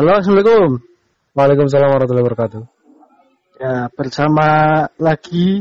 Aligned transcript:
Halo, 0.00 0.16
Assalamualaikum. 0.16 0.80
Waalaikumsalam 1.36 1.92
warahmatullahi 1.92 2.24
wabarakatuh. 2.24 2.62
Ya, 3.60 3.92
bersama 3.92 4.48
lagi 4.96 5.60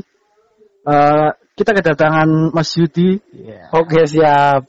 uh, 0.87 1.35
kita 1.59 1.75
kedatangan 1.75 2.55
Mas 2.55 2.71
Yudi. 2.79 3.19
Yeah. 3.35 3.67
Oke, 3.75 3.99
siap. 4.07 4.63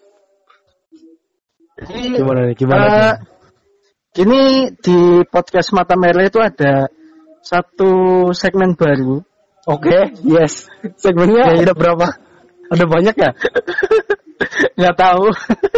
Gimana 1.87 2.51
nih? 2.51 2.59
Gimana? 2.59 2.83
Uh, 2.83 3.15
Kini 4.11 4.75
di 4.75 5.23
podcast 5.31 5.71
Mata 5.71 5.95
Merah 5.95 6.27
itu 6.27 6.43
ada 6.43 6.91
satu 7.39 8.27
segmen 8.35 8.75
baru. 8.75 9.23
Oke, 9.71 9.87
okay, 9.87 10.03
yes. 10.27 10.67
Segmennya 10.99 11.47
ya, 11.47 11.71
ada 11.71 11.79
berapa? 11.79 12.19
Ada 12.75 12.85
banyak 12.91 13.15
ya? 13.15 13.31
Nggak 14.83 14.97
tahu. 14.99 15.31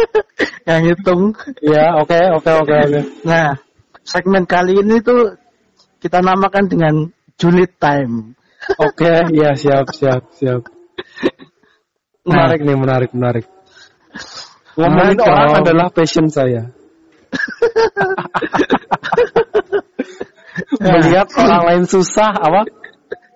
Yang 0.73 0.81
hitung. 0.81 1.37
Ya, 1.61 1.93
oke, 2.01 2.17
oke, 2.41 2.51
oke, 2.65 2.73
oke. 2.89 3.01
Nah, 3.21 3.53
segmen 4.03 4.43
kali 4.43 4.83
ini 4.83 4.99
tuh 4.99 5.39
kita 6.03 6.19
namakan 6.19 6.67
dengan 6.67 7.07
Juliet 7.39 7.79
Time. 7.79 8.35
Oke, 8.79 9.07
okay, 9.07 9.19
ya 9.39 9.55
siap, 9.55 9.87
siap, 9.95 10.27
siap. 10.35 10.67
Menarik 12.23 12.63
nah. 12.63 12.67
nih, 12.67 12.77
menarik, 12.79 13.11
menarik. 13.11 13.45
Ngomongin 14.79 15.19
nah, 15.19 15.27
orang 15.27 15.51
adalah 15.63 15.87
passion 15.91 16.31
saya. 16.31 16.71
melihat 20.83 21.27
orang 21.35 21.63
lain 21.67 21.83
susah, 21.89 22.31
apa? 22.31 22.63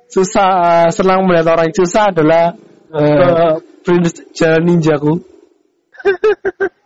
Susah, 0.08 0.48
uh, 0.48 0.88
senang 0.96 1.28
melihat 1.28 1.60
orang 1.60 1.76
susah 1.76 2.16
adalah 2.16 2.56
uh, 2.96 3.60
Prince 3.84 4.24
Jalan 4.32 4.64
Ninjaku. 4.64 5.20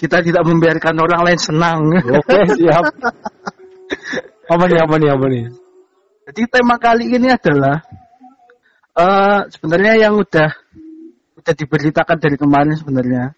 Kita 0.00 0.24
tidak 0.24 0.48
membiarkan 0.48 0.96
orang 0.96 1.28
lain 1.28 1.40
senang. 1.40 1.92
Oke, 1.92 2.40
siap. 2.56 2.84
Apa 4.50 4.64
nih, 4.66 4.80
apa 4.80 4.94
nih, 4.96 5.10
apa 5.12 5.26
nih? 5.28 5.44
Jadi 6.30 6.46
tema 6.46 6.78
kali 6.78 7.10
ini 7.10 7.26
adalah 7.26 7.82
uh, 8.94 9.42
sebenarnya 9.50 10.06
yang 10.08 10.14
udah 10.14 10.48
udah 11.40 11.54
diberitakan 11.56 12.18
dari 12.20 12.36
kemarin 12.38 12.76
sebenarnya. 12.76 13.32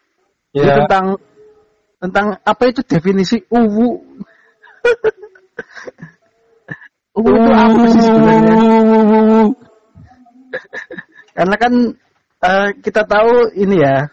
Yeah. 0.52 0.84
tentang 0.84 1.16
tentang 1.96 2.26
apa 2.44 2.62
itu 2.68 2.84
definisi 2.84 3.40
uwu. 3.48 3.96
uwu 7.16 7.32
itu 7.32 7.52
apa 7.56 7.82
sih 7.88 8.00
sebenarnya? 8.04 8.56
Karena 11.32 11.56
kan 11.56 11.72
uh, 12.44 12.68
kita 12.84 13.08
tahu 13.08 13.56
ini 13.56 13.80
ya. 13.80 14.12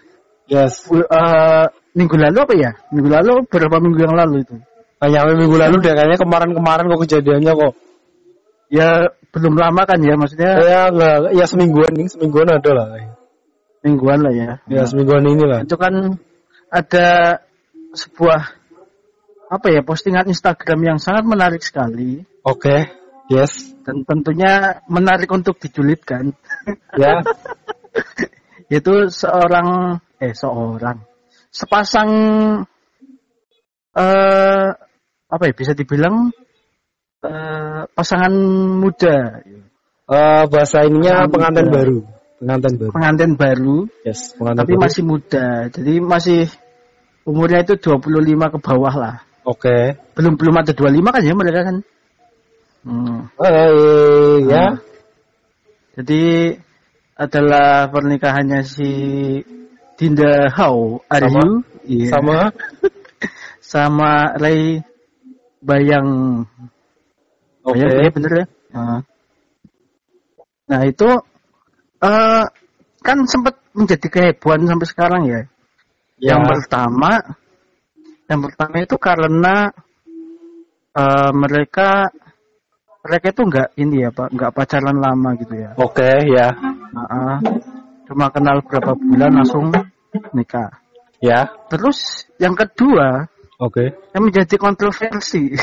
Yes. 0.50 0.90
Uh, 0.90 1.70
minggu 1.94 2.18
lalu 2.18 2.38
apa 2.42 2.54
ya? 2.58 2.72
Minggu 2.90 3.10
lalu 3.14 3.34
berapa 3.46 3.78
minggu 3.78 4.00
yang 4.02 4.18
lalu 4.18 4.42
itu? 4.42 4.58
Kayaknya 5.00 5.36
minggu 5.38 5.56
lalu 5.56 5.76
deh 5.80 5.94
kayaknya 5.96 6.18
kemarin-kemarin 6.20 6.92
kok 6.92 7.02
kejadiannya 7.08 7.54
kok. 7.56 7.74
Ya 8.68 8.90
belum 9.30 9.56
lama 9.56 9.82
kan 9.86 10.02
ya 10.02 10.18
maksudnya. 10.18 10.52
Ya 10.60 10.82
enggak, 10.92 11.16
ya 11.38 11.46
semingguan 11.48 11.94
nih, 11.96 12.08
semingguan 12.12 12.50
ada 12.50 12.72
lah. 12.74 12.88
Mingguan 13.86 14.20
lah 14.26 14.34
ya. 14.36 14.50
Ya 14.68 14.84
semingguan 14.84 15.24
ini 15.24 15.46
lah. 15.48 15.64
Itu 15.64 15.80
kan 15.80 16.20
ada 16.68 17.40
sebuah 17.96 18.42
apa 19.50 19.68
ya 19.72 19.82
postingan 19.82 20.28
Instagram 20.30 20.80
yang 20.84 20.98
sangat 21.00 21.24
menarik 21.26 21.64
sekali. 21.64 22.22
Oke, 22.44 22.70
okay. 22.70 22.82
yes. 23.32 23.72
Dan 23.82 24.04
tentunya 24.04 24.84
menarik 24.92 25.32
untuk 25.32 25.58
dijulitkan. 25.58 26.36
Ya. 27.00 27.24
Itu 28.78 29.10
seorang 29.10 29.98
eh 30.20 30.36
seorang 30.36 31.00
sepasang 31.50 32.12
eh 33.96 34.70
apa 35.30 35.44
ya 35.46 35.54
bisa 35.54 35.78
dibilang 35.78 36.34
uh, 37.24 37.82
pasangan 37.94 38.34
muda. 38.80 39.46
Uh, 40.10 40.50
bahasa 40.50 40.90
ininya 40.90 41.30
pengantin 41.30 41.70
baru. 41.70 41.98
Pengantin 42.42 42.74
baru. 42.82 42.92
Pengantin 42.98 43.32
baru. 43.38 43.78
Yes, 44.02 44.34
pengantin 44.34 44.62
Tapi 44.66 44.74
baru. 44.74 44.82
masih 44.82 45.02
muda. 45.06 45.46
Jadi 45.70 45.94
masih 46.02 46.42
umurnya 47.30 47.62
itu 47.62 47.78
25 47.78 48.10
ke 48.26 48.58
bawah 48.58 48.96
lah. 48.98 49.16
Oke. 49.46 49.70
Okay. 49.70 49.84
Belum 50.18 50.34
belum 50.34 50.56
ada 50.58 50.74
25 50.74 51.14
kan 51.14 51.22
ya 51.22 51.34
mereka 51.38 51.60
kan. 51.62 51.78
Hmm. 52.80 53.30
Oh, 53.38 54.40
ya. 54.50 54.50
Nah, 54.50 54.74
jadi 56.00 56.56
adalah 57.20 57.92
pernikahannya 57.92 58.64
si 58.64 58.90
Dinda 60.00 60.48
Hao 60.56 61.04
Aryu 61.12 61.60
yeah. 61.84 62.08
sama 62.08 62.56
sama 63.76 64.12
Ray 64.40 64.80
Bayang 65.60 66.48
Oke, 67.60 67.86
okay. 67.86 68.08
ya 68.08 68.10
bener 68.10 68.32
ya. 68.32 68.46
Nah, 68.72 69.00
nah 70.66 70.82
itu 70.88 71.10
uh, 72.02 72.46
kan 73.04 73.18
sempat 73.28 73.60
menjadi 73.76 74.08
kehebohan 74.08 74.64
sampai 74.66 74.88
sekarang 74.88 75.22
ya. 75.28 75.42
ya. 76.18 76.34
Yang 76.34 76.42
pertama, 76.56 77.12
yang 78.32 78.42
pertama 78.42 78.76
itu 78.80 78.96
karena 78.96 79.56
uh, 80.96 81.32
mereka 81.36 82.10
mereka 83.04 83.26
itu 83.32 83.42
enggak 83.44 83.70
ini 83.76 83.96
ya 84.08 84.10
pak, 84.16 84.32
enggak 84.32 84.52
pacaran 84.56 84.98
lama 84.98 85.30
gitu 85.38 85.54
ya. 85.54 85.70
Oke 85.78 86.00
okay, 86.02 86.18
ya. 86.32 86.48
Uh, 86.96 87.38
cuma 88.10 88.34
kenal 88.34 88.66
berapa 88.66 88.98
bulan 88.98 89.32
langsung 89.38 89.70
nikah. 90.34 90.82
Ya. 91.22 91.54
Terus 91.70 92.26
yang 92.42 92.58
kedua, 92.58 93.30
oke, 93.62 93.70
okay. 93.70 93.88
yang 94.18 94.26
menjadi 94.26 94.56
kontroversi 94.58 95.54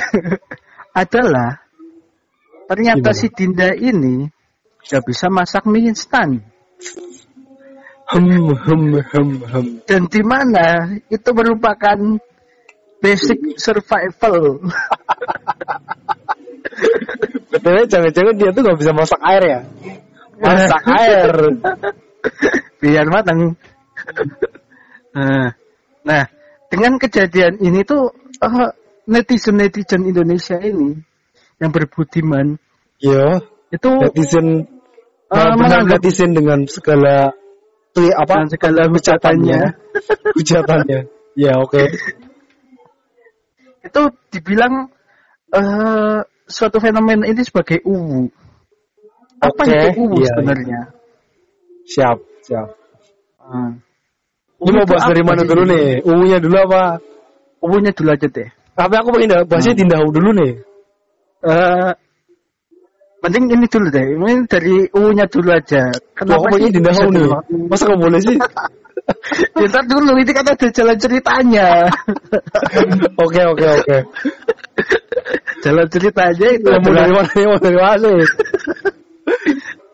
adalah 1.03 1.67
Ternyata 2.67 3.15
Gimana? 3.15 3.19
si 3.19 3.27
Dinda 3.31 3.71
ini 3.79 4.27
sudah 4.83 5.03
bisa 5.07 5.27
masak 5.31 5.71
mie 5.71 5.95
instan. 5.95 6.43
Hem, 8.07 8.27
hem, 8.55 8.83
hem, 9.03 9.29
hem. 9.43 9.67
Dan 9.87 10.07
di 10.11 10.23
mana 10.23 10.99
itu 11.11 11.31
merupakan 11.31 11.99
basic 13.03 13.59
survival. 13.59 14.63
Betulnya 17.51 17.85
jangan-jangan 17.87 18.35
dia 18.35 18.51
tuh 18.51 18.63
gak 18.67 18.79
bisa 18.79 18.93
masak 18.95 19.21
air 19.27 19.43
ya? 19.43 19.61
Masak 20.43 20.83
air. 20.91 21.31
Biar 22.83 23.07
matang. 23.09 23.57
Nah, 25.17 25.49
nah, 26.05 26.25
dengan 26.69 27.01
kejadian 27.01 27.57
ini 27.63 27.83
tuh 27.87 28.13
uh, 28.43 28.71
netizen-netizen 29.09 30.05
Indonesia 30.05 30.59
ini 30.61 30.99
yang 31.63 31.71
berbudiman. 31.73 32.61
Iya. 33.01 33.41
Itu 33.73 33.91
netizen 33.97 34.69
uh, 35.33 35.83
netizen 35.89 36.37
dengan 36.37 36.69
segala 36.69 37.33
tuh 37.97 38.13
apa 38.13 38.45
dengan 38.45 38.51
segala 38.53 38.81
hujatannya. 38.93 39.61
hujatannya. 40.37 41.01
ya, 41.33 41.53
oke. 41.61 41.73
Okay. 41.73 41.87
Itu 43.87 44.03
dibilang 44.35 44.93
uh, 45.55 46.21
suatu 46.47 46.79
fenomena 46.79 47.27
ini 47.27 47.43
sebagai 47.43 47.81
uwu. 47.87 48.29
Apa 49.37 49.63
okay, 49.69 49.93
itu 49.93 50.01
uwu 50.01 50.17
iya, 50.21 50.29
sebenarnya? 50.33 50.81
Iya. 50.93 50.96
Siap, 51.87 52.19
siap. 52.43 52.69
Uh, 53.39 53.79
ini 54.67 54.71
mau 54.75 54.87
bahas 54.89 55.07
dari 55.07 55.23
mana 55.23 55.43
dulu 55.47 55.63
nih? 55.69 56.03
Uwunya 56.03 56.39
dulu 56.43 56.57
apa? 56.67 56.99
Uwunya 57.63 57.93
dulu 57.95 58.11
aja 58.11 58.27
deh. 58.27 58.49
Tapi 58.77 58.95
aku 58.99 59.09
pengen 59.15 59.47
bahasnya 59.47 59.73
hmm. 59.73 59.81
tindahu 59.87 60.07
dulu 60.11 60.31
nih. 60.35 60.53
Uh, 61.47 61.93
mending 63.23 63.47
ini 63.55 63.67
dulu 63.71 63.87
deh. 63.89 64.07
Ini 64.17 64.33
dari 64.51 64.75
U-nya 64.93 65.27
dulu 65.31 65.49
aja. 65.55 65.83
Kenapa 66.19 66.47
oh, 66.51 66.59
sih 66.59 66.73
tidak 66.75 66.93
nih? 66.93 67.29
Masa 67.71 67.83
nggak 67.87 68.01
boleh 68.01 68.21
sih? 68.21 68.37
ya 69.61 69.81
dulu, 69.87 70.11
ini 70.19 70.33
kan 70.35 70.45
ada 70.51 70.69
jalan 70.73 70.97
ceritanya. 70.99 71.69
Oke, 73.25 73.41
oke, 73.47 73.67
oke. 73.81 73.99
Jalan 75.63 75.87
ceritanya 75.89 76.47
itu 76.53 76.69
mau 76.69 76.93
dari 76.93 77.13
mana? 77.15 77.31
Mau 77.47 77.59
dari 77.61 77.79
mana? 77.79 78.09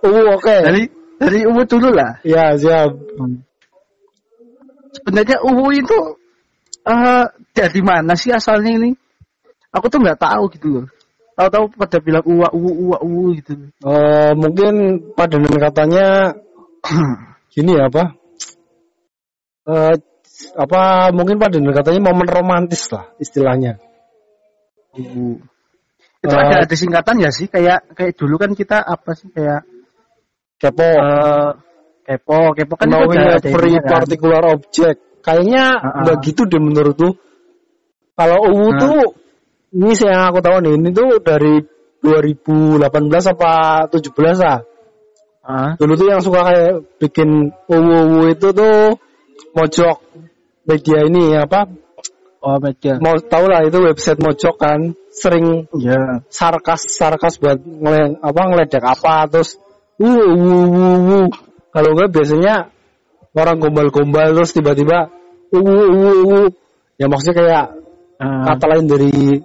Uh, 0.02 0.24
oke. 0.36 0.56
Dari 0.64 0.82
dari 1.22 1.46
U 1.46 1.54
dulu 1.62 1.94
lah. 1.94 2.18
Ya, 2.26 2.58
siap. 2.58 2.90
Sebenarnya 4.98 5.38
U 5.46 5.70
itu 5.70 5.98
uh, 6.90 7.24
dari 7.54 7.80
mana 7.86 8.18
sih 8.18 8.34
asalnya 8.34 8.74
ini? 8.74 8.90
Aku 9.70 9.86
tuh 9.86 10.02
nggak 10.02 10.18
tahu 10.18 10.50
gitu 10.52 10.68
loh 10.82 10.86
tahu-tahu 11.36 11.64
pada 11.74 11.98
bilang 11.98 12.24
uwa 12.28 12.48
uwu 12.52 12.70
uwa 12.88 12.98
uwu 13.00 13.24
gitu. 13.40 13.52
Uh, 13.82 14.32
mungkin 14.36 15.00
pada 15.16 15.36
katanya 15.40 16.36
gini 17.52 17.72
ya 17.76 17.88
apa? 17.88 18.04
Uh, 19.66 19.94
apa 20.58 21.10
mungkin 21.14 21.38
pada 21.38 21.56
katanya 21.58 22.00
momen 22.12 22.28
romantis 22.28 22.86
lah 22.92 23.10
istilahnya. 23.18 23.80
Uh. 24.94 25.40
Itu 26.22 26.30
uh, 26.30 26.38
ada 26.38 26.62
ada 26.62 26.76
singkatan 26.76 27.18
ya 27.18 27.30
sih 27.34 27.50
kayak 27.50 27.96
kayak 27.98 28.14
dulu 28.14 28.38
kan 28.38 28.54
kita 28.54 28.78
apa 28.78 29.16
sih 29.18 29.32
kayak 29.32 29.66
kepo 30.62 30.86
uh, 30.86 31.50
kepo 32.06 32.54
kepo 32.54 32.74
kan 32.78 32.86
ada 32.94 33.42
free 33.42 33.82
kan? 33.82 33.90
particular 33.90 34.42
object 34.54 35.02
kayaknya 35.26 35.82
uh 35.82 36.06
-uh. 36.06 36.16
gitu 36.22 36.46
deh 36.46 36.62
menurut 36.62 36.94
tuh 36.94 37.18
kalau 38.14 38.38
uwu 38.46 38.70
uh. 38.70 38.78
tuh 38.78 39.00
ini 39.72 39.96
sih 39.96 40.04
yang 40.04 40.28
aku 40.28 40.44
tahu 40.44 40.60
nih, 40.60 40.74
ini 40.76 40.88
tuh 40.92 41.16
dari 41.24 41.64
2018 42.04 42.84
apa 43.32 43.52
17 43.88 44.12
lah. 44.44 44.60
Ah, 45.42 45.74
Dulu 45.74 45.92
tuh 45.98 46.06
yang 46.12 46.20
suka 46.22 46.44
kayak 46.44 46.72
bikin 47.02 47.50
uwu 47.66 48.30
itu 48.30 48.52
tuh 48.52 48.94
mojok 49.56 49.96
media 50.68 50.98
ini 51.08 51.34
apa? 51.40 51.66
oh 52.42 52.58
media. 52.60 53.00
Mau 53.00 53.16
tahu 53.16 53.48
lah 53.48 53.64
itu 53.64 53.80
website 53.80 54.20
mojok 54.20 54.54
kan 54.60 54.92
sering 55.10 55.66
Ya. 55.80 56.20
sarkas 56.28 56.86
sarkas 56.92 57.40
buat 57.40 57.58
ngele, 57.64 58.20
apa 58.20 58.40
ngeledek 58.52 58.84
apa 58.84 59.26
terus 59.32 59.56
uh 60.02 60.22
uh 60.34 61.26
kalau 61.70 61.88
enggak 61.94 62.10
biasanya 62.10 62.54
orang 63.38 63.56
gombal-gombal 63.62 64.34
terus 64.34 64.50
tiba-tiba 64.50 65.08
uh 65.54 65.58
uh 65.58 65.86
uh, 66.26 66.46
ya 66.98 67.06
maksudnya 67.06 67.36
kayak 67.38 67.64
Ah, 68.22 68.54
kata 68.54 68.64
lain 68.70 68.86
dari 68.86 69.42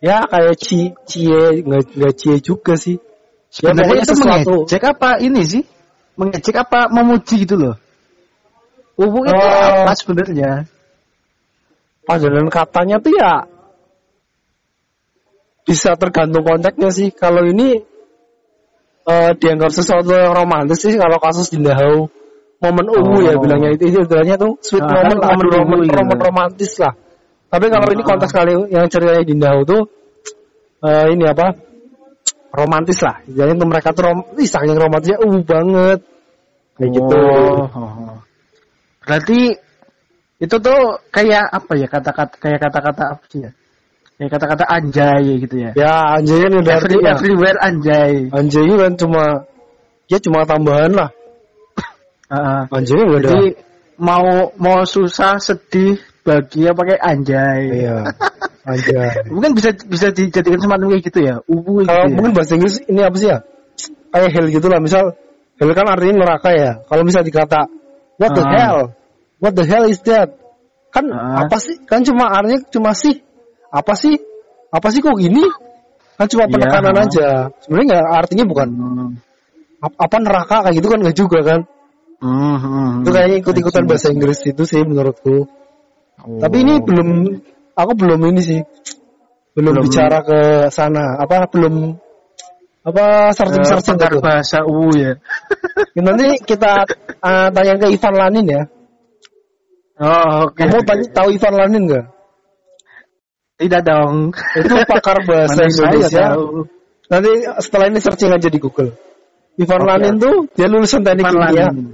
ya 0.00 0.24
kayak 0.24 0.56
ci 0.56 0.96
cie 1.04 1.60
nggak 1.60 2.14
cie 2.16 2.40
juga 2.40 2.72
sih 2.80 2.96
ya 2.96 3.04
sebenarnya 3.52 3.84
pokoknya 3.84 4.04
itu 4.04 4.14
sesuatu 4.16 4.52
mengejek 4.64 4.84
apa 4.88 5.10
ini 5.20 5.42
sih? 5.44 5.62
Mengejek 6.16 6.56
apa 6.56 6.88
memuji 6.88 7.44
gitu 7.44 7.60
loh? 7.60 7.76
Uwu 8.96 9.28
itu 9.28 9.36
Oh. 9.36 9.84
apa 9.84 9.92
sebenarnya? 9.92 10.64
panggilan 12.08 12.48
katanya 12.48 12.96
tuh 12.96 13.12
ya 13.12 13.44
bisa 15.68 15.92
tergantung 16.00 16.48
konteksnya 16.48 16.88
sih. 16.88 17.12
Kalau 17.12 17.44
ini 17.44 17.84
eh 19.08 19.30
dianggap 19.40 19.72
sesuatu 19.72 20.12
yang 20.12 20.36
romantis 20.36 20.84
sih 20.84 20.92
kalau 21.00 21.16
kasus 21.16 21.48
di 21.48 21.64
Dahau 21.64 22.12
momen 22.60 22.86
ungu 22.92 23.24
ya 23.24 23.32
Oh. 23.38 23.40
bilangnya 23.40 23.72
itu 23.72 23.88
itu 23.88 23.98
istilahnya 24.04 24.36
tuh 24.36 24.60
sweet 24.60 24.84
Ah, 24.84 25.00
moment 25.00 25.18
kan 25.22 25.32
momen 25.38 25.46
momen 25.48 25.78
ungu, 25.80 25.88
iya. 25.88 25.96
momen 26.04 26.18
romantis 26.20 26.72
lah. 26.76 26.92
Tapi 27.48 27.64
kalau 27.72 27.88
ini 27.88 28.02
Ah. 28.04 28.08
konteks 28.12 28.32
kali 28.36 28.52
yang 28.68 28.86
ceritanya 28.92 29.24
di 29.24 29.34
Dahau 29.40 29.62
tuh 29.64 29.82
eh 30.84 31.06
ini 31.16 31.24
apa 31.24 31.56
romantis 32.52 32.98
lah. 33.00 33.24
Jadi 33.24 33.56
tuh 33.56 33.68
mereka 33.68 33.88
tuh 33.96 34.02
rom 34.12 34.18
ih, 34.36 34.48
saking 34.48 34.76
romantisnya 34.76 35.18
uh 35.24 35.38
banget 35.46 36.00
kayak 36.76 36.90
gitu. 36.92 37.16
Oh, 37.16 37.64
oh. 37.72 38.18
Berarti 39.08 39.40
itu 40.38 40.56
tuh 40.60 40.80
kayak 41.10 41.48
apa 41.48 41.72
ya 41.80 41.86
kata-kata 41.90 42.34
kayak 42.38 42.60
kata-kata 42.60 43.02
apa 43.16 43.24
sih 43.32 43.40
ya? 43.42 43.50
Kayak 44.18 44.30
kata-kata 44.34 44.64
anjay 44.66 45.24
gitu 45.46 45.56
ya. 45.62 45.70
Ya 45.78 45.94
anjay 46.18 46.42
kan 46.42 46.52
udah 46.58 46.74
Every, 46.74 46.98
artinya. 46.98 47.10
everywhere 47.14 47.58
anjay. 47.62 48.12
Anjay 48.34 48.66
kan 48.66 48.92
cuma 48.98 49.24
ya 50.10 50.18
cuma 50.18 50.42
tambahan 50.42 50.90
lah. 50.90 51.10
Heeh. 52.34 52.60
Anjay 52.74 52.98
ada. 52.98 53.18
Jadi 53.30 53.46
mau 54.02 54.50
mau 54.58 54.82
susah 54.82 55.38
sedih 55.38 56.02
bahagia 56.26 56.74
pakai 56.74 56.98
anjay. 56.98 57.60
Iya. 57.86 57.96
Anjay. 58.68 59.30
Mungkin 59.30 59.54
bisa 59.54 59.70
bisa 59.86 60.10
dijadikan 60.10 60.60
semacam 60.60 60.92
kayak 60.98 61.02
gitu 61.06 61.18
ya. 61.22 61.34
Ubu 61.46 61.86
gitu. 61.86 61.88
Kalau 61.88 62.04
ya. 62.04 62.12
mungkin 62.12 62.32
bahasa 62.34 62.52
Inggris 62.58 62.82
ini 62.90 63.00
apa 63.06 63.16
sih 63.16 63.28
ya? 63.30 63.38
Kayak 64.12 64.30
hell 64.34 64.46
gitu 64.50 64.66
lah. 64.66 64.82
Misal 64.82 65.14
hell 65.56 65.72
kan 65.78 65.86
artinya 65.88 66.26
neraka 66.26 66.50
ya. 66.52 66.82
Kalau 66.90 67.06
misal 67.06 67.22
dikata 67.22 67.70
what 68.18 68.34
the 68.34 68.42
Ah. 68.42 68.50
hell, 68.50 68.78
what 69.38 69.54
the 69.54 69.62
hell 69.62 69.86
is 69.86 70.02
that? 70.04 70.34
Kan 70.90 71.06
Ah. 71.14 71.46
apa 71.46 71.56
sih? 71.62 71.78
Kan 71.86 72.02
cuma 72.02 72.28
artinya 72.34 72.60
cuma 72.68 72.92
sih. 72.98 73.22
Apa 73.68 73.92
sih? 73.94 74.16
Apa 74.68 74.88
sih 74.88 75.00
kok 75.00 75.16
gini? 75.16 75.44
Kan 76.18 76.26
cuma 76.26 76.44
Iya, 76.44 76.52
penekanan 76.56 76.94
ah. 76.98 77.04
aja. 77.06 77.28
Sebenarnya 77.62 77.86
nggak 77.94 78.06
artinya 78.10 78.44
bukan 78.48 78.68
Hmm. 78.74 79.10
ap- 79.78 79.98
apa 79.98 80.16
neraka 80.18 80.56
kayak 80.66 80.74
gitu 80.76 80.88
kan 80.90 80.98
nggak 81.04 81.16
juga 81.16 81.38
kan? 81.46 81.60
Hmm, 82.18 82.56
hmm, 82.58 82.90
Itu 83.06 83.10
kayaknya 83.14 83.36
ikut-ikutan 83.46 83.82
hmm. 83.86 83.90
bahasa 83.94 84.06
Inggris 84.10 84.38
itu 84.42 84.62
sih 84.66 84.82
menurutku. 84.82 85.46
Oh. 86.18 86.40
Tapi 86.42 86.66
ini 86.66 86.82
belum 86.82 87.08
aku 87.78 87.92
belum 87.94 88.18
ini 88.34 88.40
sih. 88.42 88.60
Belum, 89.54 89.78
Belum- 89.78 89.86
bicara 89.86 90.18
ke 90.26 90.38
sana. 90.74 91.14
Apa 91.22 91.46
belum 91.46 91.94
apa 92.82 93.30
Eh, 93.30 93.36
searching-searching 93.36 93.98
pakar 94.00 94.12
gitu. 94.16 94.22
bahasa 94.24 94.58
uwu 94.66 94.90
ya. 94.96 95.12
Ya, 95.94 96.00
Nanti 96.02 96.40
kita 96.42 96.82
uh, 97.22 97.48
tanya 97.54 97.74
ke 97.78 97.86
Ivan 97.94 98.14
Lanin 98.16 98.46
ya. 98.48 98.62
Oh, 99.98 100.50
oke. 100.50 100.58
Kamu 100.62 100.82
tanya 100.86 101.04
tahu 101.10 101.28
Ivan 101.34 101.54
Lanin 101.54 101.82
nggak? 101.86 102.06
Tidak 103.58 103.82
dong. 103.82 104.30
Itu 104.54 104.74
pakar 104.86 105.18
bahasa 105.26 105.66
Indonesia. 105.66 106.38
Nanti 107.10 107.30
setelah 107.58 107.86
ini 107.90 107.98
searching 107.98 108.30
aja 108.30 108.46
di 108.46 108.58
Google. 108.62 108.94
Ivan 109.58 109.80
Oke. 109.82 109.88
Lanin 109.90 110.14
tuh 110.22 110.36
dia 110.54 110.70
lulusan 110.70 111.02
teknik 111.02 111.26
Ivan 111.26 111.34
kimia. 111.34 111.66
Lanin. 111.66 111.86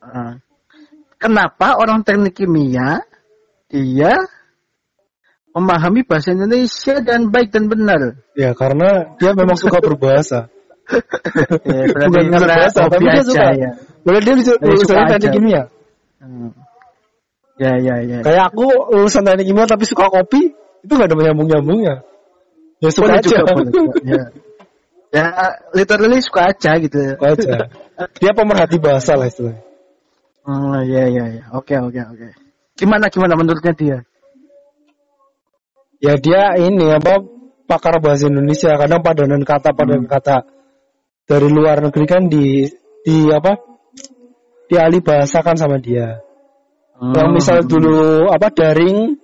Ah. 0.00 0.34
Kenapa 1.20 1.76
orang 1.76 2.00
teknik 2.00 2.32
kimia 2.32 3.04
dia 3.68 4.16
memahami 5.52 6.00
bahasa 6.08 6.32
Indonesia 6.32 7.04
dan 7.04 7.28
baik 7.28 7.52
dan 7.52 7.68
benar? 7.68 8.24
Ya 8.32 8.56
karena 8.56 9.12
dia 9.20 9.36
memang 9.36 9.60
suka 9.60 9.78
berbahasa. 9.84 10.48
Ya, 11.70 11.86
Bukan 11.86 12.10
karena 12.10 12.34
berbahasa, 12.34 12.90
tapi 12.90 13.06
dia 13.06 13.22
suka. 13.22 13.46
ya. 13.54 13.70
Boleh 14.02 14.20
dia 14.26 14.34
lulusan 14.58 14.96
teknik 15.06 15.22
aja. 15.22 15.30
kimia. 15.30 15.62
Hmm. 16.18 16.50
Ya, 17.62 17.78
ya, 17.78 17.94
ya. 18.02 18.18
Kayak 18.26 18.50
aku 18.50 18.66
lulusan 18.90 19.22
teknik 19.22 19.46
kimia 19.46 19.70
tapi 19.70 19.86
suka 19.86 20.10
kopi, 20.10 20.50
itu 20.80 20.92
gak 20.96 21.08
ada 21.08 21.16
nyambung-nyambungnya. 21.16 21.94
Ya 22.80 22.88
suka 22.88 23.12
Boleh 23.12 23.20
aja. 23.20 23.28
juga. 23.28 23.52
Ya. 24.08 24.24
ya, 25.12 25.24
literally 25.76 26.18
suka 26.24 26.54
aja 26.54 26.80
gitu. 26.80 26.96
Suka 27.20 27.26
aja. 27.36 27.52
Dia 28.16 28.32
pemerhati 28.32 28.80
bahasa 28.80 29.20
lah 29.20 29.28
istilahnya. 29.28 29.60
Oh, 30.48 30.80
ya, 30.80 31.04
ya, 31.04 31.24
ya. 31.36 31.44
Oke, 31.52 31.76
oke, 31.76 32.00
oke. 32.00 32.28
Gimana, 32.80 33.12
gimana 33.12 33.36
menurutnya 33.36 33.76
dia? 33.76 33.98
Ya 36.00 36.16
dia 36.16 36.56
ini 36.56 36.88
apa 36.96 37.20
pakar 37.68 38.00
bahasa 38.00 38.32
Indonesia 38.32 38.72
kadang 38.80 39.04
padanan 39.04 39.44
kata 39.44 39.76
padanan 39.76 40.08
kata 40.08 40.48
dari 41.28 41.48
luar 41.52 41.84
negeri 41.84 42.06
kan 42.08 42.24
di 42.32 42.64
di 43.04 43.28
apa 43.28 43.60
dialih 44.72 45.04
bahasakan 45.04 45.60
sama 45.60 45.76
dia. 45.76 46.24
Yang 46.96 47.28
Hmm. 47.28 47.36
misal 47.36 47.58
dulu 47.68 48.32
apa 48.32 48.48
daring 48.48 49.19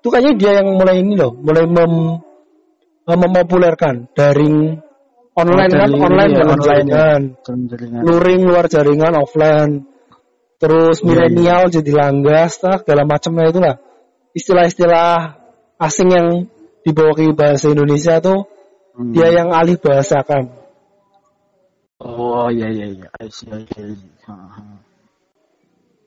itu 0.00 0.08
kayaknya 0.08 0.32
dia 0.40 0.52
yang 0.64 0.68
mulai 0.80 0.96
ini 1.04 1.12
loh, 1.12 1.36
mulai 1.36 1.68
mem, 1.68 1.92
mem- 3.04 3.20
mempopulerkan 3.20 4.08
daring 4.16 4.80
online 5.36 5.70
kan 5.76 5.90
online 5.92 6.30
iya, 6.32 6.38
dalam 6.40 6.56
online, 6.56 6.80
jaringan. 6.88 8.02
luring 8.08 8.42
luar 8.48 8.64
jaringan 8.72 9.12
offline. 9.20 9.72
Terus 10.60 11.00
Iya, 11.00 11.08
milenial 11.08 11.72
jadi 11.72 11.92
langgas 11.92 12.60
lah 12.60 12.80
segala 12.84 13.08
macamnya 13.08 13.48
itulah. 13.48 13.76
Istilah-istilah 14.36 15.40
asing 15.80 16.08
yang 16.12 16.28
dibawa 16.84 17.12
ke 17.16 17.32
bahasa 17.32 17.72
Indonesia 17.72 18.20
tuh 18.20 18.44
Hmm. 18.90 19.16
dia 19.16 19.32
yang 19.32 19.48
alih 19.54 19.80
bahasakan. 19.80 20.52
Oh, 22.00 22.48
iya, 22.52 22.68
iya, 22.68 22.86
iya. 22.92 23.08
I 23.20 23.28
see, 23.32 23.48
I 23.48 23.64
see. 23.64 23.96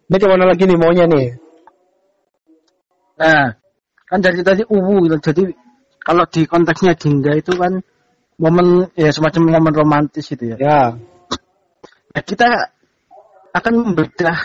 Ini 0.09 0.17
ke 0.19 0.27
mana 0.29 0.45
lagi 0.49 0.65
nih 0.65 0.77
maunya 0.77 1.05
nih? 1.09 1.37
Nah, 3.17 3.55
kan 4.13 4.21
dari 4.21 4.45
tadi 4.45 4.61
uwu 4.61 5.09
gitu. 5.09 5.17
Jadi 5.17 5.43
kalau 5.97 6.29
di 6.29 6.45
konteksnya 6.45 6.93
Dinda 6.93 7.33
itu 7.33 7.57
kan 7.57 7.81
momen 8.37 8.93
ya 8.93 9.09
semacam 9.09 9.41
momen 9.49 9.73
romantis 9.73 10.29
gitu 10.29 10.53
ya. 10.53 10.57
Ya, 10.61 10.81
Nah, 12.13 12.21
kita 12.21 12.45
akan 13.57 13.73
membedah 13.73 14.37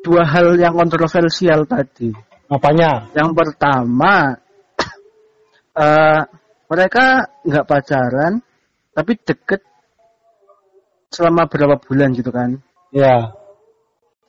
dua 0.00 0.24
hal 0.24 0.56
yang 0.56 0.72
kontroversial 0.72 1.68
tadi. 1.68 2.08
apanya? 2.48 3.12
Yang 3.12 3.36
pertama, 3.36 4.32
eh 5.84 6.20
mereka 6.64 7.28
nggak 7.44 7.68
pacaran, 7.68 8.40
tapi 8.96 9.12
deket 9.20 9.60
selama 11.12 11.44
berapa 11.52 11.76
bulan 11.84 12.16
gitu 12.16 12.32
kan. 12.32 12.64
Ya, 12.96 13.36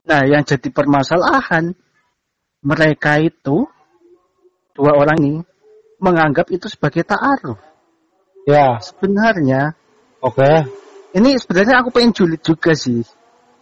Nah, 0.06 0.22
yang 0.30 0.46
jadi 0.46 0.70
permasalahan, 0.70 1.74
mereka 2.62 3.18
itu, 3.18 3.66
dua 4.76 4.92
orang 5.00 5.18
ini, 5.24 5.40
menganggap 6.04 6.52
itu 6.52 6.68
sebagai 6.68 7.08
ta'aruf. 7.08 7.58
ya, 8.44 8.78
Sebenarnya, 8.84 9.74
oke, 10.20 10.52
ini 11.16 11.40
sebenarnya 11.40 11.82
aku 11.82 11.90
pengen 11.96 12.12
julid 12.12 12.44
juga 12.44 12.76
sih. 12.76 13.02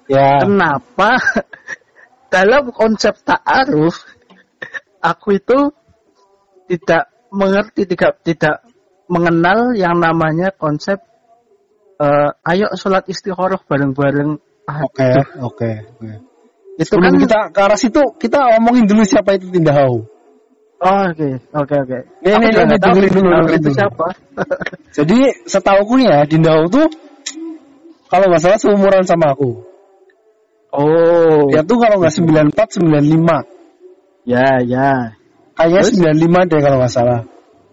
ya, 0.09 0.41
Kenapa 0.41 1.21
dalam 2.33 2.73
konsep 2.73 3.13
ta'aruf, 3.21 4.01
aku 4.99 5.37
itu 5.37 5.69
tidak 6.65 7.13
mengerti, 7.29 7.85
tidak 7.85 8.25
tidak 8.25 8.65
mengenal 9.05 9.77
yang 9.77 10.01
namanya 10.01 10.49
konsep 10.49 10.97
eh, 12.01 12.29
ayo 12.49 12.73
sholat 12.73 13.05
istikharah 13.05 13.61
bareng-bareng. 13.61 14.41
Oke, 14.63 15.11
oke. 15.43 15.71
itu 16.79 16.87
Sebelum 16.87 17.03
kan 17.03 17.15
kita 17.19 17.39
ke 17.51 17.59
arah 17.59 17.77
situ, 17.77 18.01
kita 18.15 18.57
omongin 18.57 18.87
dulu 18.87 19.03
siapa 19.03 19.35
itu 19.37 19.51
Tindahau. 19.51 20.07
Oh, 20.83 21.03
oke, 21.07 21.29
oke, 21.55 21.75
oke. 21.87 21.99
Ini, 22.27 22.45
nggak 22.51 22.75
tahu 22.83 22.99
dengerin 22.99 23.11
dulu, 23.15 23.29
dengerin 23.31 23.55
itu 23.55 23.69
dulu. 23.71 23.77
siapa. 23.79 24.07
Jadi 24.99 25.17
setauku 25.47 25.93
nih 25.95 26.07
ya, 26.11 26.19
Tindahau 26.27 26.67
tuh 26.67 26.87
kalau 28.11 28.25
nggak 28.27 28.41
salah 28.43 28.59
seumuran 28.59 29.07
sama 29.07 29.31
aku. 29.31 29.63
oh, 30.75 31.47
Dia 31.47 31.63
tuh 31.63 31.77
kalau 31.79 32.03
nggak 32.03 32.11
94, 32.11 32.83
95. 32.83 33.47
ya, 34.27 34.59
ya. 34.59 35.15
kayaknya 35.55 36.11
95 36.19 36.49
deh 36.51 36.59
kalau 36.59 36.77
nggak 36.83 36.91
salah. 36.93 37.19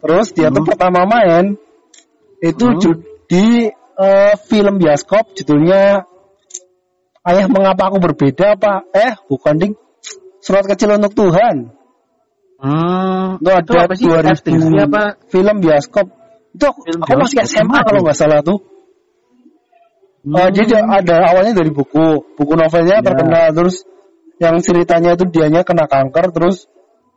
Terus 0.00 0.26
dia 0.30 0.48
tuh 0.54 0.62
Hmm. 0.62 0.70
pertama 0.70 1.00
main 1.08 1.58
itu 2.40 2.64
Hmm. 2.70 2.94
di 3.26 3.68
eh, 4.00 4.32
film 4.48 4.80
bioskop 4.80 5.34
judulnya 5.36 6.08
Ayah 7.20 7.52
mengapa 7.52 7.92
aku 7.92 8.00
berbeda 8.00 8.56
apa? 8.56 8.80
Eh, 8.96 9.12
bukan 9.28 9.54
ding. 9.60 9.72
Surat 10.40 10.64
kecil 10.64 10.96
untuk 10.96 11.12
Tuhan. 11.12 11.68
Hmm, 12.60 13.40
Itu 13.40 13.48
ada 13.50 13.88
apa 13.88 13.94
sih? 13.96 14.04
2000 14.04 14.36
FTV 14.36 14.64
apa? 14.84 15.02
film 15.32 15.56
bioskop. 15.64 16.06
Itu 16.52 16.64
aku, 16.68 16.80
Film 16.84 17.00
aku 17.00 17.12
masih 17.24 17.38
SMA 17.48 17.78
kalau 17.88 18.00
nggak 18.04 18.18
salah 18.18 18.40
tuh. 18.44 18.60
Hmm. 20.20 20.52
jadi 20.52 20.68
dia 20.68 20.80
ada 20.84 21.32
awalnya 21.32 21.56
dari 21.56 21.72
buku, 21.72 22.36
buku 22.36 22.52
novelnya 22.52 23.00
Ya. 23.00 23.04
terkenal 23.04 23.56
terus 23.56 23.88
yang 24.36 24.60
ceritanya 24.60 25.16
itu 25.16 25.24
dianya 25.32 25.64
kena 25.64 25.88
kanker 25.88 26.28
terus 26.36 26.68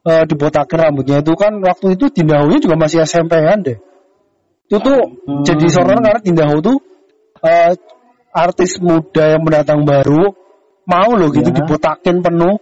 eh, 0.07 0.23
dibotakin 0.23 0.79
rambutnya 0.79 1.19
itu 1.19 1.35
kan 1.35 1.59
waktu 1.59 1.99
itu 1.99 2.07
Dindahunya 2.15 2.63
juga 2.63 2.79
masih 2.79 3.03
SMP 3.03 3.35
kan 3.43 3.59
deh. 3.59 3.75
Itu 4.71 4.79
tuh 4.79 4.99
Hmm. 5.27 5.43
jadi 5.43 5.65
sorotan 5.67 5.99
karena 5.99 6.21
Dindahu 6.23 6.55
tuh 6.63 6.77
eh, 7.43 7.75
artis 8.31 8.79
muda 8.79 9.35
yang 9.35 9.43
pendatang 9.43 9.83
baru 9.83 10.31
mau 10.87 11.11
loh 11.19 11.27
gitu 11.35 11.51
Ya. 11.51 11.59
dibotakin 11.59 12.23
penuh 12.23 12.55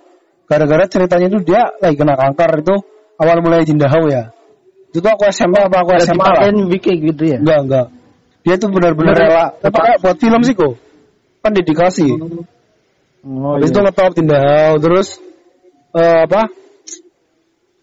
gara-gara 0.51 0.83
ceritanya 0.91 1.31
itu 1.31 1.39
dia 1.47 1.71
lagi 1.79 1.95
kena 1.95 2.19
kanker 2.19 2.51
itu 2.59 2.75
awal 3.15 3.39
mulai 3.39 3.63
Dindahu 3.63 4.11
ya. 4.11 4.35
Itu 4.91 4.99
tuh 4.99 5.11
aku 5.15 5.23
SMP 5.31 5.55
apa 5.63 5.87
aku 5.87 5.95
SMA 6.03 6.19
lah. 6.19 6.51
wiki 6.67 6.99
gitu 6.99 7.23
ya? 7.23 7.39
Enggak, 7.39 7.59
enggak. 7.63 7.87
Dia 8.43 8.55
tuh 8.59 8.67
benar-benar 8.67 9.15
Bener- 9.15 9.31
rela. 9.31 9.45
Apa 9.63 9.95
buat 10.03 10.17
film 10.19 10.41
sih 10.43 10.51
kok? 10.51 10.75
Kan 11.39 11.55
dedikasi. 11.55 12.11
Oh, 12.11 13.55
Habis 13.55 13.69
iya. 13.69 13.71
itu 13.71 13.79
ngetop 13.79 14.11
Tindahau 14.17 14.71
terus 14.83 15.07
eh, 15.95 16.19
apa? 16.27 16.51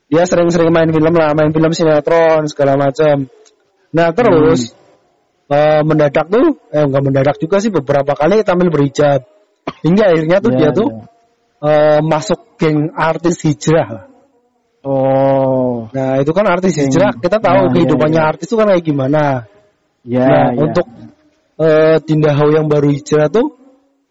Dia 0.09 0.25
sering-sering 0.29 0.73
main 0.73 0.89
film 0.93 1.15
lah, 1.17 1.33
main 1.33 1.53
film 1.53 1.73
sinetron 1.73 2.45
segala 2.53 2.77
macam. 2.77 3.29
Nah 3.97 4.09
terus 4.13 4.77
eh, 5.49 5.81
mendadak 5.87 6.29
tuh, 6.29 6.61
eh 6.69 6.85
enggak 6.85 7.03
mendadak 7.09 7.37
juga 7.41 7.57
sih 7.65 7.73
beberapa 7.73 8.13
kali 8.13 8.45
tampil 8.45 8.69
berhijab. 8.69 9.25
Hingga 9.81 10.05
akhirnya 10.13 10.37
tuh 10.45 10.53
Iya, 10.53 10.59
dia 10.61 10.71
tuh 10.77 10.89
iya. 10.93 11.17
Eh, 11.63 12.01
masuk 12.03 12.59
geng 12.59 12.91
artis 12.95 13.43
hijrah 13.43 13.89
lah. 13.89 14.05
Oh, 14.89 15.91
Nah 15.91 16.23
itu 16.23 16.31
kan 16.31 16.47
artis 16.47 16.79
hijrah, 16.79 17.13
kita 17.19 17.43
tahu 17.43 17.69
Nah, 17.69 17.73
kehidupannya 17.75 18.21
iya, 18.21 18.25
iya. 18.25 18.31
artis 18.33 18.47
itu 18.49 18.57
kan 18.57 18.67
kayak 18.71 18.85
gimana. 18.87 19.23
ya. 20.07 20.25
nah 20.25 20.47
ya. 20.55 20.63
untuk 20.65 20.87
eh 21.59 21.99
Tindahau 22.07 22.49
yang 22.55 22.71
baru 22.71 22.89
hijrah 22.95 23.27
tuh 23.29 23.59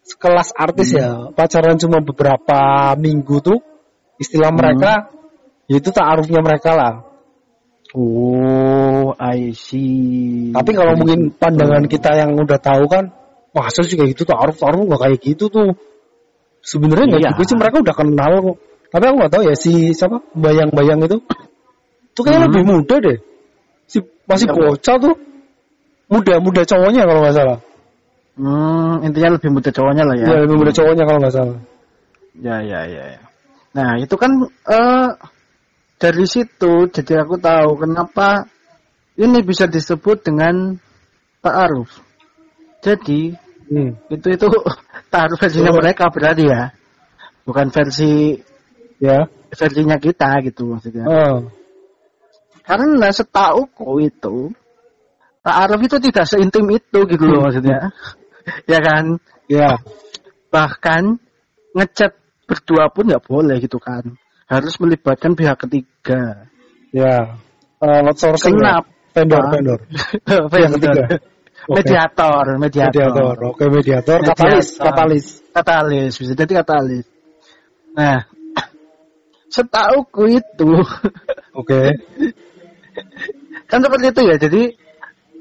sekelas 0.04 0.52
artis 0.54 0.92
Hmm. 0.92 1.00
ya 1.00 1.08
pacaran 1.32 1.80
cuma 1.80 2.04
beberapa 2.04 2.92
minggu 3.00 3.40
tuh 3.40 3.58
istilah 4.20 4.52
Hmm. 4.52 4.60
mereka 4.60 4.92
itu 5.68 5.88
taarufnya 5.88 6.40
mereka 6.44 6.70
lah. 6.76 6.94
Oh, 7.96 9.16
I 9.16 9.56
see. 9.56 10.52
Tapi 10.52 10.70
kalau 10.76 10.92
mungkin 11.00 11.32
pandangan 11.32 11.88
kita 11.88 12.20
yang 12.20 12.36
udah 12.36 12.60
tahu 12.60 12.84
kan, 12.84 13.08
masa 13.56 13.80
sih 13.80 13.96
kayak 13.96 14.12
gitu 14.12 14.28
taaruf 14.28 14.60
taaruf 14.60 14.84
nggak 14.84 15.00
kayak 15.08 15.18
gitu 15.24 15.48
tuh. 15.48 15.72
Sebenarnya 16.68 17.06
nggak 17.08 17.22
Iya. 17.24 17.30
juga 17.32 17.42
sih 17.48 17.56
mereka 17.56 17.76
udah 17.80 17.94
kenal 17.96 18.32
kok. 18.44 18.56
Tapi 18.88 19.04
aku 19.08 19.16
nggak 19.20 19.32
tahu 19.32 19.42
ya 19.48 19.54
si 19.56 19.72
siapa 19.96 20.16
bayang-bayang 20.36 21.00
itu. 21.04 21.18
Itu 22.12 22.20
kayaknya 22.24 22.40
Hmm. 22.44 22.48
lebih 22.52 22.62
muda 22.68 22.96
deh. 23.00 23.18
Si 23.88 23.98
masih 24.28 24.46
Siapa? 24.52 24.60
bocah 24.60 24.96
tuh. 25.00 25.14
Muda-muda 26.08 26.62
cowoknya 26.64 27.02
kalau 27.04 27.20
nggak 27.24 27.36
salah. 27.36 27.58
Hmm, 28.38 29.04
intinya 29.04 29.36
lebih 29.36 29.50
muda 29.52 29.68
cowoknya 29.72 30.04
lah 30.08 30.14
ya. 30.16 30.24
Ya, 30.28 30.36
lebih 30.44 30.56
muda 30.56 30.72
cowoknya 30.72 31.04
kalau 31.04 31.18
nggak 31.20 31.34
salah. 31.36 31.58
Ya, 32.38 32.56
ya, 32.64 32.80
ya. 32.86 33.04
ya. 33.16 33.20
Nah, 33.76 34.00
itu 34.00 34.14
kan 34.16 34.30
eh 34.68 35.08
dari 35.98 36.24
situ 36.24 36.88
jadi 36.88 37.26
aku 37.26 37.36
tahu 37.36 37.76
kenapa 37.82 38.48
ini 39.18 39.42
bisa 39.44 39.66
disebut 39.68 40.22
dengan 40.24 40.78
ta'aruf. 41.44 41.90
Jadi 42.80 43.34
Hmm. 43.68 44.00
itu 44.08 44.26
itu 44.32 44.46
ta'aruf 45.08 45.38
versinya 45.40 45.72
Oh. 45.72 45.78
mereka 45.80 46.08
berarti 46.12 46.44
ya. 46.48 46.72
Bukan 47.48 47.72
versi 47.72 48.36
Ya. 49.00 49.24
versinya 49.52 49.96
kita 49.96 50.40
gitu 50.44 50.76
maksudnya. 50.76 51.04
Oh. 51.08 51.48
Karena 52.64 53.08
setauku 53.08 54.04
itu 54.04 54.52
ta'aruf 55.40 55.80
itu 55.80 55.96
tidak 56.04 56.28
seintim 56.28 56.68
itu 56.68 56.98
gitu 57.08 57.24
loh 57.24 57.48
maksudnya. 57.48 57.88
ya 58.72 58.78
kan? 58.84 59.16
Ya. 59.48 59.80
bahkan 60.48 61.20
ngechat 61.76 62.16
berdua 62.48 62.88
pun 62.88 63.04
nggak 63.08 63.20
boleh 63.28 63.60
gitu 63.60 63.76
kan 63.76 64.16
harus 64.48 64.80
melibatkan 64.80 65.36
pihak 65.36 65.60
ketiga 65.60 66.48
Ya. 66.88 67.36
Uh, 67.84 68.00
outsourcing. 68.08 68.56
ya? 68.56 68.80
Kenapa? 68.80 68.88
Vendor, 69.12 69.42
vendor. 69.52 69.78
Pihak 70.48 70.70
ketiga. 70.80 71.04
Oke. 71.68 71.84
mediator 71.84 72.44
mediator 72.56 72.88
Mediator. 73.12 73.36
Oke, 73.52 73.64
mediator. 73.68 74.18
Katalis, 74.24 74.66
Mediator. 74.72 74.86
katalis. 74.88 75.26
katalis 75.52 76.12
bisa 76.16 76.32
jadi 76.32 76.52
katalis 76.64 77.04
nah 77.92 78.24
setauku 79.54 80.24
itu 80.32 80.72
Oke. 81.52 81.82
kan 83.70 83.78
seperti 83.84 84.06
itu 84.10 84.20
ya 84.24 84.36
jadi 84.40 84.62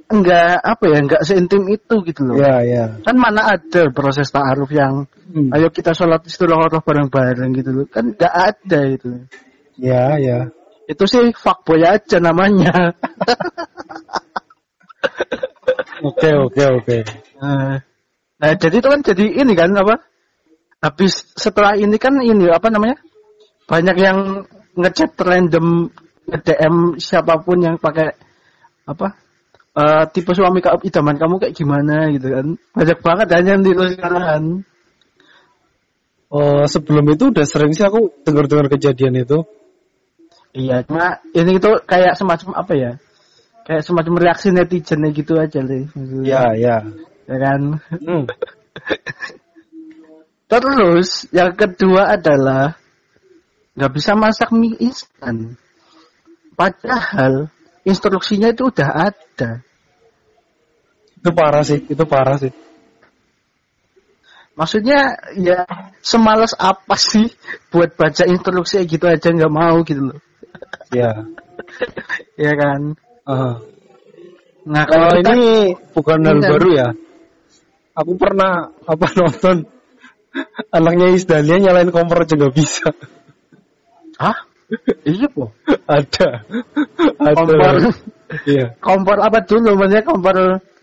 enggak 0.07 0.63
apa 0.63 0.83
ya 0.87 0.97
enggak 1.03 1.21
seintim 1.23 1.67
itu 1.67 1.95
gitu 2.07 2.21
loh 2.23 2.35
Ya, 2.39 2.63
ya. 2.63 2.83
kan 3.03 3.15
mana 3.15 3.55
ada 3.59 3.91
proses 3.91 4.27
ta'aruf 4.31 4.71
yang 4.71 5.07
Hmm. 5.27 5.51
ayo 5.51 5.67
kita 5.67 5.91
sholat 5.91 6.23
istighfar 6.23 6.71
bareng-bareng 6.79 7.51
gitu 7.51 7.69
loh 7.75 7.85
kan 7.91 8.15
enggak 8.15 8.31
ada 8.31 8.79
gitu 8.95 9.27
Ya, 9.75 10.15
ya. 10.15 10.47
itu 10.87 11.03
sih 11.03 11.35
fuckboy 11.35 11.83
aja 11.83 12.23
namanya 12.23 12.95
Oke, 16.05 16.29
oke, 16.33 16.63
oke. 16.81 16.97
Nah, 17.41 17.81
nah, 18.37 18.51
jadi 18.53 18.75
itu 18.77 18.87
kan 18.87 19.01
jadi 19.01 19.25
ini 19.41 19.53
kan 19.57 19.73
apa? 19.73 20.03
Habis 20.77 21.33
setelah 21.33 21.73
ini 21.73 21.97
kan 21.97 22.21
ini 22.21 22.49
apa 22.53 22.69
namanya? 22.69 23.01
Banyak 23.65 23.97
yang 23.97 24.45
ngechat 24.77 25.17
random 25.17 25.89
nge-DM 26.27 27.01
siapa 27.01 27.41
pun 27.41 27.57
yang 27.63 27.81
pakai 27.81 28.13
apa? 28.85 29.17
eh, 29.77 30.03
tipe 30.09 30.31
suami 30.33 30.59
kau 30.59 30.81
idaman 30.81 31.17
kamu 31.21 31.35
kayak 31.37 31.55
gimana 31.55 32.09
gitu 32.09 32.27
kan. 32.33 32.47
Banyak 32.73 32.99
banget 33.05 33.27
kan 33.29 33.43
yang 33.45 33.61
ditulis 33.61 33.93
sekarang. 33.93 34.65
Oh, 36.27 36.67
sebelum 36.67 37.07
itu 37.07 37.31
udah 37.31 37.45
sering 37.47 37.71
sih 37.71 37.87
aku 37.87 38.11
dengar-dengar 38.27 38.67
kejadian 38.67 39.23
itu. 39.23 39.47
Iya, 40.51 40.83
cuma 40.83 41.21
ini 41.31 41.61
itu 41.61 41.71
kayak 41.87 42.17
semacam 42.19 42.49
apa 42.57 42.73
ya? 42.75 42.91
Kayak 43.67 43.83
semacam 43.83 44.15
reaksi 44.15 44.47
netizen 44.55 45.03
gitu 45.11 45.35
aja 45.35 45.59
deh. 45.59 45.91
Ya, 46.23 46.55
ya. 46.55 46.87
Ya 47.27 47.35
kan? 47.35 47.83
Hmm. 47.91 48.23
Terus 50.51 51.27
yang 51.35 51.51
kedua 51.51 52.15
adalah 52.15 52.79
nggak 53.75 53.91
bisa 53.91 54.15
masak 54.15 54.55
mie 54.55 54.79
instan. 54.79 55.59
Padahal 56.55 57.51
instruksinya 57.83 58.55
itu 58.55 58.71
udah 58.71 59.11
ada. 59.11 59.59
Itu 61.19 61.29
parah 61.35 61.67
sih, 61.67 61.83
itu 61.83 62.03
parah 62.07 62.39
sih. 62.39 62.55
Maksudnya 64.57 65.21
ya 65.37 65.67
semalas 66.01 66.55
apa 66.57 66.95
sih 66.97 67.29
buat 67.69 67.93
baca 67.93 68.25
instruksi 68.25 68.87
gitu 68.89 69.05
aja 69.05 69.29
nggak 69.29 69.53
mau 69.53 69.83
gitu 69.83 70.15
loh. 70.15 70.19
Ya. 70.89 71.11
Ya 72.37 72.53
kan. 72.53 72.93
Ah. 73.27 73.59
Nah 74.67 74.83
Kalau 74.87 75.09
kita, 75.19 75.31
ini 75.35 75.75
bukan 75.91 76.19
hal 76.23 76.39
baru 76.39 76.69
ya. 76.71 76.87
Aku 77.97 78.15
pernah 78.15 78.71
apa 78.87 79.05
nonton 79.19 79.67
anaknya 80.71 81.11
Isdalia 81.11 81.59
nyalain 81.59 81.91
kompor 81.91 82.23
aja 82.23 82.35
nggak 82.39 82.55
bisa. 82.55 82.87
Hah? 84.19 84.37
Iya 85.03 85.27
po. 85.31 85.51
Ada. 85.87 86.43
Ada. 87.19 87.35
Kompor, 87.35 87.75
Iya. 88.43 88.65
kompor 88.83 89.17
apa 89.23 89.39
dulu? 89.47 89.69
Maksudnya 89.75 90.03
kompor 90.03 90.35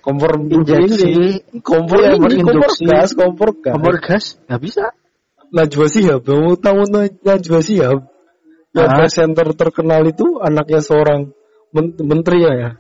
Kompor 0.05 0.37
injeksi, 0.37 1.09
ini. 1.09 1.29
Kompor 1.65 1.97
Iya, 2.05 2.21
ini, 2.21 2.45
kompor 2.45 2.69
berinduksi. 2.69 2.85
gas, 2.85 3.11
kompor 3.17 3.51
gas. 3.57 3.73
kompor 3.73 3.97
gas 4.05 4.25
nggak 4.49 4.61
bisa. 4.61 4.85
Najwa 5.49 5.87
Shihab, 5.89 6.21
kamu 6.29 6.61
tahu 6.61 6.81
Najwa 7.25 7.61
Shihab? 7.65 7.99
Yang 8.77 8.89
Ah. 8.91 8.97
presenter 9.01 9.49
terkenal 9.57 10.03
itu 10.05 10.45
anaknya 10.45 10.85
seorang 10.85 11.33
men- 11.75 11.99
menteri 12.01 12.39
ya, 12.41 12.53
ya. 12.55 12.71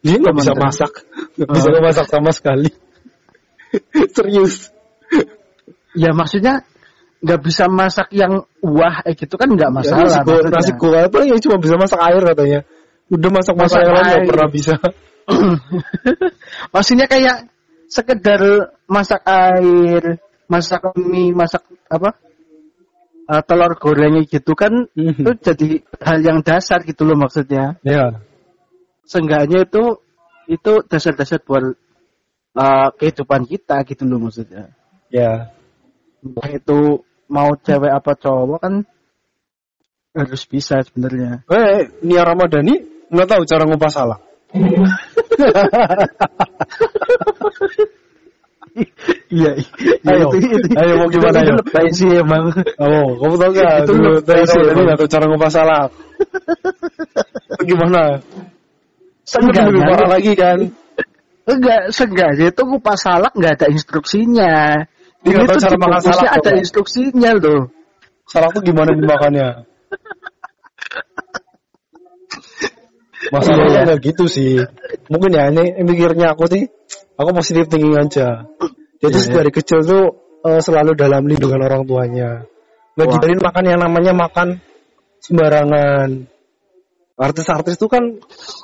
Dia 0.00 0.16
nggak 0.16 0.36
bisa 0.38 0.52
Menteri. 0.56 0.64
masak, 0.64 0.92
nggak 1.36 1.48
bisa 1.52 1.68
Ah. 1.68 1.82
masak 1.84 2.06
sama 2.08 2.30
sekali. 2.32 2.70
Serius. 4.16 4.72
Ya 5.92 6.14
maksudnya 6.14 6.64
nggak 7.20 7.40
bisa 7.44 7.68
masak 7.68 8.08
yang 8.16 8.48
wah 8.64 9.04
eh 9.04 9.12
gitu 9.12 9.36
kan 9.36 9.50
nggak 9.52 9.68
masalah. 9.68 10.08
nasi 10.08 10.18
goreng, 10.24 10.48
maksudnya. 10.48 10.56
nasi 10.56 10.72
goreng 10.80 11.04
apa 11.10 11.18
ya 11.28 11.36
cuma 11.36 11.56
bisa 11.60 11.74
masak 11.76 12.00
air 12.00 12.22
katanya. 12.24 12.60
Udah 13.10 13.30
masak 13.34 13.54
masak 13.58 13.76
Masak 13.76 13.80
yang 13.82 13.92
lain 13.92 14.06
nggak 14.08 14.28
pernah 14.30 14.48
bisa. 14.48 14.74
maksudnya 16.74 17.06
kayak 17.10 17.36
sekedar 17.90 18.40
masak 18.86 19.20
air, 19.26 20.22
masak 20.46 20.82
mie, 20.96 21.34
masak 21.34 21.62
apa? 21.90 22.14
Uh, 23.30 23.42
telur 23.46 23.78
goreng 23.78 24.26
gitu 24.26 24.58
kan 24.58 24.90
Mhm. 24.90 25.22
itu 25.22 25.30
jadi 25.38 25.68
hal 26.02 26.18
yang 26.18 26.38
dasar 26.42 26.82
gitu 26.82 27.06
loh 27.06 27.14
maksudnya. 27.14 27.78
Ya. 27.86 28.18
Seenggaknya 29.06 29.66
itu 29.66 30.02
itu 30.50 30.82
dasar-dasar 30.90 31.38
buat 31.46 31.78
uh, 32.58 32.88
kehidupan 32.98 33.46
kita 33.46 33.86
gitu 33.86 34.02
loh 34.10 34.18
maksudnya. 34.18 34.74
Ya. 35.14 35.54
Entah 36.20 36.50
itu 36.50 37.06
mau 37.30 37.54
cewek 37.54 37.94
apa 37.94 38.18
cowok 38.18 38.58
kan 38.58 38.82
harus 40.10 40.42
bisa 40.50 40.82
sebenarnya. 40.82 41.46
Eh, 41.46 41.86
Nia 42.02 42.26
Ramadhani 42.26 43.06
nggak 43.14 43.28
tahu 43.30 43.46
cara 43.46 43.62
ngupas 43.62 43.94
salah. 43.94 44.18
Iya, 49.30 49.52
Ayo, 50.10 50.26
ayo, 50.74 50.92
mau 50.98 51.06
gimana, 51.06 51.38
itu 51.38 51.54
ayo? 51.54 51.58
lebay 51.62 51.86
sih 51.94 52.10
emang. 52.18 52.50
Oh, 52.82 53.14
kamu 53.14 53.34
tahu 53.38 53.50
nggak? 53.54 53.74
Itu 53.86 53.92
Dulu 53.94 54.10
sih, 54.18 54.34
Ramadhani 54.34 54.70
emang. 54.74 54.84
nggak 54.90 54.98
tahu 54.98 55.08
cara 55.08 55.24
ngupas 55.30 55.52
salah. 55.54 55.84
Itu 57.54 57.62
gimana? 57.62 58.02
Kan 59.30 59.42
lebih 59.70 59.82
parah 59.86 60.08
lagi 60.10 60.32
kan? 60.34 60.58
Enggak, 61.46 61.80
seenggaknya 61.90 62.50
itu 62.50 62.62
kupas 62.62 62.98
salak 63.02 63.30
nggak 63.34 63.54
ada 63.58 63.66
instruksinya. 63.70 64.82
Dia 65.22 65.30
Ini 65.34 65.46
tuh 65.46 65.58
cara 65.62 65.76
makan 65.78 66.00
salak, 66.02 66.32
ada 66.34 66.50
instruksinya 66.58 67.30
loh. 67.38 67.70
Salah 68.26 68.50
tuh 68.50 68.62
gimana 68.62 68.90
dimakannya? 68.90 69.48
Masalahnya 73.30 73.70
Iya. 73.70 73.80
nggak 73.86 74.00
gitu 74.02 74.24
sih. 74.26 74.58
Mungkin 75.06 75.30
ya 75.30 75.52
ini 75.52 75.78
mikirnya 75.84 76.34
aku 76.34 76.48
sih, 76.48 76.66
aku 77.14 77.30
positif 77.30 77.68
thinking 77.68 77.94
aja. 77.94 78.48
Dia 79.00 79.08
tuh 79.08 79.20
Iya. 79.24 79.32
dari 79.40 79.50
kecil 79.50 79.80
tuh 79.82 80.04
eh, 80.40 80.60
selalu 80.60 80.92
dalam 80.96 81.24
lindungan 81.24 81.60
orang 81.60 81.84
tuanya. 81.84 82.44
Nggak 82.96 83.06
dibiarin 83.16 83.40
makan 83.40 83.64
yang 83.64 83.80
namanya 83.80 84.12
makan 84.12 84.48
sembarangan. 85.20 86.08
Artis-artis 87.20 87.76
tuh 87.76 87.88
kan 87.92 88.00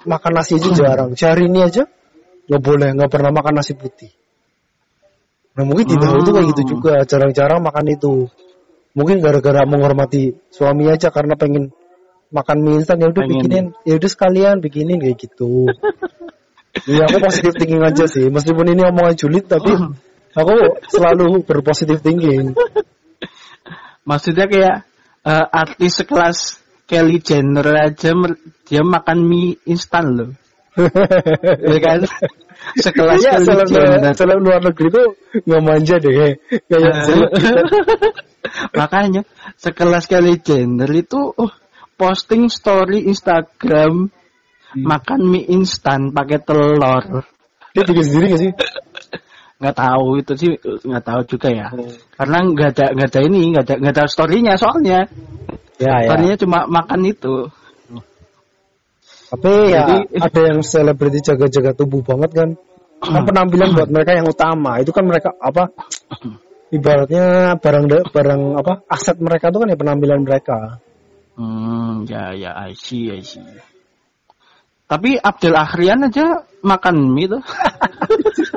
makan 0.09 0.33
nasi 0.33 0.57
aja 0.57 0.71
jarang. 0.73 1.13
Cari 1.13 1.45
ini 1.45 1.61
aja 1.61 1.85
nggak 2.49 2.63
boleh, 2.63 2.89
nggak 2.97 3.11
pernah 3.13 3.29
makan 3.33 3.61
nasi 3.61 3.77
putih. 3.77 4.09
Nah 5.57 5.65
mungkin 5.65 5.85
tidak 5.89 6.09
Hmm. 6.13 6.21
itu 6.25 6.31
kayak 6.33 6.47
gitu 6.53 6.63
juga, 6.77 6.93
jarang-jarang 7.05 7.61
makan 7.61 7.85
itu. 7.93 8.29
Mungkin 8.97 9.21
gara-gara 9.21 9.65
menghormati 9.69 10.37
suami 10.49 10.89
aja 10.89 11.13
karena 11.13 11.37
pengen 11.37 11.73
makan 12.33 12.57
mie 12.65 12.81
instan 12.81 13.01
ya 13.01 13.13
udah 13.13 13.25
bikinin, 13.29 13.77
ya 13.85 14.01
udah 14.01 14.11
sekalian 14.13 14.61
bikinin 14.61 15.01
kayak 15.01 15.17
gitu. 15.17 15.69
Iya 16.77 17.09
aku 17.09 17.25
positif 17.25 17.57
thinking 17.57 17.81
aja 17.81 18.05
sih, 18.05 18.29
meskipun 18.29 18.69
ini 18.69 18.85
omongan 18.85 19.17
julid 19.17 19.49
tapi 19.49 19.73
aku 20.37 20.55
selalu 20.93 21.43
berpositif 21.43 22.05
thinking. 22.05 22.53
Maksudnya 24.07 24.47
kayak 24.47 24.77
eh, 25.25 25.47
artis 25.51 26.05
sekelas 26.05 26.61
Kelly 26.87 27.19
Jenner 27.19 27.67
aja 27.67 28.15
dia 28.63 28.83
makan 28.87 29.19
mie 29.27 29.59
instan 29.67 30.05
loh. 30.15 30.31
ya 31.73 31.79
kan? 31.83 32.05
Sekelas 32.79 33.19
Iya, 33.25 33.33
Kelly 33.41 33.47
seleb 33.49 33.69
Jenner. 33.69 34.13
seleb 34.15 34.39
luar 34.39 34.61
negeri 34.63 34.89
tuh 34.93 35.07
nggak 35.43 35.63
manja 35.65 35.97
deh, 35.99 36.13
kayak 36.15 36.35
kita. 36.69 36.91
Makanya 38.79 39.23
sekelas 39.59 40.07
Kelly 40.07 40.39
Jenner 40.39 40.91
itu 40.95 41.19
oh, 41.35 41.53
posting 41.99 42.47
story 42.53 43.09
Instagram 43.09 44.13
makan 44.77 45.21
mie 45.27 45.49
instan 45.49 46.13
pakai 46.13 46.39
telur. 46.45 47.25
Dia 47.77 47.83
bikin 47.85 48.05
sendiri 48.05 48.27
gak 48.33 48.41
sih? 48.41 48.53
Nggak 49.57 49.77
tahu 49.77 50.07
itu 50.21 50.33
sih 50.37 50.51
nggak 50.61 51.05
tahu 51.05 51.21
juga 51.25 51.49
ya 51.49 51.67
karena 52.15 52.39
nggak 52.45 52.69
ada 52.77 52.87
nggak 52.93 53.09
ada 53.09 53.21
ini 53.25 53.41
nggak 53.57 53.65
ada 53.65 53.75
nggak 53.81 53.95
ada 53.97 54.05
storynya 54.07 54.55
soalnya 54.61 55.09
Ya 55.77 55.93
ya. 56.05 56.09
storynya 56.13 56.37
cuma 56.41 56.59
makan 56.69 57.01
itu 57.05 57.49
Tapi 59.27 59.75
ya 59.75 59.83
Jadi- 60.07 60.23
ada 60.23 60.41
yang 60.55 60.61
selebriti 60.63 61.19
jaga-jaga 61.19 61.75
tubuh 61.75 61.99
banget 61.99 62.31
kan. 62.31 62.49
Kan 63.03 63.27
penampilan 63.27 63.75
buat 63.75 63.91
mereka 63.91 64.15
yang 64.15 64.31
utama. 64.31 64.79
Itu 64.79 64.95
kan 64.95 65.03
mereka 65.03 65.35
apa? 65.43 65.67
Ibaratnya 66.71 67.59
barang 67.59 67.85
barang 68.15 68.43
apa? 68.55 68.87
Aset 68.87 69.19
mereka 69.19 69.51
itu 69.51 69.59
kan 69.59 69.69
ya 69.75 69.77
penampilan 69.77 70.23
mereka. 70.23 70.79
hmm 71.35 72.07
ya 72.07 72.33
ya 72.33 72.51
I 72.55 72.73
see 72.73 73.13
I 73.13 73.21
see 73.21 73.45
tapi 74.87 75.19
Abdel 75.21 75.53
Akhrian 75.53 76.07
aja 76.07 76.47
makan 76.63 77.11
mie 77.13 77.27
tuh 77.29 77.43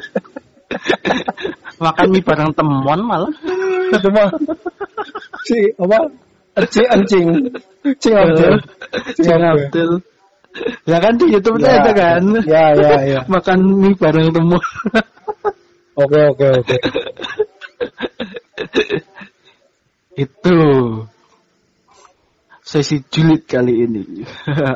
makan 1.80 2.08
mie 2.12 2.24
bareng 2.24 2.52
temuan 2.54 3.00
malah 3.04 3.34
mah 3.92 4.30
si 5.48 5.58
apa? 5.80 6.00
Cing 6.70 6.88
anjing. 6.92 7.28
Cing 8.04 8.16
Abdel. 8.16 8.56
Cing 9.16 9.26
Cing 9.26 9.40
Abdel. 9.40 9.64
Abdel 9.70 9.92
ya 10.90 10.98
kan 10.98 11.14
di 11.16 11.26
YouTube 11.30 11.62
Ya, 11.62 11.78
ada 11.78 11.92
kan 11.94 12.24
Ya 12.44 12.64
ya 12.74 12.92
ya. 13.06 13.20
makan 13.30 13.60
mie 13.80 13.96
bareng 13.96 14.34
temuan 14.34 14.66
Oke 16.00 16.20
oke 16.32 16.48
oke. 16.64 16.78
Itu 20.16 20.58
sesi 22.64 23.04
julid 23.12 23.44
kali 23.44 23.84
ini. 23.84 24.24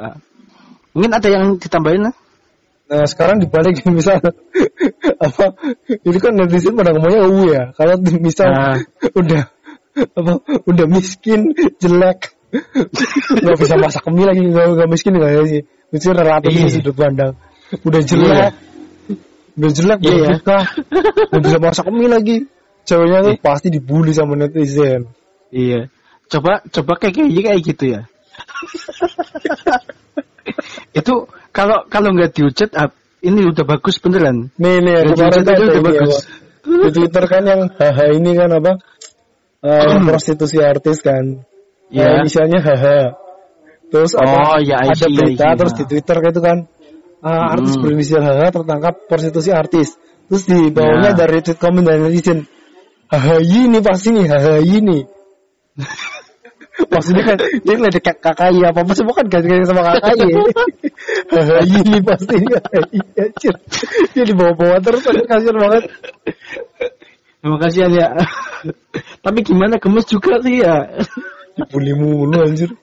Mungkin 0.93 1.11
ada 1.15 1.29
yang 1.31 1.55
ditambahin 1.55 2.11
lah? 2.11 2.15
Nah 2.91 3.07
sekarang 3.07 3.39
dibalik 3.39 3.79
misal 3.89 4.19
apa? 5.23 5.45
Ini 6.03 6.17
kan 6.19 6.31
netizen 6.35 6.75
pada 6.75 6.91
ngomongnya 6.91 7.21
U 7.31 7.47
ya. 7.47 7.63
Kalau 7.73 7.95
misal 8.19 8.51
Ah. 8.51 8.77
udah 9.15 9.43
apa? 10.13 10.33
Udah 10.67 10.85
miskin, 10.89 11.53
jelek, 11.79 12.35
nggak 13.39 13.57
bisa 13.57 13.75
masak 13.79 14.03
mie 14.11 14.27
lagi 14.29 14.41
nggak 14.45 14.89
miskin 14.89 15.17
nggak 15.17 15.31
ya 15.31 15.41
sih? 15.49 15.61
Mesti 15.93 16.07
relatif 16.13 16.49
Iya. 16.53 16.61
sih 16.67 16.71
sudut 16.81 16.95
pandang. 16.97 17.33
Udah 17.85 18.01
jelek, 18.01 18.53
udah 19.57 19.71
jelek, 19.73 19.99
Iya, 20.01 20.13
udah 20.13 20.27
buka, 20.37 20.59
nggak 21.29 21.41
bisa 21.45 21.57
masak 21.61 21.85
mie 21.89 22.09
lagi. 22.09 22.37
Ceweknya 22.83 23.19
tuh 23.23 23.35
pasti 23.39 23.67
dibully 23.71 24.11
sama 24.11 24.35
netizen. 24.35 25.07
Iya. 25.53 25.87
Coba 26.27 26.59
coba 26.67 26.91
kayak 26.99 27.15
kayak 27.15 27.43
kayak 27.47 27.61
gitu 27.63 27.83
ya. 27.95 28.01
itu 30.99 31.13
kalau 31.53 31.85
kalau 31.87 32.09
nggak 32.11 32.33
diucet 32.35 32.73
ini 33.23 33.41
udah 33.47 33.63
bagus 33.65 33.95
beneran. 34.03 34.51
Nih 34.59 34.83
nih 34.83 34.93
Nggak 35.07 35.15
kemarin 35.15 35.41
ada 35.41 35.51
udah 35.55 35.73
ini 35.79 35.81
bagus. 35.87 36.13
apa? 36.13 36.19
Di 36.63 36.89
Twitter 36.91 37.23
kan 37.27 37.43
yang 37.43 37.61
haha 37.71 38.05
ini 38.11 38.31
kan 38.35 38.49
apa? 38.51 38.71
Eh, 39.63 39.95
prostitusi 40.03 40.59
artis 40.59 40.99
kan. 40.99 41.47
Iya. 41.87 42.03
Ya. 42.03 42.15
inisialnya 42.23 42.59
haha. 42.59 42.99
Terus 43.87 44.11
Oh, 44.17 44.25
apa? 44.25 44.59
ya, 44.59 44.81
ada 44.81 44.95
see, 44.97 45.07
I 45.07 45.15
berita 45.15 45.47
terus 45.55 45.73
di 45.77 45.83
Twitter 45.87 46.17
gitu 46.19 46.39
kan. 46.43 46.57
ah, 47.23 47.55
artis 47.55 47.79
Hmm. 47.79 47.83
berinisial 47.87 48.19
haha 48.19 48.51
tertangkap 48.51 49.07
prostitusi 49.07 49.55
artis. 49.55 49.95
Terus 50.27 50.43
di 50.43 50.59
bawahnya 50.75 51.15
Ya. 51.15 51.23
dari 51.23 51.39
tweet 51.39 51.55
komen 51.55 51.87
dari 51.87 52.03
netizen. 52.03 52.43
Haha 53.07 53.39
ini 53.39 53.79
pasti 53.79 54.11
nih, 54.11 54.27
haha 54.27 54.59
ini. 54.59 55.07
Maksudnya 56.73 57.23
kan 57.23 57.37
dia 57.37 57.75
ledek 57.77 58.01
kak 58.01 58.17
KKI 58.33 58.65
apa 58.65 58.81
apa 58.81 58.93
semua 58.97 59.13
kan 59.13 59.29
ganti 59.29 59.61
sama 59.65 59.93
KKI. 59.93 60.29
haha 61.29 61.57
ini 61.69 61.97
pasti. 62.01 62.37
Anjir. 63.13 63.55
Dia 64.17 64.23
dibawa-bawa 64.25 64.81
terus 64.81 65.05
kan 65.05 65.17
kasihan 65.21 65.57
banget. 65.61 65.83
Terima 67.43 67.57
kasih 67.61 67.91
ya. 67.93 68.09
Tapi 69.21 69.39
gimana 69.45 69.77
gemes 69.77 70.09
juga 70.09 70.41
sih 70.41 70.65
ya. 70.65 70.97
Dibully 71.53 71.93
mulu 71.93 72.41
anjir. 72.41 72.73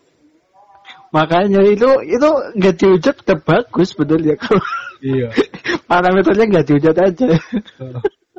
Makanya 1.11 1.67
itu 1.67 1.91
itu 2.07 2.29
nggak 2.55 2.75
diucap 2.79 3.19
udah 3.27 3.39
bagus 3.43 3.99
betul 3.99 4.23
ya 4.23 4.39
kalau 4.39 4.63
Iya. 5.01 5.33
parameternya 5.91 6.45
nggak 6.47 6.67
diucap 6.69 6.97
aja. 7.01 7.27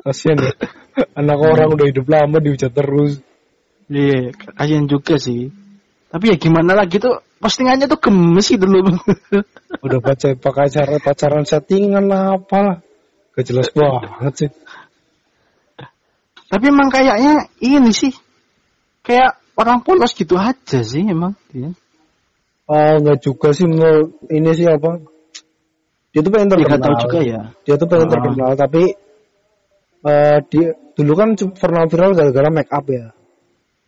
Kasihan 0.02 0.38
ya. 0.40 0.52
Anak 1.18 1.38
orang 1.42 1.74
udah 1.74 1.86
hidup 1.90 2.06
lama 2.08 2.38
dihujat 2.38 2.72
terus. 2.72 3.20
Iya, 3.92 4.32
kasihan 4.56 4.88
juga 4.88 5.20
sih. 5.20 5.52
Tapi 6.08 6.24
ya 6.32 6.36
gimana 6.40 6.72
lagi 6.72 6.96
tuh 6.96 7.20
postingannya 7.40 7.88
tuh 7.88 8.00
gemes 8.00 8.44
sih 8.48 8.56
dulu. 8.56 8.80
Udah 9.84 9.98
baca 10.00 10.28
pakai 10.32 10.68
cara 10.72 10.96
pacaran 10.96 11.44
settingan 11.44 12.08
lah 12.08 12.40
apa. 12.40 12.80
Gak 13.36 13.44
jelas 13.48 13.68
banget 13.72 14.32
sih. 14.36 14.50
Tapi 16.52 16.64
emang 16.68 16.92
kayaknya 16.92 17.48
ini 17.64 17.92
sih 17.96 18.12
kayak 19.00 19.40
orang 19.56 19.80
polos 19.80 20.12
gitu 20.12 20.36
aja 20.36 20.84
sih 20.84 21.00
emang. 21.08 21.32
Iya. 21.52 21.72
Ah 22.68 23.00
nggak 23.00 23.24
juga 23.24 23.56
sih 23.56 23.64
menurut 23.64 24.20
ini 24.28 24.52
sih 24.52 24.68
apa? 24.68 25.00
Dia 26.12 26.20
tuh 26.20 26.28
pengen 26.28 26.52
terkenal. 26.52 26.68
nggak 26.76 26.84
tahu 26.84 26.94
juga 27.08 27.18
ya. 27.24 27.40
Dia 27.64 27.74
tuh 27.80 27.88
pengen 27.88 28.08
Ah. 28.08 28.12
terkenal 28.12 28.50
tapi 28.56 28.82
eh 30.02 30.38
dia 30.52 30.66
dulu 30.92 31.12
kan 31.16 31.28
pernah 31.56 31.88
viral 31.88 32.12
gara-gara 32.12 32.48
make 32.52 32.68
up 32.68 32.84
ya. 32.84 33.16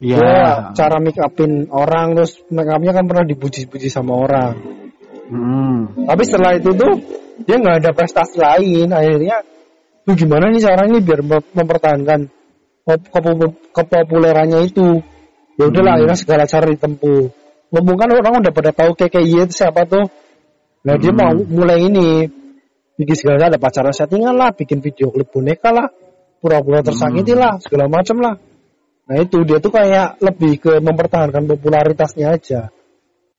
Iya. 0.02 0.18
Dia 0.18 0.42
cara 0.74 0.96
make 0.98 1.22
upin 1.22 1.70
orang 1.70 2.18
terus 2.18 2.42
make 2.50 2.66
upnya 2.66 2.92
kan 2.92 3.07
pernah 3.07 3.24
dipuji-puji 3.26 3.87
sama 3.87 4.18
orang. 4.18 4.52
Hmm. 5.30 6.04
Tapi 6.04 6.22
setelah 6.26 6.59
itu 6.59 6.74
tuh 6.74 6.92
dia 7.46 7.57
nggak 7.62 7.76
ada 7.85 7.90
prestasi 7.94 8.37
lain. 8.42 8.90
Akhirnya, 8.90 9.46
tuh 10.02 10.14
gimana 10.18 10.50
nih 10.50 10.61
caranya 10.61 10.98
biar 10.98 11.20
mem- 11.22 11.50
mempertahankan 11.54 12.20
kep- 12.85 13.09
kep- 13.09 13.61
kepopulerannya 13.70 14.66
itu? 14.66 15.00
Ya 15.54 15.70
udahlah, 15.70 15.94
Hmm. 15.94 15.98
akhirnya 16.02 16.18
segala 16.18 16.44
cara 16.50 16.66
ditempuh. 16.66 17.22
Ngomong 17.70 17.96
kan 17.98 18.11
orang 18.11 18.35
udah 18.42 18.52
pada 18.54 18.70
tahu 18.74 18.98
KKI 18.98 19.46
itu 19.46 19.54
siapa 19.54 19.87
tuh. 19.87 20.11
Nah 20.85 20.94
dia 20.98 21.14
Hmm. 21.14 21.18
mau 21.22 21.33
mulai 21.46 21.87
ini 21.87 22.26
bikin 22.98 23.16
segala 23.16 23.48
ada 23.48 23.59
pacaran 23.62 23.94
settingan 23.94 24.35
lah, 24.35 24.50
bikin 24.52 24.83
video 24.83 25.14
klip 25.14 25.30
boneka 25.30 25.70
lah, 25.70 25.88
pura-pura 26.42 26.83
tersakiti 26.83 27.33
Hmm. 27.33 27.40
lah, 27.40 27.52
segala 27.62 27.87
macam 27.87 28.18
lah. 28.20 28.35
Nah 29.04 29.16
itu 29.20 29.44
dia 29.44 29.60
tuh 29.60 29.68
kayak 29.68 30.16
lebih 30.24 30.52
ke 30.60 30.72
mempertahankan 30.80 31.44
popularitasnya 31.44 32.32
aja. 32.32 32.72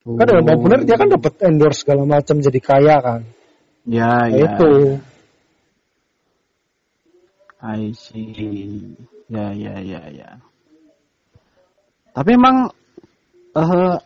Kan 0.05 0.25
dengan 0.29 0.45
Oh. 0.45 0.49
populer 0.53 0.85
dia 0.85 1.01
kan 1.01 1.09
dapat 1.09 1.33
endorse 1.41 1.81
segala 1.81 2.05
macam 2.05 2.37
jadi 2.37 2.59
kaya 2.61 2.95
kan. 3.01 3.21
Ya, 3.89 4.29
Nah, 4.29 4.29
ya. 4.29 4.45
itu. 4.45 4.71
I 7.65 7.89
see. 7.97 8.93
Ya, 9.25 9.49
ya, 9.57 9.81
ya, 9.81 10.01
ya. 10.13 10.29
Tapi 12.13 12.29
emang 12.37 12.69
eh 13.57 13.97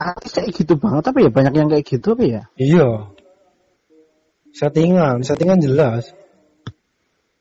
artis 0.00 0.32
kayak 0.32 0.56
gitu 0.56 0.80
banget 0.80 1.12
apa 1.12 1.18
ya? 1.20 1.28
Banyak 1.28 1.52
yang 1.52 1.68
kayak 1.68 1.84
gitu 1.84 2.16
apa 2.16 2.24
ya? 2.24 2.42
Iya. 2.56 3.12
Settingan, 4.56 5.20
settingan 5.20 5.60
jelas. 5.60 6.16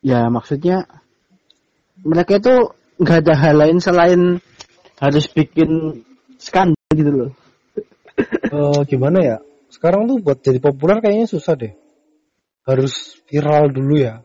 Ya, 0.03 0.27
maksudnya 0.27 0.87
mereka 2.03 2.39
itu 2.43 2.75
nggak 2.99 3.17
ada 3.25 3.33
hal 3.39 3.55
lain 3.55 3.77
selain 3.79 4.21
harus 4.99 5.25
bikin 5.31 6.03
skandal 6.35 6.91
gitu 6.91 7.11
loh. 7.11 7.31
Eh 8.51 8.79
gimana 8.91 9.19
ya? 9.23 9.37
Sekarang 9.71 10.11
tuh 10.11 10.19
buat 10.19 10.43
jadi 10.43 10.59
populer 10.59 10.99
kayaknya 10.99 11.31
susah 11.31 11.55
deh. 11.55 11.73
Harus 12.67 13.15
viral 13.31 13.71
dulu 13.71 13.95
ya. 13.95 14.19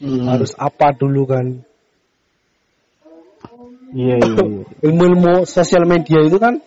Hmm. 0.00 0.24
Harus 0.24 0.56
apa 0.56 0.96
dulu 0.96 1.28
kan. 1.28 1.46
Iya, 3.88 4.16
iya, 4.20 4.42
iya. 4.44 4.64
Ilmu-ilmu 4.84 5.48
sosial 5.48 5.88
media 5.88 6.20
itu 6.24 6.36
kan 6.36 6.60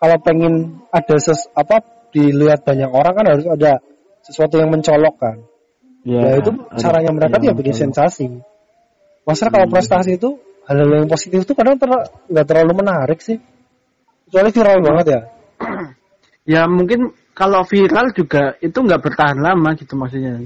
kalau 0.00 0.16
pengen 0.24 0.80
ada 0.88 1.16
ses 1.20 1.48
apa 1.52 1.84
dilihat 2.10 2.64
banyak 2.64 2.88
orang 2.88 3.12
kan 3.12 3.26
harus 3.28 3.46
ada 3.48 3.80
sesuatu 4.24 4.60
yang 4.60 4.72
mencolok 4.72 5.16
kan. 5.20 5.36
Iya, 6.04 6.20
Ya, 6.20 6.32
itu 6.40 6.50
caranya 6.80 7.12
mereka 7.12 7.40
tuh 7.40 7.52
ya 7.52 7.54
bikin 7.56 7.76
sensasi. 7.76 8.40
Masalah 9.28 9.50
kalau 9.52 9.66
Hmm. 9.68 9.74
prestasi 9.76 10.16
itu 10.16 10.40
hal-hal 10.66 10.90
yang 10.92 11.08
positif 11.08 11.44
itu 11.44 11.52
kadang 11.54 11.76
ter- 11.76 12.08
nggak 12.28 12.46
terlalu 12.46 12.72
menarik 12.76 13.18
sih. 13.20 13.38
Kecuali 14.26 14.50
viral 14.50 14.78
banget 14.80 15.06
ya. 15.06 15.20
Ya 16.46 16.62
mungkin 16.66 17.10
kalau 17.32 17.62
viral 17.64 18.10
juga 18.12 18.54
itu 18.58 18.74
nggak 18.74 19.00
bertahan 19.00 19.38
lama 19.38 19.72
gitu 19.74 19.94
maksudnya. 19.94 20.38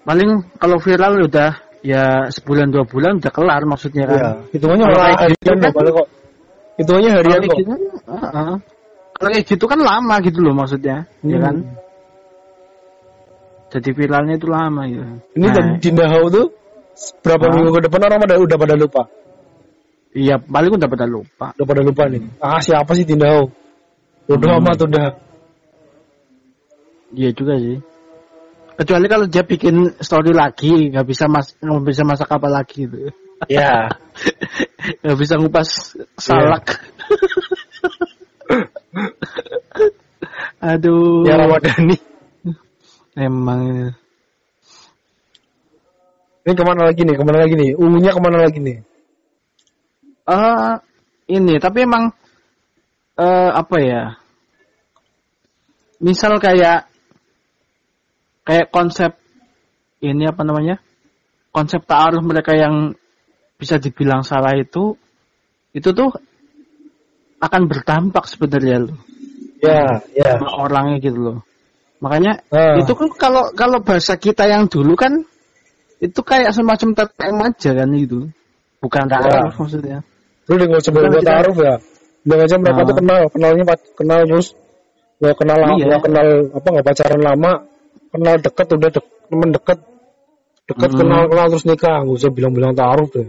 Paling 0.00 0.30
kalau 0.56 0.76
viral 0.80 1.28
udah 1.28 1.50
ya 1.80 2.28
sebulan 2.28 2.72
dua 2.72 2.84
bulan 2.88 3.20
udah 3.20 3.32
kelar 3.32 3.62
maksudnya 3.64 4.04
kan. 4.08 4.16
Iya, 4.16 4.30
hitungannya 4.52 4.84
Kalau 4.84 4.96
kayak 4.96 5.10
gitu 5.10 5.20
harian 5.24 5.44
kan- 5.44 5.60
loh, 5.60 5.72
balik 5.76 5.92
kok. 5.92 6.08
Hitungannya 6.80 7.08
Kalau 7.10 7.18
harian 7.20 7.38
kayak 7.40 7.50
kok. 7.52 7.58
gitu, 7.60 7.72
uh-uh. 8.08 8.54
kalau 9.16 9.30
kayak 9.30 9.46
gitu 9.46 9.64
kan 9.68 9.78
lama 9.80 10.14
gitu 10.24 10.38
loh 10.40 10.54
maksudnya, 10.56 10.96
ya 11.20 11.36
Hmm. 11.36 11.44
kan? 11.44 11.56
Jadi 13.70 13.88
viralnya 13.94 14.34
itu 14.34 14.48
lama 14.50 14.82
gitu. 14.88 15.04
Ini 15.38 15.46
Nah, 15.46 15.54
dan 15.54 15.66
Dinda 15.78 16.06
Hau 16.10 16.26
tuh 16.26 16.46
berapa 17.24 17.44
Hah? 17.48 17.52
minggu 17.56 17.70
ke 17.76 17.80
depan 17.88 18.00
orang 18.06 18.18
pada 18.24 18.34
udah 18.40 18.56
pada 18.60 18.74
lupa. 18.76 19.02
Iya, 20.10 20.42
paling 20.42 20.72
udah 20.74 20.88
pada 20.90 21.06
lupa. 21.06 21.46
Udah 21.54 21.66
pada 21.66 21.82
lupa 21.86 22.02
nih. 22.10 22.22
Ah, 22.42 22.58
siapa 22.58 22.90
sih 22.98 23.06
Dinda 23.06 23.30
Hau? 23.30 23.46
Udah 24.26 24.58
Hmm. 24.58 24.62
amat 24.62 24.78
udah. 24.86 25.06
Iya 27.14 27.30
juga 27.34 27.58
sih. 27.58 27.78
Kecuali 28.78 29.06
kalau 29.12 29.26
dia 29.28 29.44
bikin 29.44 29.92
story 30.00 30.32
lagi, 30.32 30.88
nggak 30.94 31.04
bisa 31.04 31.28
mas, 31.28 31.52
nggak 31.60 31.84
bisa 31.84 32.02
masak 32.06 32.30
apa 32.32 32.48
lagi 32.48 32.88
gitu. 32.88 33.12
Ya. 33.48 33.92
nggak 35.04 35.18
bisa 35.20 35.36
ngupas 35.36 35.68
salak. 36.16 36.64
Aduh. 40.60 41.24
ya 41.24 41.40
Ramadhani. 41.40 41.96
Emang 43.16 43.92
Ini 46.40 46.52
ke 46.56 46.64
mana 46.64 46.88
lagi 46.88 47.02
nih? 47.04 47.16
Ke 47.20 47.24
mana 47.24 47.38
lagi 47.44 47.54
nih? 47.56 47.70
Ungunya 47.76 48.10
ke 48.16 48.20
mana 48.20 48.38
lagi 48.40 48.60
nih? 48.60 48.78
eh 50.30 50.74
ini 51.26 51.58
tapi 51.58 51.82
emang 51.82 52.14
eh 53.18 53.50
apa 53.50 53.76
ya? 53.82 54.02
Misal 56.00 56.38
kayak 56.38 56.86
kayak 58.46 58.70
konsep 58.70 59.18
ini 60.00 60.24
apa 60.30 60.46
namanya? 60.46 60.78
Konsep 61.50 61.82
ta'aruf 61.82 62.22
mereka 62.22 62.54
yang 62.54 62.94
bisa 63.58 63.76
dibilang 63.82 64.22
salah 64.22 64.54
itu 64.56 64.94
itu 65.76 65.90
tuh 65.92 66.08
akan 67.42 67.62
berdampak 67.68 68.24
sebenarnya 68.24 68.88
loh 68.88 68.98
Ya, 69.60 70.00
ya. 70.16 70.40
orangnya 70.40 70.96
gitu 71.04 71.18
loh. 71.20 71.38
Makanya 72.00 72.40
Ah. 72.48 72.80
itu 72.80 72.96
kan 72.96 73.12
kalau 73.12 73.52
kalau 73.52 73.84
bahasa 73.84 74.16
kita 74.16 74.48
yang 74.48 74.72
dulu 74.72 74.96
kan 74.96 75.20
itu 76.00 76.20
kayak 76.24 76.50
semacam 76.56 76.88
TTM 76.96 77.36
aja 77.44 77.70
kan 77.76 77.88
itu. 77.92 78.20
Bukan 78.80 79.04
Ya. 79.06 79.20
ta'aruf 79.20 79.54
maksudnya. 79.60 79.98
Lu 80.48 80.56
udah 80.56 80.66
nggak 80.66 80.82
buat 80.88 81.04
kita- 81.12 81.28
taruh 81.28 81.56
ya. 81.60 81.74
Udah 82.20 82.36
aja 82.44 82.56
mereka 82.60 82.80
Ah. 82.80 82.86
tuh 82.88 82.96
kenal, 83.00 83.20
kenalnya 83.32 83.64
kenal 83.96 84.20
terus 84.24 84.48
nggak 85.20 85.36
kenal 85.36 85.56
lama, 85.60 85.74
Iya. 85.76 85.84
nggak 85.88 86.02
kenal 86.08 86.26
apa 86.56 86.66
nggak 86.72 86.86
pacaran 86.88 87.20
lama, 87.20 87.52
kenal 88.12 88.34
deket 88.40 88.66
udah 88.72 88.90
dek, 88.90 89.06
temen 89.28 89.48
deket, 89.52 89.78
deket 90.64 90.90
Hmm. 90.90 90.98
kenal 91.00 91.22
kenal 91.28 91.46
terus 91.52 91.64
nikah, 91.68 91.96
nggak 92.04 92.16
usah 92.16 92.30
bilang-bilang 92.32 92.72
taruh 92.72 93.08
deh. 93.12 93.28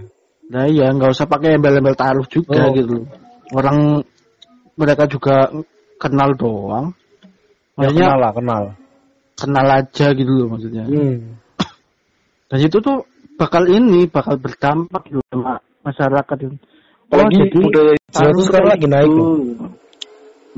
Nah 0.51 0.63
iya 0.67 0.87
nggak 0.91 1.11
usah 1.11 1.27
pakai 1.27 1.55
embel-embel 1.55 1.95
ta'aruf 1.95 2.27
juga 2.27 2.67
Oh. 2.67 2.71
gitu. 2.75 3.03
Orang 3.51 4.03
mereka 4.75 5.03
juga 5.07 5.51
kenal 5.99 6.31
doang. 6.35 6.95
Ya, 7.75 7.87
Maksudnya 7.87 8.03
kenal 8.07 8.19
lah, 8.19 8.31
kenal. 8.31 8.63
kenal 9.35 9.65
aja 9.67 10.05
gitu 10.11 10.31
loh 10.31 10.47
maksudnya. 10.51 10.83
Hmm. 10.87 11.19
Dan 12.51 12.59
itu 12.67 12.77
tuh 12.83 13.07
bakal 13.39 13.63
ini 13.71 14.11
bakal 14.11 14.35
berdampak 14.35 15.07
gitu 15.07 15.23
sama 15.31 15.63
masyarakat 15.87 16.37
itu. 16.43 16.57
Apalagi 17.07 17.39
budaya 17.47 17.95
hijrah 17.95 18.31
tuh 18.35 18.43
sekarang 18.43 18.69
lagi 18.75 18.87
naik 18.91 19.11
loh. 19.11 19.35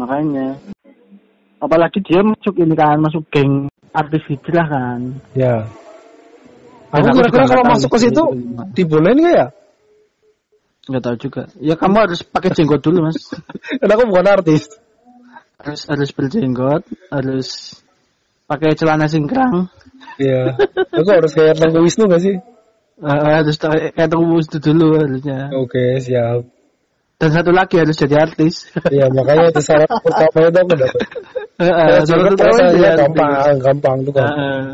Makanya. 0.01 0.58
Apalagi 1.62 2.01
dia 2.01 2.25
masuk 2.25 2.58
ini 2.58 2.73
kan, 2.73 2.97
masuk 2.97 3.23
geng 3.29 3.69
artis 3.93 4.25
hijrah 4.25 4.65
kan. 4.65 4.99
Ya. 5.38 5.69
Aku 6.93 7.10
kira-kira 7.13 7.45
juga 7.45 7.53
kalau 7.58 7.65
masuk 7.73 7.89
ke 7.93 7.97
situ 8.01 8.13
itu 8.13 8.23
gimana. 8.38 8.69
dibolehin 8.73 9.17
nggak 9.21 9.36
ya? 9.38 9.47
Nggak 10.89 11.03
tahu 11.06 11.15
juga. 11.21 11.41
Ya 11.62 11.73
kamu 11.77 11.95
harus 12.10 12.19
pakai 12.25 12.49
jenggot 12.58 12.82
dulu 12.82 13.06
mas. 13.06 13.17
Karena 13.79 13.93
aku 13.93 14.03
bukan 14.10 14.27
artis. 14.34 14.65
harus 15.63 15.88
harus 15.88 16.12
berjenggot, 16.12 16.84
harus 17.08 17.79
pakai 18.45 18.75
celana 18.75 19.08
singkrang, 19.08 19.67
Iya. 20.19 20.53
Aku 20.93 21.10
harus 21.10 21.32
kayak 21.34 21.58
Tengku 21.58 21.79
Wisnu 21.82 22.06
gak 22.12 22.21
sih? 22.21 22.36
Eh, 23.03 23.34
harus 23.34 23.58
kayak 23.58 24.08
tunggu 24.12 24.38
itu 24.39 24.58
dulu 24.62 24.99
harusnya. 25.01 25.49
Oke, 25.58 25.97
siap. 25.97 26.45
Dan 27.17 27.29
satu 27.34 27.49
lagi 27.56 27.79
harus 27.82 27.95
jadi 27.97 28.19
artis. 28.21 28.69
Iya, 28.91 29.08
makanya 29.10 29.49
itu 29.49 29.62
syarat 29.63 29.89
pertama 29.89 30.47
itu 30.51 30.60
aku 30.60 30.73
dapat. 30.75 31.01
Eh, 31.58 31.65
eh, 31.65 31.97
satu 32.06 32.21
harus 32.21 32.38
jadi 32.38 32.49
rasanya 32.51 32.88
artis. 32.93 32.99
gampang, 33.01 33.56
gampang 33.63 33.97
tuh 34.06 34.13
kan. 34.13 34.27
eh. 34.27 34.65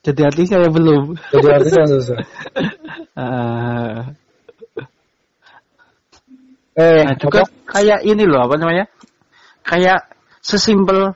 Jadi 0.00 0.20
artis 0.24 0.46
saya 0.48 0.68
belum. 0.72 1.04
Jadi 1.32 1.46
artis 1.50 1.72
yang 1.76 1.88
susah. 1.90 2.18
Eh, 3.18 3.96
Eh, 6.80 7.02
nah 7.04 7.16
juga 7.18 7.44
apa? 7.44 7.52
kayak 7.76 8.00
ini 8.06 8.24
loh 8.24 8.46
apa 8.46 8.54
namanya? 8.56 8.86
Kayak 9.66 10.06
sesimpel 10.40 11.12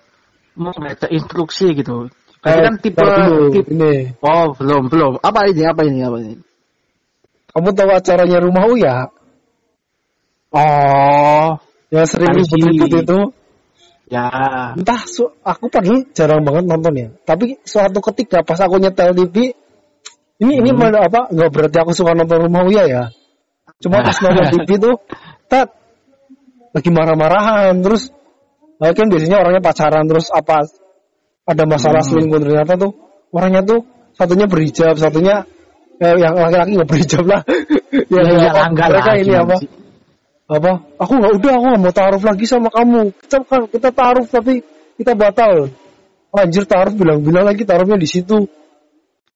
membaca 0.54 1.06
instruksi 1.10 1.74
gitu. 1.74 2.08
Jadi 2.44 2.60
kan 2.60 2.74
tipe, 2.76 3.00
dulu, 3.00 3.48
tipe 3.56 3.70
ini. 3.72 4.12
Oh 4.20 4.52
belum 4.52 4.92
belum. 4.92 5.12
Apa 5.24 5.48
ini 5.48 5.62
apa 5.64 5.80
ini 5.86 6.00
apa 6.04 6.16
ini? 6.20 6.36
Kamu 7.54 7.70
tahu 7.72 7.90
acaranya 7.94 8.38
Rumah 8.42 8.64
Uya? 8.68 8.96
Oh 10.54 11.58
Yang 11.90 12.06
sering 12.10 12.32
ribut-ribut 12.34 12.90
itu. 13.06 13.20
ya. 14.10 14.26
Entah, 14.74 15.00
aku 15.46 15.64
padahal 15.70 16.04
jarang 16.10 16.42
banget 16.42 16.64
nonton 16.66 16.92
ya. 16.98 17.08
Tapi 17.22 17.62
suatu 17.62 18.02
ketika 18.10 18.42
pas 18.42 18.58
aku 18.58 18.82
nyetel 18.82 19.14
TV, 19.14 19.54
ini 20.42 20.52
ini 20.58 20.70
Hmm. 20.74 20.78
malah 20.82 21.06
apa? 21.06 21.30
Nggak 21.30 21.50
berarti 21.54 21.76
aku 21.78 21.92
suka 21.94 22.18
nonton 22.18 22.50
Rumah 22.50 22.62
Uya 22.66 22.84
ya. 22.90 23.02
Cuma 23.78 24.02
pas 24.02 24.18
nonton 24.18 24.46
TV 24.58 24.68
tuh, 24.82 24.94
tat 25.50 25.70
lagi 26.74 26.90
marah-marahan, 26.90 27.78
terus 27.78 28.10
nah, 28.80 28.90
kan 28.92 29.06
biasanya 29.10 29.36
orangnya 29.42 29.62
pacaran 29.62 30.04
terus 30.06 30.26
apa 30.34 30.66
ada 31.44 31.64
masalah 31.68 32.00
Hmm. 32.02 32.08
selingkuh 32.10 32.40
ternyata 32.40 32.72
tuh 32.80 32.92
orangnya 33.34 33.62
tuh 33.66 33.80
satunya 34.14 34.46
berhijab, 34.46 34.94
satunya 34.96 35.44
eh, 35.98 36.14
yang 36.18 36.34
laki-laki 36.38 36.78
nggak 36.78 36.90
berhijab 36.90 37.24
lah. 37.26 37.42
Ya, 37.94 38.26
yang 38.26 38.42
ya, 38.42 38.50
apa, 38.50 38.62
enggak 38.74 38.88
mereka 38.90 39.10
lah, 39.14 39.22
ini 39.22 39.34
apa? 39.38 39.54
sih? 39.62 39.70
apa 40.44 40.72
aku 41.00 41.12
nggak 41.16 41.32
udah 41.40 41.52
aku 41.56 41.64
nggak 41.72 41.82
mau 41.88 41.94
taruh 41.94 42.20
lagi 42.20 42.44
sama 42.44 42.68
kamu 42.68 43.16
kita 43.16 43.36
kan 43.48 43.62
kita 43.64 43.88
taruh 43.96 44.26
tapi 44.28 44.60
kita 45.00 45.16
batal 45.16 45.72
anjir 46.36 46.68
taruh 46.68 46.92
bilang-bilang 46.92 47.48
lagi 47.48 47.64
taruhnya 47.64 47.96
di 47.96 48.04
situ 48.04 48.44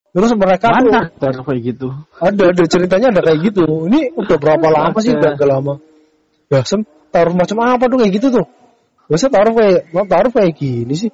Terus 0.08 0.32
mereka 0.34 0.72
tuh 0.72 0.88
Mana 0.90 1.12
taruh 1.20 1.44
kayak 1.44 1.60
gitu? 1.62 1.88
ada 2.18 2.42
ada 2.50 2.64
ceritanya 2.64 3.06
ada 3.12 3.20
kayak 3.22 3.38
gitu. 3.52 3.62
Ini 3.86 4.16
udah 4.16 4.36
berapa 4.40 4.66
lama 4.66 4.98
sih? 5.04 5.12
Udah 5.14 5.36
lama. 5.46 5.78
Ya 6.48 6.64
sem 6.64 6.82
taruh 7.12 7.36
macam 7.36 7.60
apa 7.62 7.84
tuh 7.86 7.98
kayak 8.00 8.12
gitu 8.18 8.26
tuh? 8.40 8.46
Biasa 9.08 9.32
taruh 9.32 9.56
kayak 9.56 9.88
mau 9.90 10.04
taruh 10.04 10.30
kayak 10.30 10.52
gini 10.54 10.94
sih. 10.94 11.10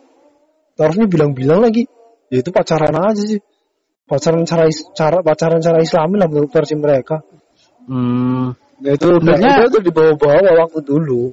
Taruhnya 0.75 1.07
bilang-bilang 1.07 1.63
lagi. 1.63 1.87
Ya 2.29 2.43
itu 2.43 2.51
pacaran 2.51 2.95
aja 2.99 3.23
sih. 3.23 3.39
Pacaran 4.05 4.43
cara 4.45 4.67
cara 4.93 5.23
pacaran 5.23 5.63
cara 5.63 5.79
Islami 5.81 6.19
lah 6.19 6.27
menurut 6.29 6.51
versi 6.51 6.75
mereka. 6.75 7.23
Hmm, 7.87 8.53
Ya 8.83 8.99
itu 8.99 9.07
Sebenarnya- 9.07 9.71
itu, 9.71 9.79
itu 9.79 9.81
dibawa-bawa 9.89 10.67
waktu 10.67 10.81
dulu. 10.83 11.31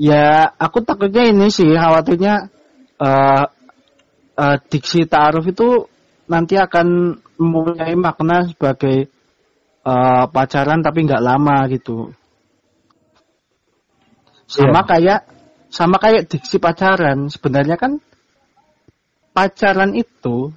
ya 0.00 0.48
aku 0.58 0.80
takutnya 0.82 1.28
ini 1.28 1.52
sih 1.52 1.70
khawatirnya 1.76 2.48
eh 2.98 3.44
eh, 4.34 4.56
diksi 4.72 5.04
ta'aruf 5.04 5.44
itu 5.46 5.86
nanti 6.26 6.56
akan 6.56 7.14
mempunyai 7.36 7.94
makna 7.94 8.48
sebagai 8.48 9.06
eh, 9.86 10.24
pacaran 10.34 10.80
tapi 10.82 11.04
nggak 11.06 11.22
lama 11.24 11.68
gitu. 11.70 12.10
Sama 14.50 14.82
Iya. 14.82 14.88
kayak 14.90 15.20
sama 15.70 15.96
kayak 16.02 16.26
diksi 16.26 16.58
pacaran 16.58 17.30
sebenarnya 17.30 17.78
kan 17.78 18.02
pacaran 19.30 19.94
itu 19.94 20.50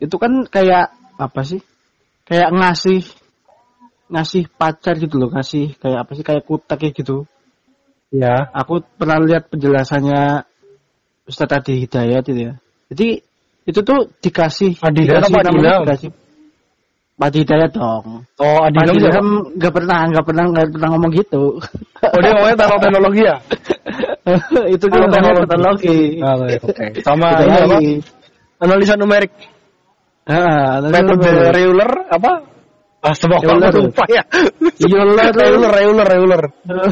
itu 0.00 0.16
kan 0.16 0.48
kayak 0.48 0.96
apa 1.20 1.40
sih? 1.44 1.60
Kayak 2.24 2.56
ngasih 2.56 3.04
ngasih 4.08 4.48
pacar 4.56 4.96
gitu 4.96 5.20
loh, 5.20 5.28
ngasih 5.28 5.76
kayak 5.76 6.08
apa 6.08 6.12
sih 6.16 6.24
kayak 6.24 6.48
kutak 6.48 6.80
kayak 6.80 6.96
gitu. 6.96 7.28
Ya. 8.08 8.48
Aku 8.56 8.80
pernah 8.96 9.20
lihat 9.20 9.52
penjelasannya 9.52 10.48
Ustadz 11.28 11.60
Adi 11.60 11.84
Hidayat 11.84 12.24
itu 12.32 12.40
ya. 12.48 12.52
Jadi 12.88 13.08
itu 13.64 13.80
tuh 13.84 14.08
dikasih 14.24 14.80
Adi 14.80 15.04
dikasih 15.04 15.32
namanya 15.36 15.84
dikasih 15.84 16.10
Adi 17.14 17.46
Hidayat 17.46 17.70
dong. 17.70 18.26
Oh, 18.42 18.58
Adi 18.66 18.78
Ilham 18.82 18.96
siapa? 18.98 19.10
Ilham 19.14 19.28
nggak 19.54 19.72
pernah 19.72 19.98
nggak 20.10 20.24
pernah 20.26 20.44
nggak 20.50 20.66
pernah 20.74 20.88
ngomong 20.98 21.10
gitu. 21.14 21.42
Oh 22.02 22.18
dia 22.18 22.30
ngomongnya 22.34 22.56
taruh 22.58 22.78
teknologi 22.82 23.22
ya? 23.22 23.36
itu 24.74 24.84
dia 24.90 24.98
Oh, 24.98 25.06
namanya 25.06 25.46
teknologi. 25.46 25.98
Ah, 26.18 26.34
oke, 26.34 26.56
oke. 26.66 26.84
Sama 27.06 27.28
ini 27.46 27.56
apa? 27.62 27.76
Analisa 28.66 28.94
numerik. 28.98 29.32
Ah, 30.26 30.82
Metode 30.82 31.32
Euler 31.54 31.90
apa? 32.10 32.32
Ah, 33.04 33.12
semua 33.12 33.36
Euler. 33.44 33.68
aku 33.68 33.84
lupa 33.84 34.04
ya. 34.08 34.24
Euler. 34.80 35.28
Euler, 35.52 35.74
Euler, 35.84 36.08
Euler. 36.16 36.42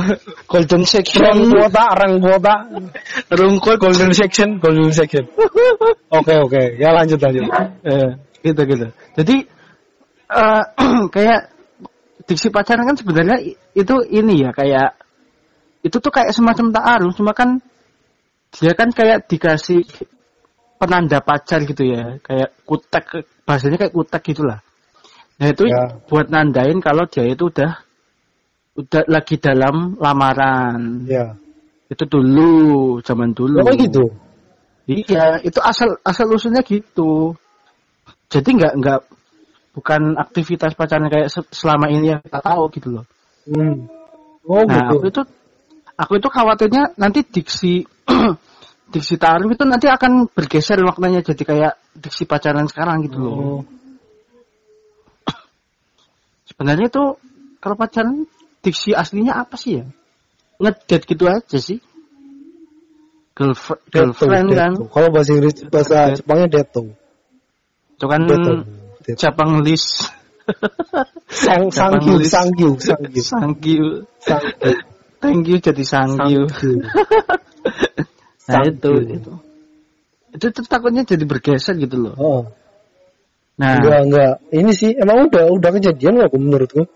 Golden 0.52 0.84
Rang 0.84 0.92
section. 0.92 1.34
kuota, 1.50 1.84
rang 1.96 2.14
kuota. 2.20 2.54
Rungkut. 3.32 3.80
Golden 3.80 4.12
section, 4.12 4.60
golden 4.60 4.92
section. 4.92 5.24
Oke, 6.12 6.36
oke. 6.36 6.62
Ya 6.76 6.92
lanjut, 6.92 7.16
lanjut. 7.16 7.48
Eh, 7.88 8.08
gitu 8.44 8.60
gitu. 8.68 8.86
Jadi 9.16 9.36
eh 10.32 10.62
kayak 11.14 11.40
diksi 12.24 12.48
pacaran 12.48 12.86
kan 12.88 12.96
sebenarnya 12.96 13.38
itu 13.76 13.94
ini 14.08 14.46
ya 14.46 14.50
kayak 14.54 14.96
itu 15.82 15.96
tuh 15.98 16.12
kayak 16.14 16.30
semacam 16.30 16.70
ta'aruf 16.70 17.12
cuma 17.18 17.34
kan 17.34 17.58
dia 18.54 18.72
kan 18.78 18.94
kayak 18.94 19.26
dikasih 19.26 19.82
penanda 20.78 21.18
pacar 21.22 21.66
gitu 21.66 21.82
ya 21.82 22.18
kayak 22.22 22.54
kutek 22.64 23.26
bahasanya 23.42 23.76
kayak 23.80 23.94
kutek 23.94 24.22
gitulah 24.22 24.60
nah 25.40 25.46
itu 25.50 25.66
Ya. 25.66 25.98
buat 26.06 26.30
nandain 26.30 26.78
kalau 26.78 27.08
dia 27.10 27.26
itu 27.26 27.50
udah 27.50 27.82
udah 28.78 29.02
lagi 29.10 29.36
dalam 29.42 29.98
lamaran 29.98 31.02
Ya. 31.10 31.34
itu 31.90 32.04
dulu 32.06 33.02
zaman 33.02 33.34
dulu 33.36 33.60
Oh, 33.60 33.74
gitu. 33.74 34.06
Iya, 34.82 35.38
itu 35.46 35.62
asal 35.62 35.94
asal 36.02 36.26
usulnya 36.34 36.66
gitu. 36.66 37.38
Jadi 38.26 38.48
nggak 38.58 38.72
nggak 38.82 39.00
bukan 39.72 40.20
aktivitas 40.20 40.76
pacaran 40.76 41.08
kayak 41.08 41.32
se- 41.32 41.48
selama 41.52 41.88
ini 41.88 42.12
yang 42.16 42.20
kita 42.20 42.40
tahu 42.44 42.68
gitu 42.72 42.88
loh. 43.00 43.04
Hmm. 43.48 43.88
Oh, 44.44 44.62
nah, 44.68 44.92
aku 44.92 45.08
gitu. 45.08 45.08
itu 45.08 45.22
aku 45.96 46.12
itu 46.20 46.28
khawatirnya 46.28 46.92
nanti 47.00 47.24
diksi 47.24 47.88
diksi 48.92 49.16
tarif 49.16 49.48
itu 49.48 49.64
nanti 49.64 49.88
akan 49.88 50.28
bergeser 50.28 50.76
maknanya 50.84 51.24
jadi 51.24 51.42
kayak 51.42 51.72
diksi 51.96 52.28
pacaran 52.28 52.68
sekarang 52.68 53.08
gitu 53.08 53.16
loh. 53.18 53.34
Oh. 53.34 53.60
Sebenarnya 56.52 56.92
itu 56.92 57.04
kalau 57.58 57.76
pacaran 57.80 58.28
diksi 58.60 58.92
aslinya 58.92 59.40
apa 59.40 59.56
sih 59.56 59.80
ya? 59.80 59.84
Ngedate 60.60 61.04
gitu 61.08 61.24
aja 61.26 61.58
sih. 61.58 61.80
Girlfriend, 63.32 63.80
girlfriend 63.88 64.48
kan. 64.52 64.72
Kalau 64.76 65.08
bahasa 65.08 65.32
Inggris, 65.32 65.64
bahasa 65.72 66.12
Jepangnya 66.12 66.60
deto. 66.60 66.92
Itu 67.96 68.04
kan 68.04 68.28
Deto. 68.28 68.81
Deto. 69.02 69.18
cabang 69.18 69.62
list. 69.62 70.06
Sang, 71.30 71.70
sangkyu, 71.70 72.18
list. 72.18 72.34
sangkyu, 72.34 72.70
sangkyu. 72.78 73.22
Thank 73.22 73.62
you. 73.66 73.86
Sangkyu. 74.18 74.72
Thank 75.22 75.42
you 75.46 75.56
jadi. 75.62 75.82
Sangkyu. 75.86 76.42
Nah 78.42 78.62
itu, 78.66 78.90
itu. 79.06 79.32
Itu 80.32 80.46
tuh 80.50 80.64
takutnya 80.66 81.06
jadi 81.06 81.22
bergeser 81.24 81.78
gitu 81.78 81.96
loh. 82.08 82.14
Oh, 82.18 82.42
Nah, 83.52 83.78
enggak, 83.78 84.00
enggak. 84.08 84.32
Ini 84.48 84.70
sih, 84.72 84.90
emang 84.96 85.28
udah, 85.28 85.44
udah 85.52 85.70
kejadian 85.76 86.18
nggak 86.18 86.32
menurutku? 86.34 86.88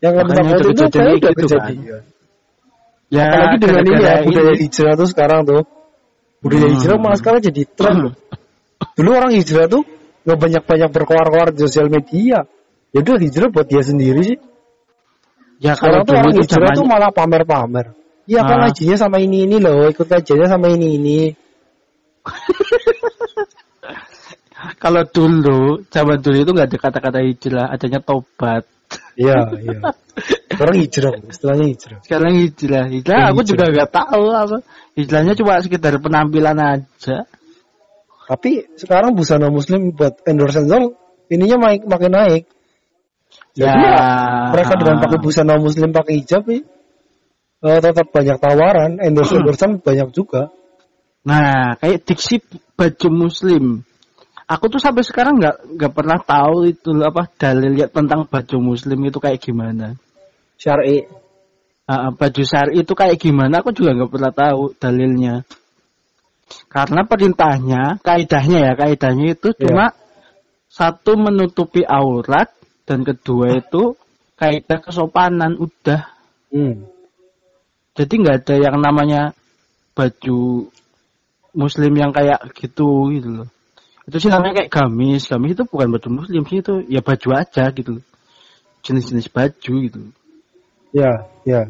Yang 0.00 0.12
kamu 0.16 0.30
takut 0.32 0.56
itu 0.72 0.84
kayak 0.88 1.12
udah 1.20 1.32
gitu 1.36 1.46
kan. 1.58 1.68
kejadian. 1.74 2.02
ya 3.10 3.24
Apalagi 3.28 3.56
dengan 3.58 3.82
ini 3.82 3.90
ya, 4.00 4.14
budaya 4.24 4.52
ini. 4.54 4.60
hijrah 4.64 4.92
tuh 4.96 5.08
sekarang 5.10 5.40
tuh. 5.44 5.62
Budaya 6.40 6.64
Hmm. 6.64 6.74
hijrah 6.78 6.96
malah 7.02 7.18
sekarang 7.20 7.40
jadi 7.44 7.62
tren. 7.68 7.96
Dulu 8.96 9.10
orang 9.12 9.32
hijrah 9.36 9.66
tuh 9.68 9.82
nggak 10.24 10.38
banyak-banyak 10.38 10.90
berkoar-koar 10.92 11.48
di 11.56 11.60
sosial 11.64 11.88
media. 11.88 12.44
Ya 12.90 12.98
udah 13.00 13.16
hijrah 13.22 13.48
buat 13.54 13.66
dia 13.70 13.82
sendiri 13.84 14.20
sih. 14.26 14.38
Ya 15.60 15.76
kalau 15.76 16.02
tuh 16.08 16.16
orang 16.16 16.34
hijrah 16.40 16.72
tuh 16.72 16.86
malah 16.88 17.10
pamer-pamer. 17.12 17.94
Iya 18.30 18.46
kan 18.46 18.56
Ah. 18.62 18.70
ngajinya 18.70 18.96
sama 18.96 19.18
ini 19.18 19.44
ini 19.48 19.56
loh, 19.58 19.90
ikut 19.90 20.06
kajiannya 20.06 20.48
sama 20.48 20.70
ini 20.70 20.86
ini. 20.96 21.20
kalau 24.82 25.02
dulu 25.08 25.82
zaman 25.88 26.20
dulu 26.20 26.36
itu 26.36 26.50
nggak 26.52 26.68
ada 26.68 26.78
kata-kata 26.78 27.18
hijrah, 27.24 27.66
adanya 27.72 28.00
tobat. 28.04 28.64
Iya, 29.16 29.36
iya. 29.62 29.78
Sekarang 30.50 30.76
hijrah, 30.76 31.12
istilahnya 31.30 31.66
hijrah. 31.72 31.98
Sekarang 32.04 32.32
hijrah, 32.36 32.84
hijrah 32.92 33.16
Ya, 33.16 33.26
aku 33.32 33.40
hijrah. 33.40 33.48
juga 33.48 33.64
nggak 33.72 33.90
tahu 33.94 34.24
apa. 34.34 34.56
Hijrahnya 34.98 35.32
cuma 35.38 35.52
sekedar 35.64 35.94
penampilan 36.02 36.58
aja. 36.60 37.16
Tapi 38.30 38.78
sekarang 38.78 39.18
busana 39.18 39.50
muslim 39.50 39.90
buat 39.90 40.22
endorse 40.22 40.62
endorse 40.62 40.94
ininya 41.34 41.58
maik, 41.66 41.82
makin 41.82 42.14
naik. 42.14 42.44
Ya, 43.58 43.74
Jadi 43.74 43.82
ya, 43.82 44.06
mereka 44.54 44.72
dengan 44.78 44.96
pakai 45.02 45.18
busana 45.18 45.58
muslim 45.58 45.90
pakai 45.90 46.22
hijab 46.22 46.46
nih, 46.46 46.62
eh, 47.66 47.78
tetap 47.82 48.06
banyak 48.14 48.38
tawaran, 48.38 49.02
endorse 49.02 49.34
endorsean 49.34 49.82
banyak 49.82 50.14
juga. 50.14 50.54
Nah, 51.26 51.74
kayak 51.82 52.06
diksi 52.06 52.38
baju 52.78 53.08
muslim. 53.10 53.82
Aku 54.46 54.70
tuh 54.70 54.78
sampai 54.78 55.02
sekarang 55.02 55.42
nggak 55.42 55.78
nggak 55.78 55.92
pernah 55.94 56.18
tahu 56.22 56.70
itu 56.70 56.90
apa 57.02 57.26
dalil 57.34 57.74
ya 57.74 57.90
tentang 57.90 58.30
baju 58.30 58.56
muslim 58.62 58.98
itu 59.10 59.18
kayak 59.18 59.42
gimana. 59.42 59.98
Syar'i. 60.54 61.02
Ah, 61.90 62.14
baju 62.14 62.42
syari 62.46 62.86
itu 62.86 62.94
kayak 62.94 63.18
gimana 63.18 63.58
aku 63.58 63.74
juga 63.74 63.98
nggak 63.98 64.10
pernah 64.14 64.30
tahu 64.30 64.78
dalilnya. 64.78 65.42
Karena 66.70 67.02
perintahnya, 67.06 67.98
kaidahnya 68.02 68.58
ya, 68.70 68.72
kaidahnya 68.78 69.26
itu 69.34 69.48
Iya. 69.54 69.60
cuma 69.66 69.86
satu 70.70 71.18
menutupi 71.18 71.82
aurat 71.82 72.50
dan 72.86 73.02
kedua 73.02 73.58
itu 73.58 73.98
kaidah 74.38 74.78
kesopanan 74.78 75.58
udah. 75.58 76.06
Hmm. 76.54 76.86
Jadi 77.98 78.12
nggak 78.22 78.36
ada 78.46 78.54
yang 78.56 78.76
namanya 78.78 79.34
baju 79.98 80.70
muslim 81.52 81.92
yang 81.98 82.14
kayak 82.14 82.38
gitu 82.54 83.10
gitu 83.12 83.28
loh. 83.42 83.48
Itu 84.06 84.16
sih 84.22 84.30
namanya 84.30 84.62
kayak 84.62 84.70
gamis. 84.72 85.26
Gamis 85.26 85.58
itu 85.58 85.66
bukan 85.66 85.90
baju 85.90 86.08
muslim 86.22 86.42
sih 86.46 86.62
itu 86.62 86.74
ya 86.86 87.02
baju 87.02 87.28
aja 87.34 87.68
gitu. 87.74 87.98
Jenis-jenis 88.86 89.28
baju 89.28 89.72
gitu. 89.86 90.00
Ya, 90.90 91.28
ya. 91.46 91.68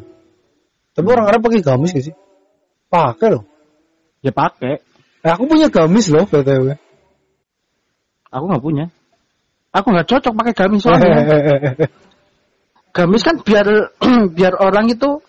Tapi 0.95 1.07
orang 1.11 1.27
Arab 1.27 1.43
pakai 1.43 1.61
gamis 1.61 1.91
gak 1.93 2.05
sih? 2.07 2.15
Pakai 2.87 3.35
loh. 3.35 3.43
Ya 4.21 4.31
pakai. 4.33 4.81
Eh, 5.21 5.31
aku 5.31 5.45
punya 5.49 5.69
gamis 5.69 6.09
loh, 6.09 6.25
btw. 6.25 6.77
Aku 8.31 8.43
nggak 8.47 8.63
punya. 8.63 8.85
Aku 9.73 9.87
nggak 9.93 10.07
cocok 10.07 10.33
pakai 10.33 10.53
gamis 10.55 10.81
soalnya. 10.85 11.21
gamis 12.95 13.23
kan 13.23 13.35
biar 13.41 13.67
biar 14.37 14.53
orang 14.59 14.91
itu 14.91 15.19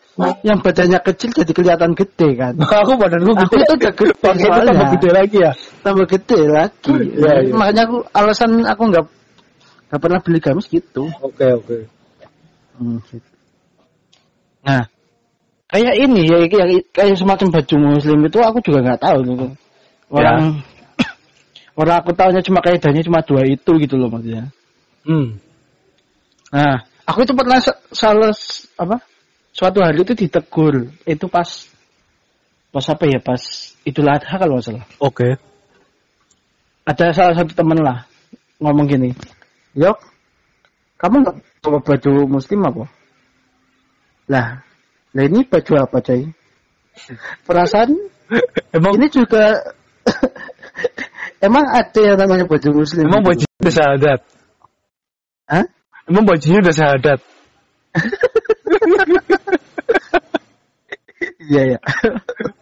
yang 0.45 0.61
badannya 0.61 1.01
kecil 1.01 1.33
jadi 1.33 1.53
kelihatan 1.57 1.97
gede 1.97 2.37
kan. 2.37 2.53
aku 2.85 3.01
badanku 3.01 3.33
Aku 3.33 3.49
gede. 3.49 3.65
itu 3.65 3.73
udah 3.81 3.93
gede 3.97 4.13
Pakai 4.21 4.45
itu 4.45 4.61
tambah 4.69 4.87
gede 4.93 5.09
lagi 5.11 5.37
ya. 5.41 5.53
tambah 5.81 6.07
gede 6.09 6.41
lagi. 6.53 6.93
Iya, 7.17 7.33
iya. 7.49 7.53
Makanya 7.57 7.83
aku 7.89 7.97
alasan 8.13 8.51
aku 8.69 8.83
nggak 8.93 9.05
nggak 9.89 10.01
pernah 10.01 10.21
beli 10.21 10.39
gamis 10.41 10.67
gitu. 10.69 11.09
Oke, 11.25 11.47
oke. 11.49 11.77
Hmm, 12.77 13.01
gitu. 13.09 13.29
Nah, 14.63 14.85
kayak 15.73 15.95
ini 15.97 16.29
ya 16.29 16.39
kayak, 16.53 16.69
kayak 16.93 17.17
semacam 17.17 17.49
baju 17.49 17.75
muslim 17.97 18.19
itu 18.29 18.39
aku 18.45 18.59
juga 18.61 18.79
nggak 18.85 19.01
tahu 19.01 19.19
gitu. 19.25 19.47
Orang 20.13 20.61
Orang 21.81 21.97
aku 22.05 22.13
tahunya 22.13 22.45
cuma 22.45 22.61
kaidahnya 22.61 23.01
cuma 23.01 23.25
dua 23.25 23.49
itu 23.49 23.73
gitu 23.81 23.97
loh 23.97 24.13
maksudnya. 24.13 24.53
Hmm. 25.09 25.41
Nah, 26.53 26.85
aku 27.09 27.25
itu 27.25 27.33
pernah 27.33 27.59
sa- 27.65 27.81
salah 27.97 28.37
apa? 28.77 29.01
Suatu 29.57 29.81
hari 29.81 30.05
itu 30.05 30.13
ditegur. 30.13 30.93
Itu 31.09 31.33
pas 31.33 31.49
pas 32.69 32.85
apa 32.93 33.05
ya? 33.09 33.25
Pas 33.25 33.41
Idul 33.89 34.13
Adha 34.13 34.37
kalau 34.37 34.61
nggak 34.61 34.67
salah. 34.69 34.85
Oke. 35.01 35.41
Ada 36.85 37.17
salah 37.17 37.35
satu 37.41 37.57
temen 37.57 37.81
lah 37.81 38.05
ngomong 38.61 38.85
gini. 38.85 39.11
Yok, 39.73 39.97
kamu 41.01 41.25
nggak 41.25 41.37
bawa 41.65 41.79
baju 41.81 42.13
muslim 42.29 42.61
apa? 42.69 42.85
Lah, 44.29 44.61
lah 45.13 45.25
ini 45.29 45.45
baju 45.45 45.73
apa 45.77 45.99
coy? 46.01 46.33
Perasaan 47.45 47.91
Emang 48.77 48.97
ini 48.97 49.07
juga 49.13 49.61
emang 51.47 51.65
ada 51.69 52.01
yang 52.01 52.19
namanya 52.19 52.45
baju 52.49 52.69
muslim. 52.81 53.05
emang 53.05 53.21
gitu. 53.23 53.29
bajunya 53.29 53.57
udah 53.61 53.75
syahadat. 53.75 54.21
Hah? 55.53 55.65
Emang 56.09 56.25
bajunya 56.25 56.59
udah 56.65 56.75
syahadat. 56.75 57.21
Iya 61.43 61.77
ya. 61.77 61.79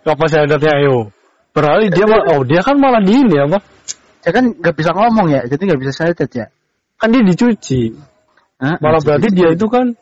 Apa 0.08 0.24
syahadatnya 0.28 0.72
ayo? 0.80 1.12
Padahal 1.52 1.84
dia 1.92 2.06
mal- 2.08 2.26
oh 2.32 2.40
dia 2.44 2.60
kan 2.64 2.76
malah 2.80 3.04
di 3.04 3.12
ini 3.12 3.36
apa? 3.36 3.60
Dia 4.24 4.30
kan 4.36 4.44
nggak 4.56 4.74
bisa 4.76 4.90
ngomong 4.92 5.32
ya, 5.32 5.44
jadi 5.48 5.62
nggak 5.68 5.80
bisa 5.80 5.92
syahadat 5.96 6.30
ya. 6.32 6.46
Kan 7.00 7.12
dia 7.12 7.22
dicuci. 7.24 7.96
Hah? 8.60 8.76
Malah 8.80 9.00
berarti 9.00 9.28
dia 9.32 9.52
itu 9.52 9.68
kan 9.68 9.96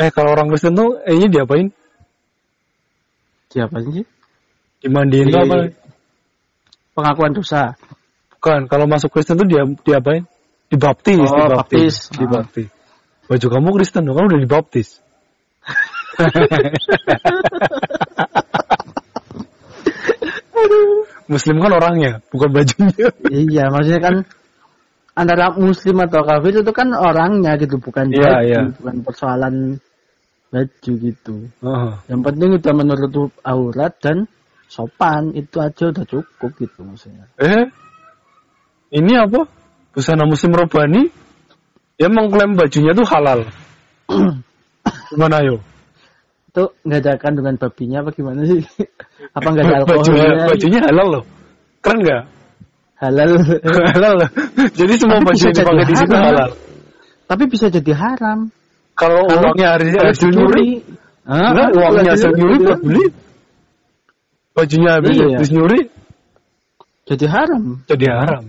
eh 0.00 0.08
kalau 0.12 0.32
orang 0.32 0.48
Kristen 0.48 0.72
tuh 0.72 0.96
eh 1.04 1.12
nya 1.16 1.28
diapain? 1.28 1.68
siapa 3.52 3.84
sih? 3.84 4.04
Dimandiin 4.80 5.28
tuh 5.28 5.44
Iya, 5.44 5.46
apa? 5.46 5.56
Pengakuan 6.96 7.36
dosa. 7.36 7.76
Bukan, 8.36 8.64
kalau 8.66 8.88
masuk 8.88 9.12
Kristen 9.12 9.36
tuh 9.36 9.44
dia 9.44 9.60
diapain? 9.84 10.24
Dibaptis, 10.72 11.20
Oh, 11.20 11.36
dibaptis, 11.36 12.08
baptis. 12.08 12.16
dibaptis. 12.16 12.68
Baju 13.28 13.46
kamu 13.52 13.68
Kristen 13.76 14.08
dong, 14.08 14.16
kan 14.16 14.24
udah 14.32 14.40
dibaptis. 14.40 14.88
Muslim 21.30 21.56
kan 21.62 21.72
orangnya, 21.72 22.20
bukan 22.28 22.50
bajunya. 22.52 23.08
iya, 23.30 23.64
maksudnya 23.72 24.00
kan 24.02 24.14
antara 25.12 25.52
muslim 25.56 25.96
atau 26.00 26.24
kafir 26.24 26.64
itu 26.64 26.72
kan 26.72 26.88
orangnya 26.96 27.56
gitu, 27.60 27.76
bukan 27.76 28.08
Iya, 28.12 28.20
baju, 28.32 28.44
iya. 28.48 28.60
bukan 28.80 28.96
persoalan 29.04 29.54
baju 30.52 30.92
gitu. 31.00 31.36
Heeh. 31.64 31.92
Yang 32.12 32.20
penting 32.28 32.48
udah 32.60 32.72
menutup 32.76 33.30
aurat 33.44 33.92
dan 34.00 34.28
sopan 34.68 35.36
itu 35.36 35.60
aja 35.60 35.92
udah 35.92 36.04
cukup 36.08 36.50
gitu 36.56 36.80
maksudnya. 36.84 37.28
Eh, 37.36 37.68
ini 38.92 39.12
apa? 39.16 39.44
Busana 39.92 40.24
Muslim 40.24 40.56
Robani? 40.56 41.08
Dia 42.00 42.08
mengklaim 42.08 42.56
bajunya 42.56 42.96
tuh 42.96 43.04
halal. 43.08 43.44
Gimana 45.12 45.44
ayo? 45.44 45.60
Itu 46.52 46.72
nggak 46.84 47.00
ada 47.04 47.12
kandungan 47.20 47.56
babinya 47.56 48.04
apa 48.04 48.10
gimana 48.12 48.44
sih? 48.44 48.60
apa 49.36 49.46
nggak 49.48 49.64
ada 49.64 49.76
Bajunya, 49.88 50.24
alkoholnya? 50.24 50.48
bajunya 50.52 50.80
halal 50.84 51.06
loh. 51.20 51.24
Keren 51.80 51.98
nggak? 52.04 52.22
Halal. 53.02 53.30
halal. 53.98 54.16
Jadi 54.78 54.94
semua 54.94 55.18
Tapi 55.18 55.26
baju 55.26 55.42
yang 55.42 55.54
dipakai 55.58 55.84
di 55.90 55.94
situ 55.98 56.14
halal. 56.14 56.50
Tapi 57.26 57.44
bisa 57.50 57.66
jadi 57.66 57.92
haram. 57.98 58.38
Kalau 58.94 59.26
uangnya 59.26 59.74
Kalau 59.74 60.06
hasil 60.06 60.30
nyuri, 60.30 60.68
Kalau 61.26 61.66
uangnya 61.74 62.12
hasil 62.14 62.30
hasil 62.30 62.38
nyuri 62.38 62.56
buat 62.62 62.80
beli. 62.86 63.04
Bajunya 64.52 64.90
habis 65.00 65.16
Iya. 65.16 65.26
habis 65.40 65.50
nyuri 65.50 65.80
Jadi 67.08 67.24
haram. 67.26 67.62
jadi 67.90 68.06
haram. 68.14 68.44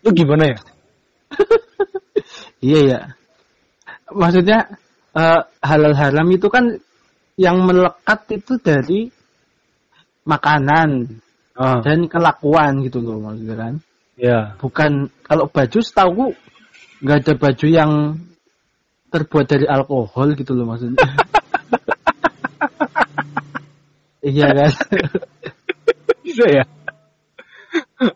Itu 0.00 0.10
gimana 0.16 0.44
ya? 0.56 0.58
Iya 2.60 2.80
ya. 2.86 3.00
Maksudnya 4.12 4.58
eh, 5.16 5.40
halal 5.60 5.92
haram 5.96 6.28
itu 6.28 6.48
kan 6.52 6.76
yang 7.36 7.64
melekat 7.64 8.20
itu 8.32 8.56
dari 8.60 9.08
makanan 10.24 11.20
Ah, 11.60 11.84
dan 11.84 12.08
kelakuan 12.08 12.80
gitu 12.80 13.04
loh 13.04 13.20
maksudnya 13.20 13.52
kan. 13.58 13.74
Ya. 14.20 14.54
Bukan 14.60 15.08
kalau 15.24 15.48
baju 15.48 15.78
setahu 15.80 16.36
nggak 17.00 17.18
ada 17.24 17.32
baju 17.40 17.66
yang 17.66 17.90
terbuat 19.10 19.46
dari 19.48 19.66
alkohol 19.66 20.36
gitu 20.36 20.52
loh 20.54 20.68
maksudnya. 20.68 21.00
iya 24.30 24.46
kan. 24.52 24.70
Bisa 26.22 26.44
ya. 26.46 26.64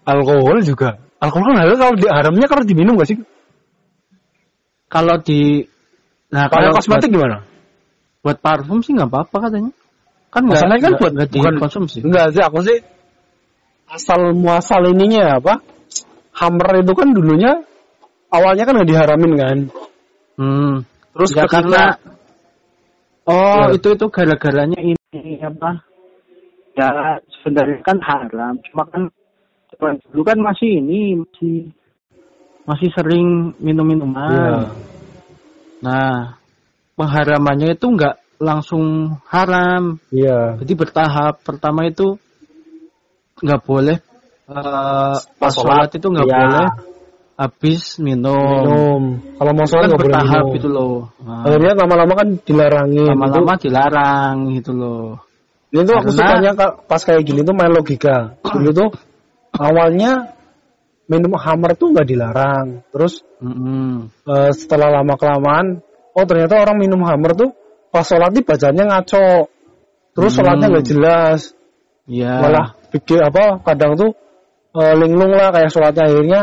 Alkohol 0.04 0.60
juga. 0.62 1.00
Alkohol 1.18 1.44
kan 1.50 1.56
halal 1.64 1.76
kalau 1.80 1.94
di 1.96 2.04
haramnya 2.06 2.46
kalau 2.46 2.62
diminum 2.68 3.00
gak 3.00 3.08
sih? 3.08 3.18
Kalau 4.92 5.16
di 5.24 5.64
nah 6.30 6.46
Kalau 6.50 6.70
kalau 6.70 6.78
kosmetik 6.78 7.10
buat, 7.10 7.14
gimana? 7.14 7.36
buat 8.22 8.38
parfum 8.42 8.78
sih 8.84 8.92
nggak 8.94 9.10
apa-apa 9.10 9.36
katanya. 9.48 9.72
Kan 10.30 10.42
nggak 10.46 10.60
Masalahnya 10.60 10.82
kan 10.82 10.90
nggak- 10.92 11.00
buat 11.02 11.12
nggak 11.14 11.30
bukan 11.32 11.52
dikonsumsi. 11.58 11.98
Enggak 12.04 12.26
sih 12.34 12.42
aku 12.44 12.58
sih 12.62 12.78
asal 13.88 14.20
muasal 14.36 14.82
ininya 14.90 15.38
apa? 15.40 15.54
Hammer 16.35 16.83
itu 16.83 16.92
kan 16.99 17.09
dulunya 17.14 17.53
awalnya 18.31 18.66
kan 18.66 18.75
nggak 18.75 18.90
diharamin 18.90 19.33
kan. 19.38 19.59
Hmm. 20.35 20.73
Terus 21.14 21.31
Ya, 21.31 21.47
ketika 21.47 21.55
karena 21.62 21.83
oh 23.31 23.70
Ya. 23.70 23.79
itu 23.79 23.88
itu 23.94 24.07
gara-garanya 24.11 24.79
ini 24.83 25.38
apa? 25.40 25.79
Ya 26.75 26.90
sebenarnya 27.38 27.79
kan 27.87 27.99
haram, 28.03 28.59
cuma 28.66 28.83
kan 28.90 29.03
dulu 30.11 30.23
kan 30.27 30.38
masih 30.42 30.83
ini 30.83 31.23
masih 31.23 31.70
masih 32.66 32.88
sering 32.99 33.55
minum 33.62 33.87
minuman. 33.87 34.75
Nah 35.79 36.35
pengharamannya 36.99 37.79
itu 37.79 37.87
nggak 37.94 38.42
langsung 38.42 39.14
haram, 39.31 40.03
Iya. 40.11 40.59
jadi 40.59 40.73
bertahap. 40.75 41.47
Pertama 41.47 41.87
itu 41.87 42.18
nggak 43.38 43.62
boleh 43.62 43.99
eh, 44.46 45.14
pas 45.38 45.52
sholat. 45.52 45.88
itu 45.90 46.07
nggak 46.07 46.26
Iya. 46.26 46.37
boleh 46.37 46.68
habis 47.35 47.83
minum. 47.98 48.37
Minum. 48.38 49.02
Kalau 49.35 49.52
mau 49.52 49.66
sholat 49.66 49.83
Kan 49.83 49.88
nggak 49.90 50.00
boleh 50.00 50.12
bertahap 50.14 50.42
minum. 50.44 50.54
gitu 50.57 50.68
loh. 50.70 50.96
Nah, 51.20 51.42
Akhirnya 51.42 51.72
lama-lama 51.74 52.12
kan 52.14 52.28
dilarangin. 52.40 53.07
lama-lama 53.11 53.52
dilarang 53.57 54.35
gitu 54.54 54.70
loh. 54.72 55.09
Itu, 55.68 55.83
itu 55.83 55.92
aku 55.92 56.11
sukanya 56.14 56.52
ka- 56.54 56.76
pas 56.87 57.02
kayak 57.02 57.22
gini 57.24 57.42
tuh 57.42 57.50
main 57.50 57.72
logika. 57.72 58.38
Dulu 58.46 58.70
tuh 58.70 58.88
awalnya 59.52 60.30
minum 61.04 61.35
hammer 61.35 61.74
tuh 61.74 61.90
nggak 61.90 62.07
dilarang. 62.07 62.66
Terus 62.94 63.26
Mm-mm. 63.42 64.07
eh, 64.22 64.50
setelah 64.54 65.02
lama 65.02 65.18
kelamaan, 65.18 65.83
oh 66.14 66.24
ternyata 66.24 66.62
orang 66.62 66.78
minum 66.78 67.02
hammer 67.02 67.35
tuh 67.35 67.50
pas 67.90 68.07
sholat 68.07 68.30
nih 68.30 68.46
bacanya 68.46 68.85
ngaco. 68.87 69.50
Terus 70.14 70.30
Hmm. 70.30 70.37
sholatnya 70.38 70.66
nggak 70.70 70.87
jelas. 70.87 71.40
Iya. 72.07 72.38
Malah 72.38 72.66
pikir 72.94 73.18
apa 73.18 73.59
kadang 73.66 73.98
tuh 73.98 74.14
eh, 74.74 74.94
linglung 74.98 75.32
lah 75.32 75.54
kayak 75.54 75.70
sholatnya 75.70 76.04
akhirnya 76.10 76.40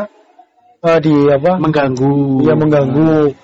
eh, 0.82 1.00
di 1.04 1.16
apa 1.28 1.52
mengganggu. 1.60 2.16
Iya 2.48 2.54
mengganggu. 2.56 3.36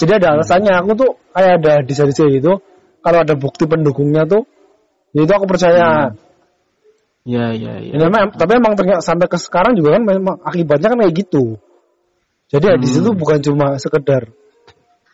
Jadi 0.00 0.12
ada 0.16 0.38
alasannya. 0.38 0.72
Aku 0.80 0.90
tuh 0.96 1.10
kayak 1.36 1.52
ada 1.60 1.74
di 1.84 1.92
sisi 1.92 2.40
itu. 2.40 2.52
Kalau 3.00 3.18
ada 3.24 3.32
bukti 3.32 3.64
pendukungnya 3.64 4.28
tuh, 4.28 4.44
ya 5.16 5.24
itu 5.24 5.32
aku 5.32 5.48
percaya. 5.48 6.12
Iya, 7.24 7.52
iya, 7.52 7.72
iya. 7.80 7.92
Ya, 7.96 8.08
memang, 8.08 8.32
tapi 8.36 8.60
emang 8.60 8.76
ternyata 8.76 9.04
sampai 9.04 9.28
ke 9.28 9.36
sekarang 9.40 9.76
juga 9.76 9.96
kan 9.96 10.04
memang 10.04 10.36
akibatnya 10.44 10.88
kan 10.92 10.98
kayak 11.04 11.14
gitu. 11.16 11.56
Jadi 12.52 12.64
ya 12.64 12.76
di 12.76 12.88
Hmm. 12.88 12.94
situ 13.00 13.08
bukan 13.16 13.38
cuma 13.40 13.76
sekedar 13.80 14.28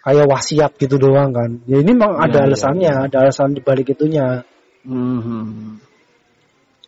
kayak 0.07 0.27
wasiat 0.27 0.75
gitu 0.79 0.99
doang 0.99 1.31
kan. 1.35 1.63
Ya 1.67 1.83
ini 1.83 1.95
memang 1.95 2.19
ada 2.19 2.43
iya, 2.43 2.47
alasannya, 2.51 2.93
ada 3.11 3.17
alasan 3.27 3.55
di 3.55 3.61
balik 3.63 3.91
itunya. 3.91 4.43
Mhm. 4.87 5.83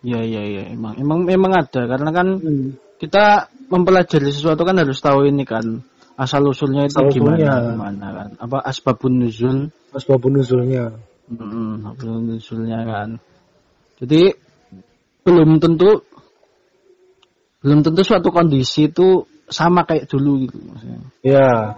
Iya, 0.03 0.21
iya, 0.23 0.43
iya. 0.47 0.63
Emang, 0.71 0.95
emang, 0.95 1.19
emang 1.27 1.53
ada. 1.59 1.83
Karena 1.91 2.11
kan 2.15 2.39
Hmm. 2.39 2.79
kita 3.03 3.51
mempelajari 3.69 4.31
sesuatu 4.31 4.63
kan 4.63 4.79
harus 4.79 4.99
tahu 5.03 5.27
ini 5.27 5.43
kan 5.43 5.83
asal 6.19 6.43
usulnya 6.51 6.87
itu 6.91 6.99
Asal 6.99 7.15
gimana, 7.15 7.39
usulnya. 7.39 7.55
gimana 7.75 8.07
kan. 8.15 8.29
Apa 8.43 8.59
asbabun 8.67 9.23
nuzul? 9.23 9.71
Asbabun 9.95 10.33
nuzulnya. 10.39 10.99
Mhm, 11.31 11.87
asbabun 11.95 12.25
nuzulnya 12.35 12.79
kan. 12.87 13.09
Jadi 13.99 14.35
belum 15.27 15.59
tentu 15.63 16.03
belum 17.59 17.83
tentu 17.83 18.01
suatu 18.07 18.31
kondisi 18.31 18.87
itu 18.87 19.27
sama 19.51 19.83
kayak 19.83 20.07
dulu 20.07 20.47
gitu 20.47 20.59
maksudnya. 20.63 21.01
Ya. 21.27 21.75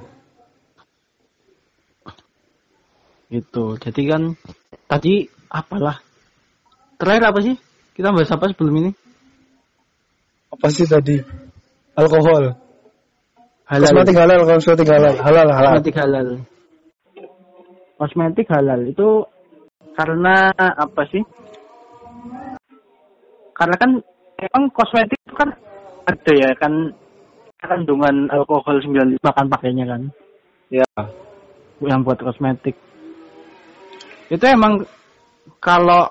Gitu. 3.32 3.64
Jadi 3.80 4.02
kan 4.04 4.22
tadi 4.84 5.24
apalah 5.48 6.00
terakhir 7.00 7.24
apa 7.32 7.40
sih? 7.40 7.56
Kita 8.00 8.16
bahas 8.16 8.32
apa 8.32 8.48
sebelum 8.48 8.74
ini? 8.80 8.90
Apa 10.48 10.72
sih 10.72 10.88
tadi? 10.88 11.20
Alkohol. 11.92 12.56
Halal. 13.68 13.92
Kosmetik 13.92 14.16
halal, 14.16 14.38
kosmetik 14.48 14.88
halal. 14.88 15.14
Halal, 15.20 15.48
halal. 15.52 15.68
Kosmetik 15.76 15.96
halal. 16.00 16.26
Kosmetik 18.00 18.48
halal 18.48 18.80
itu 18.88 19.08
karena 20.00 20.48
apa 20.56 21.02
sih? 21.12 21.20
Karena 23.52 23.76
kan 23.76 23.90
emang 24.48 24.64
kosmetik 24.72 25.20
itu 25.20 25.36
kan 25.36 25.52
ada 26.08 26.32
ya 26.32 26.56
kan 26.56 26.72
kandungan 27.60 28.32
alkohol 28.32 28.80
95 28.80 29.20
kan 29.20 29.46
pakainya 29.52 29.84
kan 29.84 30.08
Ya. 30.72 30.88
yang 31.84 32.00
buat 32.00 32.16
kosmetik 32.16 32.78
itu 34.32 34.44
emang 34.48 34.88
kalau 35.60 36.08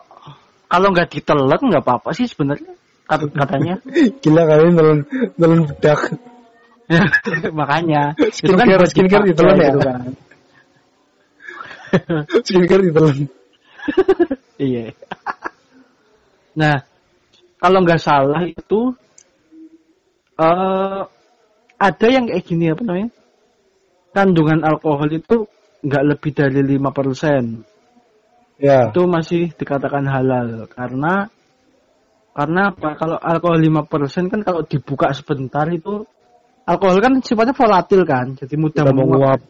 kalau 0.69 0.93
nggak 0.93 1.09
ditelan 1.11 1.57
nggak 1.59 1.83
apa-apa 1.83 2.13
sih 2.13 2.29
sebenarnya 2.29 2.71
kat- 3.09 3.33
katanya 3.33 3.75
Gila 4.23 4.43
kalian 4.45 4.73
nelen 4.77 4.99
nelen 5.35 5.61
bedak. 5.65 5.99
makanya 7.59 8.13
Skincare- 8.33 8.81
buat 8.81 8.89
skincare 8.89 9.25
dipakai 9.25 9.33
ditelan 9.33 9.57
ya? 9.57 9.67
gitu 9.69 9.79
kan. 9.81 10.01
Skincare 12.47 12.83
ditelan. 12.85 13.17
iya 14.61 14.93
nah 16.53 16.83
kalau 17.57 17.79
nggak 17.81 18.01
salah 18.01 18.43
itu 18.45 18.93
eh 20.37 21.01
ada 21.79 22.07
yang 22.11 22.27
kayak 22.27 22.43
gini 22.45 22.69
apa 22.69 22.81
namanya 22.83 23.09
kandungan 24.11 24.61
alkohol 24.67 25.09
itu 25.09 25.47
nggak 25.79 26.03
lebih 26.11 26.31
dari 26.35 26.61
lima 26.61 26.91
persen 26.91 27.63
Ya. 28.59 28.91
itu 28.91 29.01
masih 29.07 29.55
dikatakan 29.55 30.03
halal 30.03 30.67
karena 30.67 31.31
karena 32.35 32.75
apa 32.75 32.99
kalau 32.99 33.15
alkohol 33.15 33.55
5% 33.55 34.27
kan 34.27 34.43
kalau 34.43 34.67
dibuka 34.67 35.15
sebentar 35.15 35.63
itu 35.71 36.03
alkohol 36.67 36.99
kan 36.99 37.23
sifatnya 37.23 37.55
volatil 37.55 38.03
kan 38.03 38.35
jadi 38.35 38.55
mudah 38.59 38.83
Udah 38.83 38.95
menguap. 38.95 39.39
menguap. 39.39 39.41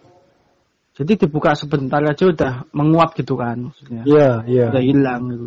jadi 0.94 1.12
dibuka 1.26 1.58
sebentar 1.58 2.06
aja 2.06 2.22
udah 2.30 2.54
menguap 2.70 3.18
gitu 3.18 3.34
kan 3.34 3.74
maksudnya 3.74 4.06
Iya, 4.06 4.30
iya. 4.46 4.66
udah 4.70 4.84
hilang 4.86 5.22
gitu 5.34 5.46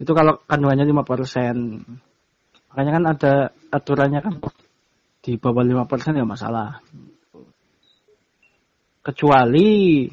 itu 0.00 0.12
kalau 0.16 0.40
kandungannya 0.48 0.88
5% 0.88 2.72
makanya 2.72 2.90
kan 2.96 3.04
ada 3.12 3.32
aturannya 3.68 4.20
kan 4.24 4.34
di 5.20 5.36
bawah 5.36 5.60
5% 5.62 6.16
ya 6.16 6.24
masalah 6.24 6.80
kecuali 9.02 10.08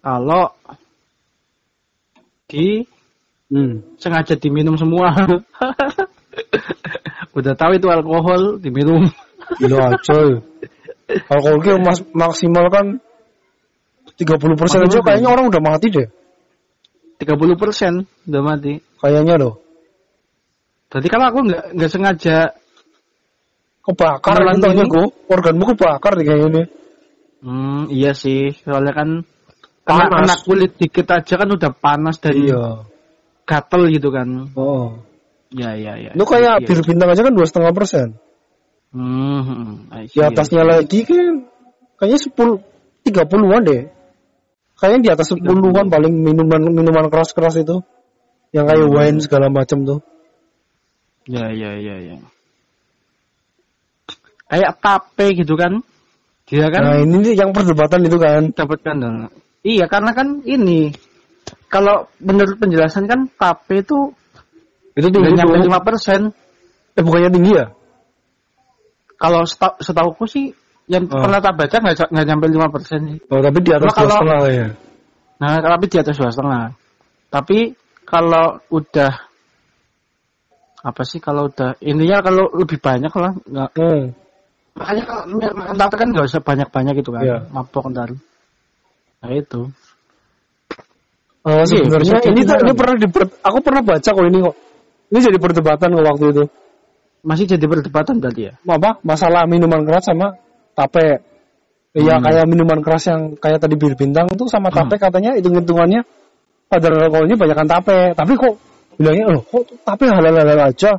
kalau 0.00 0.48
di 2.48 2.84
Hmm. 3.52 3.84
sengaja 4.00 4.34
diminum 4.40 4.74
semua. 4.80 5.12
Udah 7.38 7.54
tahu 7.54 7.76
itu 7.76 7.86
alkohol 7.92 8.56
diminum. 8.58 9.04
Gila 9.60 10.00
coy. 10.00 10.40
Alkoholnya 11.28 11.76
mas 11.84 12.00
maksimal 12.16 12.72
kan 12.72 12.98
30% 14.16 14.56
persen 14.56 14.80
aja 14.80 14.98
kayaknya 15.04 15.28
orang 15.28 15.52
udah 15.52 15.62
mati 15.62 15.92
deh. 15.92 16.08
30 17.20 17.60
persen 17.60 18.08
udah 18.24 18.42
mati. 18.42 18.80
Kayaknya 18.98 19.36
loh. 19.36 19.60
Jadi 20.88 21.06
kalau 21.12 21.26
aku 21.30 21.38
nggak 21.44 21.64
nggak 21.76 21.90
sengaja, 21.92 22.38
Kebakar 23.84 24.40
minum. 24.56 24.88
kok. 24.88 25.08
Organmu 25.28 25.64
kebakar 25.76 26.16
nih 26.16 26.26
kayaknya. 26.26 26.64
hmm, 27.44 27.92
iya 27.92 28.16
sih, 28.16 28.56
soalnya 28.64 28.96
kan 28.96 29.08
Panas. 29.84 30.08
kena 30.08 30.36
kulit 30.48 30.72
dikit 30.80 31.06
aja 31.12 31.34
kan 31.36 31.48
udah 31.48 31.70
panas 31.76 32.16
dari 32.16 32.48
Iya. 32.48 32.88
gatel 33.44 33.82
gitu 33.92 34.08
kan. 34.08 34.48
Oh. 34.56 34.96
Ya 35.52 35.76
ya 35.76 35.94
ya. 36.00 36.10
Lu 36.16 36.24
kayak 36.24 36.64
Iya. 36.64 36.66
bir 36.66 36.80
bintang 36.82 37.12
aja 37.12 37.20
kan 37.20 37.34
dua 37.36 37.46
setengah 37.46 37.72
persen. 37.76 38.08
Hmm, 38.94 39.90
Di 39.90 40.20
atasnya 40.22 40.62
lagi 40.62 41.02
kan 41.04 41.50
kayaknya 41.98 42.18
10 42.30 42.62
30-an 43.04 43.62
deh. 43.66 43.82
Kayaknya 44.78 45.00
di 45.02 45.10
atas 45.12 45.26
10-an 45.34 45.86
paling 45.90 46.14
minuman 46.14 46.60
minuman 46.72 47.06
keras-keras 47.12 47.60
itu. 47.60 47.82
Yang 48.54 48.64
kayak 48.70 48.86
Hmm. 48.88 48.94
wine 48.94 49.18
segala 49.20 49.46
macam 49.50 49.78
tuh. 49.82 50.00
Ya 51.26 51.50
ya 51.52 51.74
ya 51.76 51.96
ya. 52.00 52.16
Kayak 54.48 54.78
tape 54.78 55.26
gitu 55.42 55.54
kan. 55.58 55.82
Dia 56.46 56.68
kan 56.68 56.82
Nah, 56.84 56.96
ini 57.00 57.16
nih 57.24 57.34
yang 57.40 57.50
perdebatan 57.56 58.04
itu 58.04 58.16
kan. 58.20 58.52
dapatkan 58.52 58.96
Iya, 59.64 59.88
karena 59.88 60.12
kan 60.12 60.44
ini 60.44 60.92
kalau 61.72 62.06
menurut 62.20 62.60
penjelasan 62.60 63.08
kan 63.08 63.26
tape 63.34 63.80
itu 63.80 64.12
Itu 64.94 65.10
tinggi 65.10 65.34
nyampe 65.34 65.58
lima 65.58 65.82
persen. 65.82 66.30
Eh 66.94 67.02
bukannya 67.02 67.32
tinggi 67.32 67.58
ya? 67.58 67.66
Kalau 69.18 69.42
seta- 69.42 69.80
setauku 69.82 70.22
sih 70.30 70.54
yang 70.86 71.08
Oh. 71.10 71.18
pernah 71.18 71.40
tak 71.42 71.56
baca 71.58 71.76
nggak 71.80 72.12
nggak 72.14 72.26
nyampe 72.28 72.46
lima 72.46 72.68
persen 72.70 73.00
sih. 73.10 73.18
Oh, 73.26 73.40
tapi 73.42 73.58
di 73.64 73.72
atas 73.74 73.90
dua 73.90 74.06
setengah 74.06 74.38
ya. 74.52 74.68
Nah, 75.42 75.58
tapi 75.58 75.84
di 75.90 75.96
atas 75.98 76.14
dua 76.14 76.30
setengah. 76.30 76.64
Tapi 77.32 77.58
kalau 78.06 78.60
udah 78.70 79.12
apa 80.84 81.02
sih 81.08 81.18
kalau 81.18 81.48
udah 81.48 81.80
intinya 81.80 82.20
kalau 82.20 82.52
lebih 82.52 82.76
banyak 82.76 83.08
lah 83.16 83.32
nggak 83.32 83.70
Hmm. 83.80 84.12
makanya 84.76 85.02
kalau 85.08 85.22
makan 85.56 85.74
tape 85.80 85.94
kan 85.96 86.08
nggak 86.12 86.26
usah 86.28 86.42
banyak 86.44 86.68
banyak 86.68 86.94
gitu 87.00 87.10
kan 87.16 87.22
Iya. 87.24 87.38
mabok 87.48 87.88
ntar 87.88 88.12
nah 89.24 89.32
itu 89.32 89.62
Eh, 91.44 91.64
sebenarnya 91.68 92.24
ini 92.24 92.40
ini 92.40 92.42
kan. 92.48 92.72
pernah 92.72 92.96
di 92.96 93.08
aku 93.44 93.58
pernah 93.60 93.84
baca 93.84 94.10
kok 94.16 94.24
ini 94.24 94.38
kok. 94.40 94.56
Ini 95.12 95.18
jadi 95.28 95.38
perdebatan 95.38 95.88
kok 95.92 96.04
waktu 96.08 96.26
itu. 96.32 96.44
masih 97.24 97.48
jadi 97.48 97.64
perdebatan 97.64 98.20
berarti 98.20 98.52
ya 98.52 98.54
Apa? 98.68 99.00
Masalah 99.00 99.48
minuman 99.48 99.84
keras 99.84 100.08
sama 100.08 100.36
tape. 100.76 101.20
Iya 101.96 102.16
Hmm. 102.16 102.24
kayak 102.24 102.44
minuman 102.48 102.80
keras 102.84 103.08
yang 103.12 103.36
kayak 103.36 103.60
tadi 103.60 103.76
bir 103.76 103.92
bintang 103.96 104.28
itu 104.32 104.44
sama 104.48 104.68
tape 104.72 104.96
katanya 104.96 105.36
hitung-hitungannya 105.36 106.04
kadar 106.72 106.92
alkoholnya 106.96 107.36
banyakan 107.36 107.68
tape. 107.68 108.16
Tapi 108.16 108.32
kok 108.40 108.54
bilangnya 108.96 109.24
loh 109.36 109.42
kok 109.44 109.64
tape 109.84 110.04
halal-halal 110.08 110.60
aja. 110.64 110.96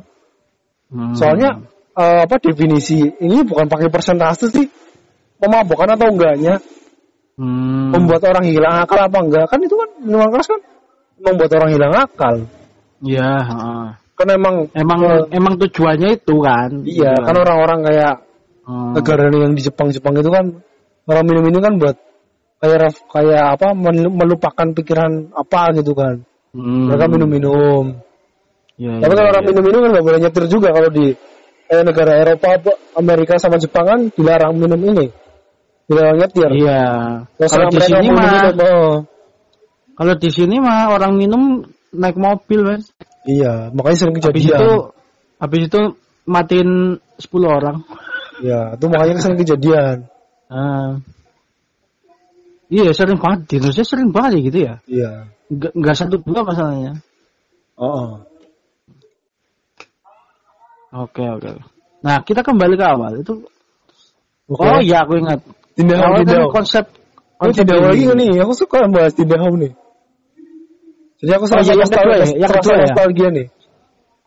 Hmm. 0.94 1.14
Soalnya 1.14 1.58
eh, 1.94 2.22
apa 2.22 2.38
definisi 2.38 3.02
ini 3.18 3.42
bukan 3.42 3.66
pakai 3.66 3.90
persentase 3.90 4.46
sih 4.50 4.66
memabukkan 5.42 5.94
atau 5.94 6.06
enggaknya 6.10 6.62
Hmm. 7.36 7.92
membuat 7.92 8.24
orang 8.32 8.48
hilang 8.48 8.80
akal 8.80 8.96
apa 8.96 9.18
enggak 9.20 9.44
kan 9.52 9.60
itu 9.60 9.76
kan 9.76 9.88
minuman 10.00 10.32
keras 10.32 10.48
kan 10.48 10.60
membuat 11.20 11.50
orang 11.60 11.70
hilang 11.76 11.92
akal 11.92 12.34
Iya, 13.04 13.28
heeh. 13.44 13.84
kan 14.16 14.28
emang 14.32 14.54
emang 14.72 15.00
eh, 15.04 15.22
emang 15.36 15.60
tujuannya 15.60 16.16
itu 16.16 16.34
kan. 16.40 16.70
iya 16.88 17.12
kan 17.20 17.36
orang-orang 17.36 17.84
kayak 17.84 18.14
Hmm. 18.66 18.98
negara 18.98 19.30
yang 19.30 19.54
di 19.54 19.62
Jepang-Jepang 19.62 20.18
itu 20.18 20.26
kan 20.26 20.58
orang 21.06 21.24
minum 21.28 21.44
ini 21.46 21.60
kan 21.62 21.78
buat 21.78 21.96
kayak 22.58 22.98
kayak 23.06 23.44
apa 23.54 23.68
melupakan 24.10 24.66
pikiran 24.74 25.30
apa 25.36 25.76
gitu 25.76 25.92
kan 25.94 26.24
Hmm. 26.56 26.88
mereka 26.88 27.04
minum-minum 27.06 28.00
Iya, 28.76 28.96
tapi 29.00 29.12
iya, 29.12 29.18
kalau 29.20 29.28
orang 29.30 29.44
iya. 29.44 29.50
minum-minum 29.52 29.80
kan 29.84 29.90
nggak 29.92 30.06
boleh 30.08 30.20
nyetir 30.24 30.44
juga 30.48 30.68
kalau 30.72 30.88
di 30.88 31.06
eh, 31.68 31.82
negara 31.84 32.12
Eropa 32.16 32.48
Amerika 32.96 33.36
sama 33.36 33.60
Jepang 33.60 33.84
kan 33.86 34.00
dilarang 34.16 34.56
minum 34.56 34.80
ini 34.82 35.06
dilarang 35.86 36.18
nyetir 36.18 36.50
Iya. 36.50 36.82
Terus 37.38 37.50
Kalau 37.54 37.66
di 37.70 37.80
sini 37.80 38.08
mah 38.10 38.26
minum, 38.26 38.56
oh. 38.58 38.94
kalau 39.96 40.14
di 40.18 40.30
sini 40.30 40.56
mah 40.58 40.90
orang 40.92 41.12
minum 41.14 41.42
naik 41.94 42.18
mobil, 42.18 42.60
Mas. 42.66 42.90
iya 43.26 43.70
makanya 43.74 43.98
sering 44.06 44.14
Habis 44.18 44.26
kejadian 44.30 44.58
itu 44.60 44.70
habis 45.36 45.60
itu 45.66 45.80
matiin 46.26 46.70
10 47.18 47.26
orang. 47.48 47.76
ya 48.44 48.76
itu 48.78 48.84
makanya 48.86 49.22
sering 49.22 49.38
kejadian 49.40 49.96
Ah. 50.46 51.02
Iya, 52.70 52.90
sering 52.94 53.18
banget. 53.18 53.46
Di 53.50 53.54
Indonesia 53.58 53.82
sering 53.86 54.10
banget 54.14 54.30
ya 54.30 54.40
gitu 54.46 54.58
ya. 54.62 54.74
iya 54.86 55.10
Nggak, 55.50 55.94
satu 55.94 56.18
dua 56.22 56.42
masalahnya. 56.42 56.98
oh, 57.78 58.26
Oke, 60.94 61.22
oke. 61.22 61.50
Nah, 62.02 62.22
kita 62.22 62.40
kembali 62.46 62.74
ke 62.78 62.86
awal. 62.86 63.12
Itu 63.20 63.42
Oke. 64.46 64.62
Oh 64.62 64.78
iya, 64.78 65.02
aku 65.02 65.18
ingat. 65.18 65.42
Awal 65.76 66.24
kan 66.24 66.24
tidak 66.24 66.48
konsep 66.52 66.84
Oh, 67.36 67.52
konsep 67.52 67.68
tidak 67.68 67.92
lagi 67.92 68.08
ini. 68.08 68.32
nih, 68.32 68.40
aku 68.40 68.52
suka 68.56 68.88
bahas 68.88 69.12
tidak 69.12 69.36
nih. 69.36 69.72
Jadi 71.20 71.30
aku 71.36 71.44
Oh, 71.44 71.48
serasa 71.52 71.72
iya, 71.72 71.80
yang 71.84 71.90
kedua 71.92 72.14
ya, 72.16 72.26
yang 72.32 72.52
kedua 72.52 72.74
ya. 72.74 72.80
nostalgia 72.88 73.28
nih. 73.28 73.46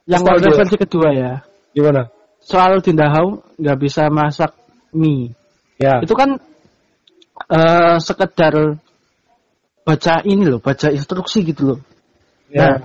Yang 0.10 0.22
versi 0.58 0.76
kedua 0.78 1.08
ya. 1.14 1.32
Gimana? 1.74 2.02
Soal 2.42 2.82
Tindahau 2.82 3.42
nggak 3.58 3.78
bisa 3.82 4.10
masak 4.14 4.54
mie. 4.94 5.34
Ya. 5.82 6.02
Itu 6.06 6.14
kan 6.14 6.38
eh 7.50 7.98
sekedar 7.98 8.78
baca 9.86 10.14
ini 10.26 10.46
loh, 10.46 10.62
baca 10.62 10.94
instruksi 10.94 11.46
gitu 11.50 11.62
loh. 11.74 11.80
ya. 12.50 12.62
Nah, 12.62 12.76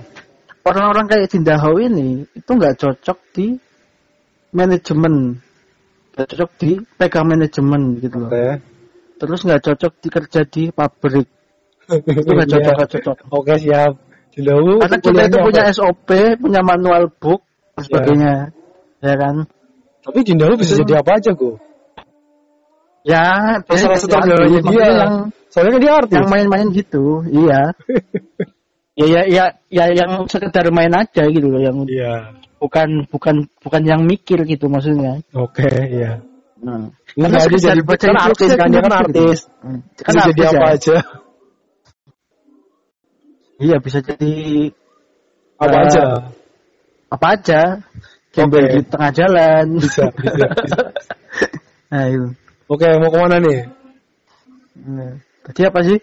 orang-orang 0.65 1.05
kayak 1.05 1.29
Tindahau 1.29 1.77
ini 1.77 2.25
itu 2.33 2.49
nggak 2.49 2.81
cocok 2.81 3.17
di 3.33 3.57
manajemen, 4.53 5.41
nggak 6.15 6.27
cocok 6.31 6.49
di 6.57 6.69
pegang 6.95 7.27
manajemen 7.27 7.81
gitu 7.99 8.17
loh. 8.23 8.29
Oke. 8.31 8.47
Terus 9.15 9.39
nggak 9.43 9.61
cocok 9.63 9.91
dikerja 9.99 10.41
di 10.47 10.63
pabrik, 10.71 11.27
itu 11.87 12.29
nggak 12.31 12.49
cocok, 12.51 12.63
Iya. 12.63 12.75
nggak 12.79 12.91
cocok. 12.95 13.17
Oke, 13.31 13.53
siap. 13.59 13.93
Dulu 14.35 14.83
Karena 14.83 14.97
kita 14.99 15.21
itu 15.27 15.37
punya 15.39 15.63
SOP, 15.71 16.09
punya 16.35 16.59
manual 16.59 17.07
book, 17.07 17.39
dan 17.71 17.83
sebagainya, 17.87 18.33
ya 18.99 19.15
kan? 19.15 19.47
Tapi 20.03 20.19
Jindalu 20.21 20.59
bisa 20.59 20.75
jadi 20.75 20.99
apa 20.99 21.11
aja, 21.15 21.31
Go. 21.31 21.55
Ya, 23.05 23.23
Salah 23.63 23.79
dia 23.79 23.87
artis, 23.95 24.03
dia. 24.03 24.61
makanya 24.65 24.91
yang 24.91 25.13
Soalnya 25.47 25.71
kan 25.71 25.81
dia 25.81 25.93
artis. 25.95 26.15
yang 26.19 26.27
main-main 26.27 26.67
gitu, 26.71 27.05
iya. 27.31 27.61
Ya 28.95 29.07
ya 29.11 29.21
ya 29.27 29.45
ya 29.67 29.85
yang 29.91 30.23
sekedar 30.31 30.71
main 30.71 30.87
aja 30.87 31.27
gitu 31.27 31.51
loh 31.51 31.59
yang 31.59 31.83
Iya. 31.83 32.31
Bukan 32.57 33.07
bukan 33.11 33.35
bukan 33.61 33.81
yang 33.83 34.01
mikir 34.03 34.43
gitu 34.45 34.65
maksudnya. 34.67 35.19
Oke, 35.33 35.67
iya. 35.67 36.19
Nah, 36.55 36.89
aja 37.19 37.37
sekedar 37.45 37.77
jadi 37.77 37.81
baca 37.85 38.05
kan 38.07 38.17
artis 38.25 38.49
kan 38.55 38.67
dia 38.71 38.81
kan 38.81 38.89
mikir 38.89 38.89
gitu. 38.89 39.01
artis. 39.03 39.39
Hmm. 39.61 39.79
Bisa 39.85 40.03
Kan 40.03 40.13
jadi 40.15 40.25
artis 40.25 40.49
apa 40.49 40.65
ya. 40.65 40.73
aja. 40.73 40.95
Iya 43.55 43.77
bisa 43.79 43.99
jadi 44.03 44.33
Apa 45.55 45.71
Eh, 45.71 45.83
aja. 45.87 46.03
apa 47.07 47.25
aja. 47.31 47.61
Gembel 48.35 48.67
Oke. 48.67 48.73
di 48.75 48.79
tengah 48.91 49.11
jalan. 49.15 49.65
Bisa, 49.79 50.03
bisa, 50.19 50.45
bisa. 50.51 50.77
nah 51.87 52.03
itu. 52.11 52.27
Oke, 52.67 52.87
mau 52.99 53.07
ke 53.07 53.17
mana 53.21 53.37
nih? 53.39 53.59
Nah, 54.83 55.15
Tadi 55.47 55.61
apa 55.63 55.79
sih? 55.85 55.95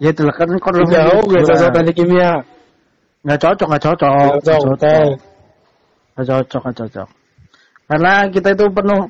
Ya 0.00 0.08
itu 0.10 0.24
lah 0.24 0.32
kan 0.32 0.48
kalau 0.56 0.86
Jauh 0.88 1.22
gak 1.28 1.44
cocok 1.44 1.70
teknik 1.74 1.94
kimia. 1.94 2.32
nggak 3.24 3.40
cocok 3.40 3.66
nggak 3.68 3.84
cocok 3.84 4.08
Nggak 4.08 4.24
nggak 4.24 4.44
cocok. 4.44 4.76
cocok 4.80 5.08
cocok 6.14 6.62
nggak 6.62 6.76
cocok 6.78 7.08
karena 7.84 8.12
kita 8.30 8.48
itu 8.54 8.64
penuh 8.70 9.02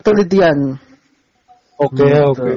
penelitian 0.00 0.58
Oke, 1.76 2.08
Gitu. 2.08 2.24
oke. 2.32 2.54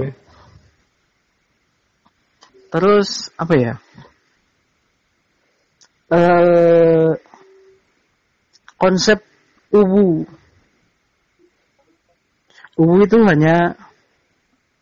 terus 2.72 3.28
apa 3.36 3.53
ya 3.60 3.74
eh 6.10 7.12
konsep 8.80 9.20
uwu 9.76 10.24
uwu 12.80 12.95
itu 13.03 13.18
hanya 13.28 13.76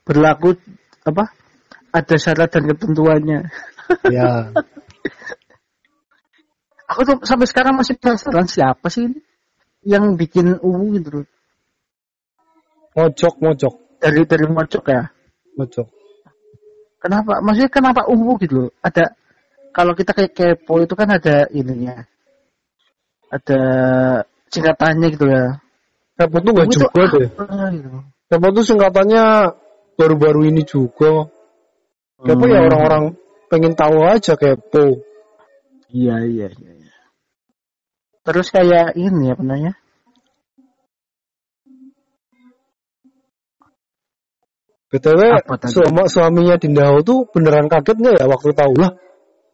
berlaku 0.05 0.53
apa 1.01 1.33
ada 1.91 2.15
syarat 2.15 2.53
dan 2.53 2.69
ketentuannya 2.69 3.41
Ya. 4.11 4.51
aku 6.87 6.99
tuh 7.03 7.15
sampai 7.23 7.47
sekarang 7.47 7.75
masih 7.75 7.99
penasaran 7.99 8.47
siapa 8.47 8.87
sih 8.87 9.11
ini 9.11 9.19
yang 9.83 10.15
bikin 10.15 10.57
uwu 10.59 10.95
gitu 10.97 11.21
loh. 11.21 11.27
Mojok, 12.97 13.35
mojok. 13.37 13.73
dari 14.01 14.25
dari 14.25 14.45
mojok 14.45 14.83
ya 14.89 15.09
Mojok. 15.57 15.87
kenapa 16.97 17.41
maksudnya 17.41 17.69
kenapa 17.69 18.01
uwu 18.09 18.37
gitu 18.41 18.53
loh 18.65 18.69
ada 18.81 19.13
kalau 19.73 19.93
kita 19.93 20.13
kayak 20.13 20.33
kepo 20.33 20.81
itu 20.81 20.93
kan 20.93 21.09
ada 21.13 21.45
ininya 21.49 22.05
ada 23.27 23.61
singkatannya 24.49 25.07
gitu 25.13 25.25
ya 25.29 25.61
Kepo 26.17 26.41
tuh 26.41 26.49
gak 26.49 26.65
Uwu 26.65 26.73
itu 26.73 26.81
juga 26.81 27.05
deh. 27.13 27.29
apa 27.29 27.65
gitu. 27.77 27.89
Kepo 28.25 28.47
tuh 28.49 28.63
singkatannya 28.65 29.23
baru-baru 29.93 30.49
ini 30.49 30.65
juga. 30.65 31.29
Kepo 32.17 32.43
ya 32.49 32.57
Hmm. 32.57 32.67
orang-orang 32.73 33.03
pengen 33.53 33.77
tahu 33.77 34.01
aja 34.01 34.33
kepo. 34.33 35.05
iya 35.93 36.25
iya 36.25 36.49
iya. 36.49 36.73
Terus 38.27 38.51
kayak 38.51 38.99
ini 38.99 39.31
apa 39.31 39.39
namanya 39.39 39.73
BTW 44.91 45.19
suami, 45.67 46.03
suaminya 46.07 46.55
Dindao 46.59 47.03
tuh 47.03 47.27
beneran 47.31 47.67
kaget 47.67 47.95
nggak 47.99 48.23
ya 48.23 48.25
waktu 48.31 48.55
tahu 48.55 48.71
lah? 48.79 48.95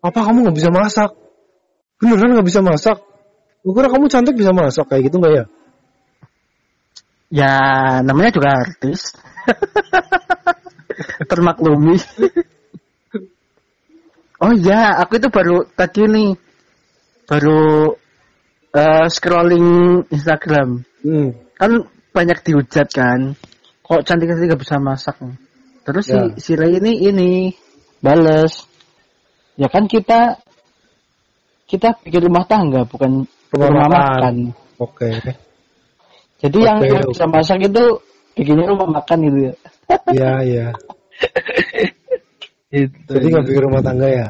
Apa 0.06 0.30
kamu 0.30 0.46
nggak 0.46 0.58
bisa 0.62 0.70
masak? 0.70 1.10
Beneran 1.98 2.38
nggak 2.38 2.46
bisa 2.46 2.62
masak? 2.62 3.02
Gue 3.66 3.74
kira 3.74 3.90
kamu 3.90 4.14
cantik 4.14 4.38
bisa 4.38 4.54
masak 4.54 4.86
kayak 4.94 5.10
gitu 5.10 5.18
nggak 5.18 5.34
ya? 5.34 5.44
ya 7.34 7.54
namanya 8.06 8.30
juga 8.30 8.50
artis 8.62 9.18
termaklumi 11.30 11.98
oh 14.38 14.54
iya 14.54 15.02
aku 15.02 15.18
itu 15.18 15.34
baru 15.34 15.66
tadi 15.74 16.06
nih 16.06 16.30
baru 17.26 17.98
eh, 18.74 19.06
scrolling 19.10 19.68
Instagram 20.10 20.82
Hmm. 21.04 21.36
kan 21.60 21.72
banyak 22.16 22.40
dihujat 22.42 22.88
kan 22.90 23.36
kok 23.84 24.02
cantik 24.08 24.32
cantik 24.32 24.50
gak 24.50 24.62
bisa 24.64 24.80
masak 24.80 25.20
terus 25.84 26.08
Ya. 26.08 26.32
si 26.38 26.40
si 26.40 26.52
Ray 26.56 26.80
ini 26.80 26.92
ini 27.04 27.32
bales 28.00 28.64
ya 29.60 29.68
kan 29.68 29.86
kita 29.86 30.40
kita 31.68 32.00
bikin 32.02 32.24
rumah 32.28 32.48
tangga 32.48 32.88
bukan 32.88 33.28
Rumah 33.54 33.70
rumah, 33.70 33.90
makan. 33.90 34.36
Oke. 34.82 35.14
jadi 36.42 36.58
yang, 36.58 36.78
Oke, 36.82 36.90
yang 36.90 37.04
oke. 37.06 37.12
bisa 37.14 37.26
masak 37.30 37.62
itu 37.62 37.84
bikinnya 38.34 38.66
rumah 38.66 38.90
makan 38.90 39.18
gitu 39.22 39.40
ya 39.46 39.54
Iya 40.10 40.32
iya. 40.42 40.68
itu 42.74 42.98
Jadi 43.12 43.26
nggak 43.30 43.46
bikin 43.46 43.64
rumah 43.70 43.82
tangga 43.86 44.08
ya? 44.10 44.30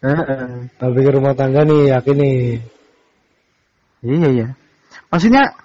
Heeh. 0.00 0.72
Nggak 0.80 0.92
bikin 0.96 1.12
rumah 1.20 1.34
tangga 1.36 1.60
nih 1.68 1.82
yakin 1.92 2.16
nih. 2.16 2.40
Iya 4.02 4.28
iya 4.28 4.48
maksudnya 5.08 5.56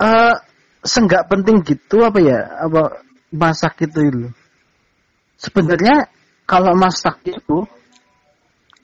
eh 0.00 0.36
senggak 0.78 1.26
penting 1.26 1.60
gitu 1.66 2.06
apa 2.06 2.18
ya? 2.22 2.40
Apa 2.64 3.02
masak 3.34 3.84
gitu 3.84 4.08
loh 4.08 4.32
sebenarnya 5.38 6.10
kalau 6.44 6.74
masak 6.74 7.22
itu 7.24 7.64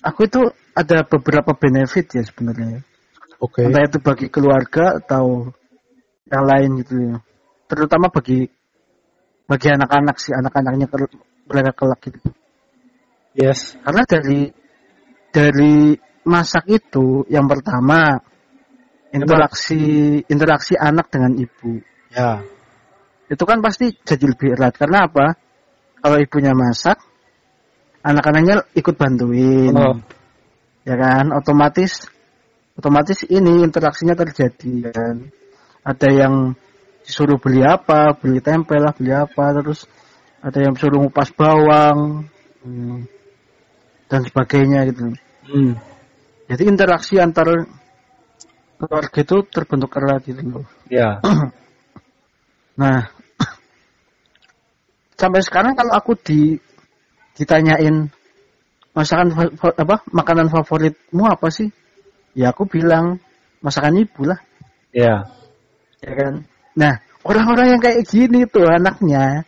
aku 0.01 0.21
itu 0.31 0.41
ada 0.75 1.03
beberapa 1.03 1.53
benefit 1.59 2.07
ya 2.15 2.23
sebenarnya. 2.23 2.83
Oke. 3.43 3.67
entah 3.67 3.85
itu 3.85 3.99
bagi 4.01 4.31
keluarga 4.31 5.03
atau 5.03 5.51
yang 6.31 6.45
lain 6.47 6.71
gitu 6.81 6.95
ya. 6.97 7.15
Terutama 7.67 8.09
bagi 8.09 8.47
bagi 9.45 9.69
anak-anak 9.69 10.17
sih 10.17 10.33
anak-anaknya 10.33 10.87
mereka 11.51 11.73
kelak 11.77 12.01
gitu. 12.09 12.31
Yes. 13.35 13.75
karena 13.83 14.07
dari 14.07 14.47
dari 15.35 15.99
masak 16.23 16.71
itu 16.71 17.27
yang 17.27 17.51
pertama 17.51 18.23
interaksi 19.15 19.83
interaksi 20.27 20.75
anak 20.75 21.07
dengan 21.09 21.39
ibu. 21.39 21.79
Ya. 22.15 22.43
itu 23.25 23.41
kan 23.49 23.59
pasti 23.65 23.91
jadi 24.05 24.31
lebih 24.31 24.55
erat. 24.55 24.77
Karena 24.77 25.09
apa? 25.11 25.35
Kalau 25.99 26.19
ibunya 26.21 26.53
masak 26.53 27.01
anak-anaknya 28.05 28.69
ikut 28.77 28.95
bantuin. 28.99 29.73
Oh. 29.73 29.97
ya 30.85 30.95
kan? 30.99 31.33
Otomatis 31.33 32.11
otomatis 32.75 33.23
ini 33.31 33.63
interaksinya 33.63 34.19
terjadi 34.19 34.93
kan? 34.93 35.31
Ada 35.87 36.09
yang 36.11 36.35
disuruh 37.05 37.37
beli 37.37 37.61
apa 37.61 38.17
beli 38.17 38.41
tempe 38.41 38.81
lah 38.81 38.97
beli 38.97 39.13
apa 39.13 39.53
terus 39.61 39.85
ada 40.41 40.57
yang 40.57 40.73
suruh 40.73 41.05
ngupas 41.05 41.37
bawang 41.37 42.25
hmm, 42.65 43.05
dan 44.09 44.21
sebagainya 44.25 44.89
gitu. 44.89 45.13
Hmm. 45.45 45.77
jadi 46.49 46.63
interaksi 46.65 47.21
antar 47.21 47.69
keluarga 48.79 49.19
itu 49.23 49.37
terbentuk 49.49 49.95
erat 49.97 50.23
gitu 50.27 50.43
loh 50.45 50.67
Ya. 50.91 51.19
Nah, 52.75 53.07
sampai 55.21 55.41
sekarang 55.47 55.79
kalau 55.79 55.95
aku 55.95 56.19
di 56.19 56.59
ditanyain 57.39 58.11
masakan 58.95 59.31
apa 59.79 60.03
makanan 60.11 60.51
favoritmu 60.51 61.23
apa 61.23 61.55
sih? 61.55 61.71
Ya 62.35 62.51
aku 62.51 62.67
bilang 62.67 63.23
masakan 63.63 64.03
ibu 64.03 64.27
lah, 64.27 64.43
Ya. 64.91 65.23
ya 66.03 66.13
kan. 66.19 66.43
Nah, 66.75 66.99
orang-orang 67.23 67.79
yang 67.79 67.83
kayak 67.83 68.03
gini 68.11 68.43
tuh 68.51 68.67
anaknya 68.67 69.47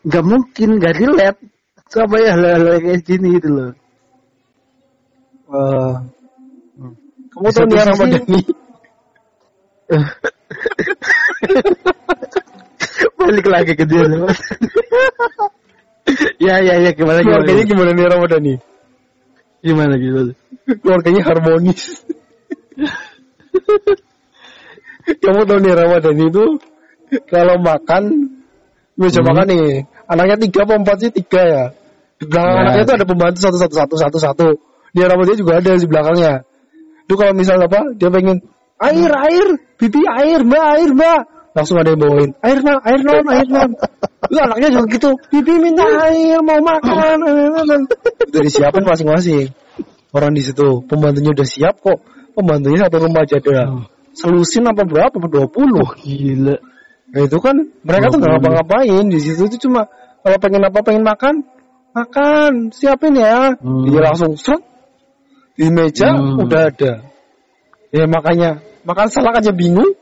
nggak 0.00 0.24
mungkin 0.24 0.80
nggak 0.80 0.96
relate 0.96 1.40
sama 1.92 2.16
ya 2.24 2.32
hal-hal 2.32 2.80
kayak 2.80 3.04
gini 3.04 3.36
gitu 3.36 3.48
loh. 3.52 3.70
Eh, 5.52 5.94
kamu 7.36 7.48
satu 7.52 7.68
nih 7.68 7.84
Ramadhani? 7.84 8.40
Balik 13.18 13.46
lagi 13.46 13.72
ke 13.78 13.84
dia 13.86 14.02
ya 16.42 16.58
ya 16.60 16.74
ya 16.82 16.90
gimana 16.92 17.22
Keluarganya 17.22 17.64
gimana 17.64 17.90
nih 17.94 18.06
Ramadhani? 18.10 18.54
gimana 19.62 19.94
gimana. 19.94 20.32
Keluarganya 20.82 21.22
harmonis. 21.22 22.02
kamu 25.22 25.40
tahu 25.46 25.58
nih 25.62 25.72
Ramadhani 25.74 26.24
itu 26.30 26.44
kalau 27.30 27.56
makan 27.62 28.02
meja 28.98 29.20
Hmm. 29.22 29.28
makan 29.30 29.46
nih 29.50 29.86
anaknya 30.06 30.36
tiga 30.42 30.60
apa 30.66 30.74
empat 30.82 30.96
sih 31.00 31.10
tiga 31.14 31.42
ya 31.42 31.64
di 32.18 32.24
belakang 32.26 32.54
Ya. 32.54 32.60
anaknya 32.66 32.82
itu 32.86 32.92
ada 32.98 33.06
pembantu 33.06 33.38
satu 33.42 33.58
satu 33.58 33.74
satu 33.78 33.94
satu 33.98 34.18
satu 34.18 34.46
dia 34.92 35.06
Ramadhani 35.06 35.38
juga 35.38 35.52
ada 35.62 35.70
di 35.74 35.86
belakangnya 35.86 36.32
itu 37.06 37.14
kalau 37.14 37.32
misal 37.34 37.58
apa 37.62 37.94
dia 37.94 38.10
pengen 38.10 38.42
air 38.82 39.12
air 39.30 39.46
bibi 39.78 40.00
air 40.06 40.40
mbak 40.42 40.64
air 40.78 40.90
mbak 40.94 41.20
langsung 41.52 41.76
ada 41.78 41.94
yang 41.94 42.00
bawain 42.00 42.30
air 42.42 42.58
non 42.64 42.78
air 42.82 43.00
non 43.04 43.26
air 43.30 43.48
non 43.48 43.70
itu 44.32 44.38
anaknya 44.38 44.68
juga 44.72 44.86
gitu 44.96 45.10
bibi 45.28 45.54
minta 45.60 45.84
air 46.08 46.38
mau 46.40 46.56
makan. 46.62 47.16
Udah 48.30 48.42
disiapin 48.46 48.86
masing-masing. 48.86 49.50
Orang 50.14 50.32
di 50.32 50.40
situ 50.40 50.80
pembantunya 50.88 51.36
udah 51.36 51.44
siap 51.44 51.82
kok. 51.82 52.00
Pembantunya 52.32 52.86
satu 52.86 53.02
rumah 53.02 53.28
aja 53.28 53.42
ada 53.42 53.84
selusin 54.16 54.64
apa 54.64 54.88
berapa 54.88 55.12
dua 55.28 55.50
puluh. 55.50 55.84
Gila. 56.00 56.56
Nah 57.12 57.20
itu 57.28 57.38
kan 57.44 57.56
mereka 57.84 58.08
tuh 58.08 58.18
nggak 58.24 58.32
ngapa-ngapain. 58.40 59.04
Di 59.12 59.18
situ 59.20 59.42
itu 59.52 59.68
cuma 59.68 59.90
kalau 60.24 60.38
pengen 60.40 60.64
apa 60.64 60.80
pengen 60.80 61.04
makan 61.04 61.34
makan. 61.92 62.72
Siapin 62.72 63.18
ya. 63.18 63.58
Hmm. 63.58 63.84
dia 63.84 64.00
langsung 64.00 64.38
seret 64.40 64.64
di 65.58 65.68
meja 65.68 66.08
Hmm. 66.08 66.40
udah 66.40 66.72
ada. 66.72 66.92
Ya 67.92 68.08
makanya 68.08 68.64
makan 68.82 69.06
salak 69.08 69.38
aja 69.40 69.52
bingung 69.52 69.92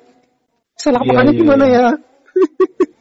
salak 0.76 1.04
Iya, 1.04 1.08
makannya 1.12 1.32
iya, 1.34 1.40
gimana 1.40 1.64
iya. 1.66 1.80
ya 1.80 1.88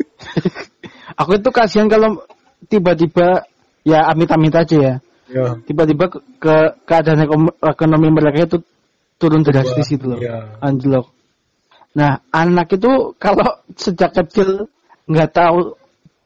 Aku 1.19 1.35
itu 1.35 1.49
kasihan 1.51 1.87
kalau 1.91 2.23
tiba-tiba 2.71 3.43
ya 3.83 4.07
amit-amit 4.07 4.55
aja 4.55 4.77
ya. 4.77 4.95
ya 5.27 5.45
Tiba-tiba 5.67 6.07
ke, 6.07 6.19
ke- 6.39 6.73
keadaan 6.87 7.27
ekonomi 7.59 8.07
mereka 8.07 8.47
itu 8.47 8.57
turun 9.19 9.43
drastis 9.43 9.91
itu 9.91 10.05
loh. 10.07 10.19
Iya. 10.19 10.59
Anjlok. 10.63 11.11
Nah, 11.91 12.23
anak 12.31 12.71
itu 12.71 13.17
kalau 13.19 13.59
sejak 13.75 14.15
kecil 14.15 14.71
nggak 15.11 15.31
tahu 15.35 15.75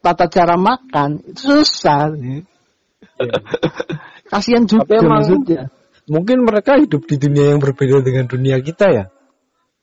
tata 0.04 0.30
cara 0.30 0.60
makan, 0.60 1.26
itu 1.26 1.64
susah. 1.64 2.14
Kasihan 4.30 4.64
juga 4.70 4.86
Tapi 4.86 4.94
emang- 5.02 5.22
maksudnya. 5.26 5.62
mungkin 6.06 6.44
mereka 6.44 6.76
hidup 6.78 7.08
di 7.08 7.16
dunia 7.16 7.56
yang 7.56 7.64
berbeda 7.64 8.04
dengan 8.04 8.28
dunia 8.28 8.60
kita 8.60 8.92
ya 8.92 9.06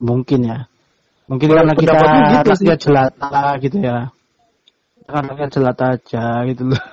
Mungkin 0.00 0.40
ya. 0.42 0.58
Mungkin 1.30 1.46
karena 1.46 1.74
kita 1.78 1.94
gitu 1.94 2.50
sih. 2.58 2.66
rakyat 2.66 2.78
jelata 2.82 3.40
gitu 3.62 3.76
ya. 3.78 3.98
Karena 5.06 5.30
rakyat 5.30 5.50
jelata 5.54 5.84
aja 5.94 6.24
gitu 6.48 6.62
loh. 6.72 6.84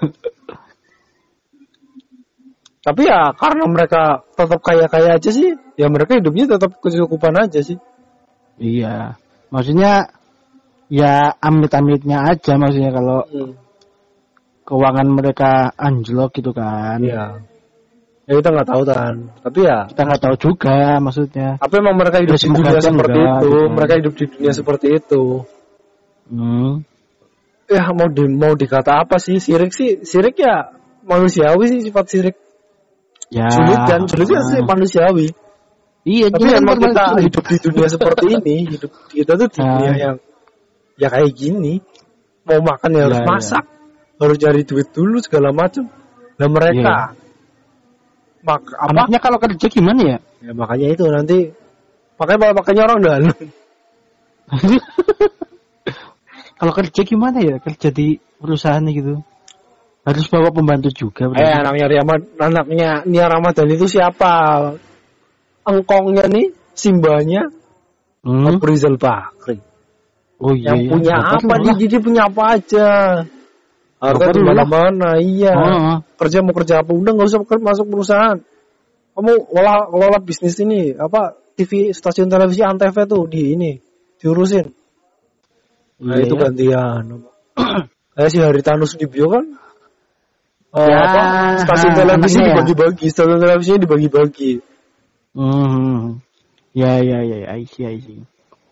tapi 2.87 3.03
ya 3.03 3.35
karena 3.35 3.67
mereka 3.67 4.23
tetap 4.31 4.63
kaya-kaya 4.63 5.19
aja 5.19 5.27
sih 5.27 5.59
ya 5.75 5.91
mereka 5.91 6.15
hidupnya 6.15 6.55
tetap 6.55 6.79
kecukupan 6.79 7.35
aja 7.35 7.59
sih 7.59 7.75
Iya. 8.57 9.15
Maksudnya 9.53 10.09
ya 10.89 11.29
amit-amitnya 11.37 12.25
aja 12.33 12.57
maksudnya 12.57 12.91
kalau 12.91 13.21
keuangan 14.67 15.07
mereka 15.07 15.71
anjlok 15.77 16.35
gitu 16.35 16.51
kan. 16.51 16.99
Iya. 16.99 17.25
Ya 18.27 18.33
kita 18.35 18.49
nggak 18.51 18.67
tahu 18.67 18.81
kan. 18.83 19.15
Tapi 19.39 19.59
ya, 19.63 19.87
Kita 19.87 20.01
nggak 20.03 20.21
tahu 20.21 20.35
juga 20.37 20.99
maksudnya. 20.99 21.49
apa 21.57 21.73
emang 21.73 21.95
mereka 21.95 22.19
hidup 22.19 22.35
Ya, 22.35 22.43
di 22.43 22.47
dunia 22.51 22.79
seperti 22.83 23.15
enggak, 23.15 23.39
itu? 23.39 23.47
gitu. 23.47 23.59
Mereka 23.71 23.93
hidup 23.95 24.13
di 24.13 24.25
dunia 24.27 24.51
seperti 24.51 24.87
itu. 24.93 25.23
Hmm. 26.27 26.71
Ya 27.67 27.83
mau 27.91 28.07
di 28.07 28.23
mau 28.27 28.53
dikata 28.53 28.91
apa 29.01 29.15
sih? 29.17 29.39
Sirik 29.39 29.71
sih, 29.71 30.03
sirik 30.03 30.35
ya 30.35 30.75
manusiawi 31.03 31.65
sih 31.67 31.79
sifat 31.81 32.05
sirik. 32.05 32.35
Ya. 33.27 33.47
Sulit 33.47 33.79
kan, 33.87 34.03
sulit 34.05 34.27
kan 34.27 34.43
sih 34.45 34.59
manusiawi. 34.61 35.27
Iya, 36.03 36.27
Tapi 36.31 36.39
jadi 36.41 36.63
emang 36.63 36.79
kita 36.79 37.03
normal- 37.11 37.23
hidup 37.23 37.43
di 37.43 37.57
dunia 37.59 37.87
seperti 37.87 38.25
ini, 38.39 38.55
hidup 38.71 38.91
kita 39.07 39.31
tuh 39.35 39.47
di 39.47 39.59
Ah. 39.59 39.67
dunia 39.69 39.93
yang 39.95 40.15
ya 40.95 41.07
kayak 41.07 41.31
gini. 41.31 41.79
Mau 42.43 42.59
makan 42.59 42.91
ya 42.91 43.01
harus 43.07 43.19
Ya, 43.19 43.23
ya. 43.23 43.27
masak, 43.27 43.63
harus 44.15 44.37
cari 44.37 44.61
duit 44.63 44.87
dulu 44.91 45.19
segala 45.19 45.51
macam. 45.51 45.87
Nah 46.35 46.47
mereka 46.47 46.95
mak 48.47 48.63
apa? 48.71 48.87
Anaknya 48.95 49.19
kalau 49.19 49.37
kerja 49.43 49.67
gimana 49.67 50.01
ya? 50.01 50.17
Ya 50.39 50.51
makanya 50.55 50.87
itu 50.95 51.03
nanti 51.11 51.51
makanya 52.15 52.55
makanya 52.55 52.81
orang 52.87 52.99
dalam. 53.03 53.35
kalau 56.63 56.73
kerja 56.73 57.01
gimana 57.03 57.37
ya? 57.43 57.55
Kerja 57.59 57.91
di 57.91 58.15
perusahaan 58.39 58.87
gitu. 58.87 59.19
Harus 60.07 60.25
bawa 60.31 60.55
pembantu 60.55 60.87
juga. 60.95 61.27
Eh 61.27 61.35
berarti. 61.35 61.59
anaknya 61.67 61.85
Riyamad, 61.91 62.21
anaknya 62.39 62.89
Nia 63.03 63.27
Ramadan 63.27 63.67
itu 63.67 63.91
siapa? 63.91 64.31
Engkongnya 65.67 66.31
nih, 66.31 66.55
simbanya 66.71 67.51
Hmm? 68.27 68.43
Abu 68.43 68.65
Rizal 68.67 68.99
Bakri. 68.99 69.63
Oh 70.43 70.51
iya. 70.51 70.75
yang 70.75 70.79
iya. 70.83 70.89
punya 70.91 71.15
Bapak 71.15 71.39
apa 71.39 71.45
malah. 71.47 71.75
Jadi 71.79 71.97
punya 72.03 72.21
apa 72.27 72.43
aja? 72.59 72.87
Bapak 73.97 74.29
di 74.37 74.41
mana-mana, 74.45 75.17
iya. 75.17 75.53
Oh, 75.57 75.97
Kerja 76.21 76.45
mau 76.45 76.53
kerja 76.53 76.85
apa? 76.85 76.93
Udah 76.93 77.11
nggak 77.17 77.27
usah 77.33 77.41
masuk 77.41 77.85
perusahaan. 77.89 78.37
Kamu 79.17 79.31
kelola, 79.49 79.89
kelola 79.89 80.17
bisnis 80.21 80.61
ini, 80.61 80.93
apa 80.93 81.33
TV 81.57 81.89
stasiun 81.89 82.29
televisi 82.29 82.61
Antv 82.61 82.93
tuh 83.09 83.25
di 83.25 83.57
ini 83.57 83.81
diurusin. 84.21 84.69
Nah 86.05 86.13
Iya, 86.21 86.29
itu 86.29 86.35
iya. 86.37 86.41
gantian. 86.45 87.03
Kayak 88.13 88.29
si 88.29 88.37
Haritanu 88.37 88.85
Sudibyo 88.85 89.25
kan. 89.33 89.45
eh, 90.77 90.85
Ya, 90.85 90.97
apa, 91.01 91.21
stasiun 91.65 91.93
televisi 91.97 92.37
anaknya 92.37 92.45
ya. 92.45 92.53
dibagi-bagi, 92.53 93.05
stasiun 93.09 93.41
televisinya 93.41 93.79
dibagi-bagi. 93.81 94.51
Hmm. 95.33 96.21
Ya 96.77 97.01
ya 97.01 97.25
ya, 97.25 97.37
ya, 97.41 97.49
I 97.57 97.65
see, 97.65 97.89
I 97.89 97.97
see. 97.97 98.21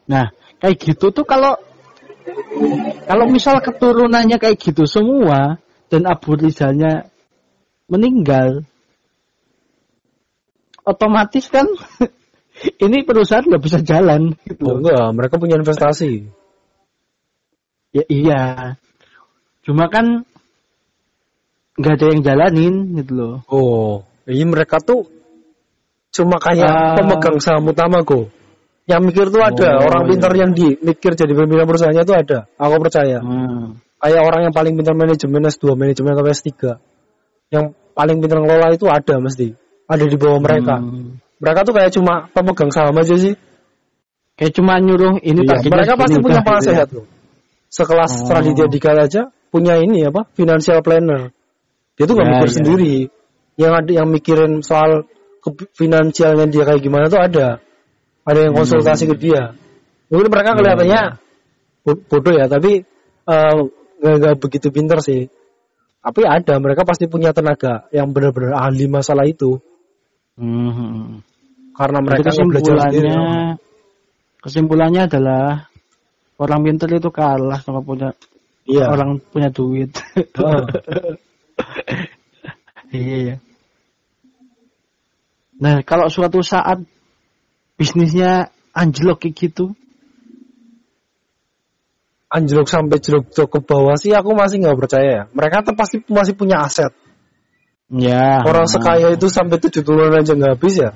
Nah, 0.05 0.29
kayak 0.61 0.77
gitu 0.77 1.09
tuh 1.09 1.25
kalau 1.25 1.57
kalau 3.05 3.25
misal 3.29 3.61
keturunannya 3.61 4.37
kayak 4.41 4.57
gitu 4.57 4.89
semua 4.89 5.61
dan 5.89 6.09
Abu 6.09 6.33
Rizalnya 6.33 7.05
meninggal, 7.85 8.65
otomatis 10.81 11.49
kan 11.49 11.69
ini 12.85 13.05
perusahaan 13.05 13.45
nggak 13.45 13.63
bisa 13.63 13.79
jalan. 13.85 14.33
Gitu. 14.45 14.61
Oh 14.65 14.81
enggak, 14.81 15.05
mereka 15.13 15.35
punya 15.37 15.57
investasi. 15.61 16.29
Ya 17.95 18.03
iya. 18.11 18.43
Cuma 19.65 19.87
kan 19.89 20.25
nggak 21.75 21.93
ada 21.99 22.05
yang 22.11 22.21
jalanin 22.23 22.75
gitu 22.99 23.11
loh. 23.15 23.35
Oh, 23.51 23.93
ini 24.27 24.45
mereka 24.47 24.79
tuh 24.79 25.07
cuma 26.15 26.39
kayak 26.39 26.71
Ah. 26.71 26.95
pemegang 26.95 27.39
saham 27.43 27.67
utama 27.67 28.03
kok. 28.07 28.31
Yang 28.85 29.01
mikir 29.09 29.25
tuh 29.33 29.41
ada, 29.41 29.69
Oh, 29.81 29.89
orang 29.89 30.03
pintar 30.05 30.31
iya. 30.31 30.39
yang 30.45 30.51
di 30.53 30.77
mikir 30.77 31.17
jadi 31.17 31.33
pimpinan 31.33 31.65
perusahaannya 31.65 32.03
tuh 32.05 32.15
ada. 32.21 32.39
Aku 32.53 32.77
percaya. 32.77 33.17
Hmm. 33.17 33.81
Kayak 33.97 34.21
orang 34.21 34.41
yang 34.45 34.53
paling 34.53 34.73
pintar 34.77 34.93
manajemen 34.93 35.41
S2, 35.49 35.73
manajemen 35.73 36.13
atau 36.13 36.25
S3. 36.29 36.51
Yang 37.49 37.65
paling 37.97 38.17
pintar 38.21 38.37
ngelola 38.45 38.67
itu 38.77 38.85
ada 38.85 39.15
mesti. 39.17 39.57
Ada 39.89 40.05
di 40.05 40.17
bawah 40.21 40.37
mereka. 40.37 40.77
Hmm. 40.77 41.17
Mereka 41.41 41.59
tuh 41.65 41.73
kayak 41.73 41.91
cuma 41.97 42.29
pemegang 42.29 42.69
saham 42.69 42.93
aja 42.93 43.15
sih. 43.17 43.33
Kayak 44.37 44.53
cuma 44.53 44.77
nyuruh 44.77 45.17
ini 45.23 45.41
Iya, 45.47 45.65
mereka 45.65 45.93
pasti 45.97 46.17
punya 46.21 46.37
udah, 46.37 46.43
gitu 46.43 46.49
penasehat 46.53 46.87
ya. 46.91 46.95
loh. 47.01 47.05
Sekelas 47.71 48.11
Oh. 48.21 48.29
Raditya 48.29 48.65
Dika 48.69 48.91
aja 48.93 49.21
punya 49.49 49.81
ini 49.81 50.05
apa? 50.05 50.29
Financial 50.37 50.79
planner. 50.85 51.33
Dia 51.97 52.05
tuh 52.05 52.13
nggak 52.13 52.27
Ya, 52.27 52.33
mikir 52.37 52.49
ya. 52.51 52.53
sendiri. 52.53 52.95
Yang 53.55 53.73
ada 53.81 53.91
yang 53.97 54.07
mikirin 54.11 54.53
soal 54.61 55.07
ke- 55.41 55.71
finansialnya 55.73 56.45
dia 56.51 56.63
kayak 56.67 56.81
gimana 56.83 57.07
tuh 57.09 57.17
ada. 57.17 57.57
Ada 58.25 58.39
yang 58.49 58.53
konsultasi 58.57 59.05
ke 59.05 59.15
dia. 59.21 59.53
Mungkin 60.09 60.29
mereka 60.33 60.49
Ya, 60.51 60.57
kelihatannya 60.57 61.01
bo- 61.85 62.03
bodoh 62.09 62.33
ya, 62.33 62.45
tapi 62.49 62.81
eh, 63.25 63.53
nggak 64.01 64.15
nggak 64.21 64.35
begitu 64.41 64.67
pinter 64.73 64.97
sih. 65.01 65.29
Tapi 66.01 66.21
ada, 66.21 66.57
mereka 66.61 66.85
pasti 66.85 67.09
punya 67.09 67.33
tenaga 67.33 67.89
yang 67.89 68.13
benar-benar 68.13 68.57
ahli 68.57 68.85
masalah 68.85 69.25
itu. 69.25 69.57
Hmm. 70.37 71.21
Karena 71.73 71.97
Jadi 72.01 72.05
mereka 72.05 72.29
nggak 72.29 72.49
belajar 72.49 72.75
sendiri. 72.89 73.09
kesimpulannya 74.45 75.01
adalah 75.09 75.45
orang 76.37 76.59
pintar 76.61 76.89
itu 76.93 77.09
kalah 77.09 77.57
sama 77.61 77.81
punya 77.81 78.13
Iya. 78.65 78.89
orang 78.89 79.21
punya 79.21 79.49
duit. 79.53 79.93
Ah. 80.41 80.65
iya 82.93 83.17
ya. 83.21 83.35
Nah, 85.55 85.81
kalau 85.87 86.09
suatu 86.11 86.41
saat 86.43 86.83
bisnisnya 87.75 88.49
anjlok 88.75 89.23
kayak 89.23 89.35
gitu, 89.35 89.75
anjlok 92.31 92.67
sampai 92.67 92.97
jeruk 92.99 93.31
ke 93.31 93.59
bawah 93.63 93.95
sih 93.95 94.11
aku 94.11 94.35
masih 94.35 94.59
nggak 94.63 94.77
percaya 94.79 95.07
ya. 95.07 95.23
Mereka 95.31 95.63
tuh 95.63 95.75
pasti 95.77 96.03
masih 96.11 96.35
punya 96.35 96.63
aset. 96.65 96.91
ya. 97.85 98.41
Orang 98.43 98.65
sekaya 98.65 99.13
itu 99.13 99.29
sampai 99.29 99.61
tujuh 99.61 99.85
turunan 99.85 100.17
aja 100.19 100.33
nggak 100.33 100.57
habis 100.57 100.75
ya. 100.81 100.91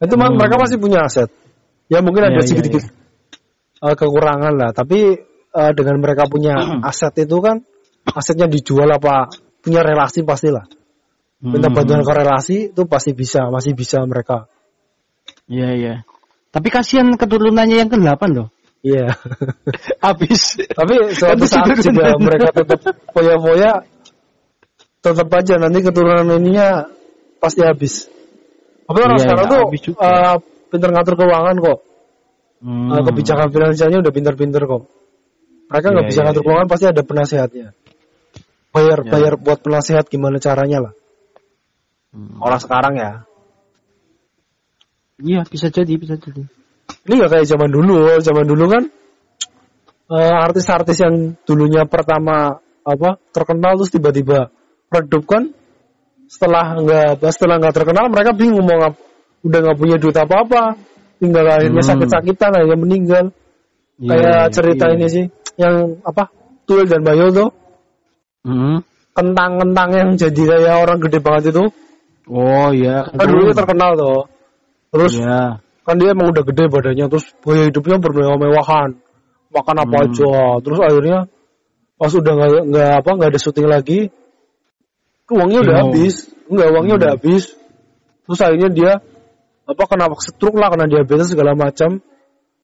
Itu 0.00 0.14
Hmm. 0.16 0.34
mereka 0.38 0.56
pasti 0.56 0.76
punya 0.80 1.04
aset. 1.04 1.28
Ya 1.90 2.00
mungkin 2.00 2.26
Iya, 2.26 2.38
ada 2.38 2.42
sedikit 2.44 2.82
uh, 3.84 3.94
kekurangan 3.94 4.54
lah. 4.56 4.70
Tapi 4.72 5.20
uh, 5.52 5.72
dengan 5.76 6.00
mereka 6.00 6.26
punya 6.26 6.54
aset 6.90 7.12
itu 7.22 7.36
kan 7.44 7.60
asetnya 8.08 8.48
dijual 8.48 8.88
apa 8.88 9.28
punya 9.60 9.84
relasi 9.84 10.24
pastilah. 10.24 10.64
Minta 11.38 11.70
Hmm. 11.70 11.76
bantuan 11.76 12.02
korelasi 12.02 12.74
itu 12.74 12.82
pasti 12.90 13.14
bisa, 13.14 13.46
masih 13.52 13.78
bisa 13.78 14.02
mereka. 14.02 14.50
Iya, 15.48 15.68
iya. 15.74 15.94
Tapi 16.52 16.68
kasihan 16.68 17.08
keturunannya 17.16 17.76
yang 17.80 17.90
ke-8 17.92 18.22
loh. 18.36 18.48
Iya. 18.84 19.10
Habis. 20.04 20.60
Tapi 20.70 20.94
suatu 21.16 21.44
saat 21.48 21.76
juga 21.82 22.14
mereka 22.20 22.54
tetap 22.54 22.80
foya-foya 23.10 23.82
tetap 24.98 25.28
aja 25.30 25.54
nanti 25.56 25.78
keturunan 25.82 26.26
ininya 26.42 26.90
pasti 27.38 27.62
habis. 27.62 28.10
Tapi 28.88 28.98
orang 28.98 29.18
Iya, 29.20 29.24
sekarang 29.24 29.46
iya, 29.46 29.52
tuh 29.54 29.62
uh, 29.94 30.36
pinter 30.74 30.90
ngatur 30.90 31.14
keuangan 31.14 31.56
kok. 31.62 31.78
Hmm. 32.58 32.90
Uh, 32.90 33.02
kebijakan 33.06 33.48
finansialnya 33.54 33.98
udah 34.02 34.12
pinter-pinter 34.12 34.62
kok. 34.66 34.82
Mereka 35.70 35.86
nggak 35.92 36.04
Iya, 36.04 36.10
bisa 36.10 36.20
iya, 36.20 36.26
ngatur 36.26 36.42
iya. 36.42 36.46
keuangan 36.50 36.68
pasti 36.68 36.86
ada 36.90 37.02
penasehatnya. 37.06 37.66
Bayar 38.74 38.98
Iya. 39.06 39.10
bayar 39.12 39.32
buat 39.38 39.58
penasehat 39.62 40.04
gimana 40.10 40.42
caranya 40.42 40.90
lah. 40.90 40.92
Hmm. 42.10 42.42
Orang 42.42 42.58
sekarang 42.58 42.94
ya. 42.98 43.27
Iya, 45.18 45.42
bisa 45.50 45.66
jadi, 45.68 45.92
bisa 45.98 46.14
jadi. 46.14 46.46
Ini 47.06 47.12
nggak 47.18 47.30
kayak 47.34 47.46
zaman 47.50 47.70
dulu. 47.74 48.22
Zaman 48.22 48.44
dulu 48.46 48.64
kan 48.70 48.82
uh, 50.08 50.36
artis-artis 50.46 50.98
yang 51.02 51.36
dulunya 51.44 51.84
pertama 51.84 52.58
apa 52.88 53.20
terkenal 53.34 53.76
terus 53.76 53.92
tiba-tiba 53.92 54.48
redup 54.88 55.24
kan 55.28 55.52
setelah 56.28 56.80
nggak 56.80 57.20
setelah 57.28 57.60
nggak 57.60 57.74
terkenal 57.76 58.08
mereka 58.08 58.32
bingung 58.32 58.64
mau 58.64 58.76
ngap, 58.80 58.94
udah 59.44 59.58
nggak 59.64 59.78
punya 59.80 59.96
duit 60.00 60.16
apa 60.16 60.34
apa 60.44 60.62
tinggal 61.20 61.44
akhirnya 61.44 61.82
Hmm. 61.84 61.90
sakit-sakitan 61.92 62.50
akhirnya 62.56 62.78
meninggal 62.80 63.24
Iya, 63.98 64.08
kayak 64.08 64.40
iya, 64.46 64.52
cerita 64.54 64.84
iya. 64.88 64.94
ini 64.96 65.06
sih 65.10 65.24
yang 65.58 65.98
apa 66.06 66.30
Tuel 66.64 66.86
dan 66.88 67.02
Bayo 67.04 67.28
tuh 67.34 67.48
Hmm. 68.46 68.80
kentang-kentang 69.12 69.90
yang 69.92 70.10
jadi 70.16 70.42
kayak 70.56 70.76
orang 70.88 70.98
gede 71.04 71.18
banget 71.20 71.44
itu 71.52 71.64
Oh 72.28 72.70
iya. 72.72 73.08
kan 73.12 73.26
dulu 73.28 73.52
terkenal 73.52 73.92
tuh 73.98 74.20
terus 74.88 75.12
Iya. 75.18 75.60
kan 75.84 75.94
dia 75.96 76.12
emang 76.12 76.32
udah 76.32 76.44
gede 76.44 76.64
badannya 76.68 77.06
terus 77.08 77.26
gaya 77.40 77.68
hidupnya 77.68 77.96
bermewah-mewahan 78.00 78.96
makan 79.48 79.76
apa 79.80 79.96
Hmm. 79.96 80.04
aja 80.12 80.32
terus 80.60 80.78
akhirnya 80.80 81.18
pas 81.98 82.12
udah 82.12 82.32
nggak 82.36 82.50
nggak 82.68 82.90
apa 83.00 83.10
nggak 83.16 83.28
ada 83.32 83.40
syuting 83.40 83.68
lagi 83.68 84.00
uangnya 85.28 85.58
udah 85.64 85.74
habis 85.84 86.14
nggak 86.48 86.68
uangnya 86.72 86.94
Hmm. 86.96 87.00
udah 87.04 87.10
habis 87.16 87.44
terus 88.24 88.40
akhirnya 88.40 88.70
dia 88.72 88.92
apa 89.68 89.82
kena 89.84 90.08
stroke 90.20 90.56
lah 90.56 90.68
kena 90.72 90.88
diabetes 90.88 91.32
segala 91.32 91.52
macam 91.52 92.00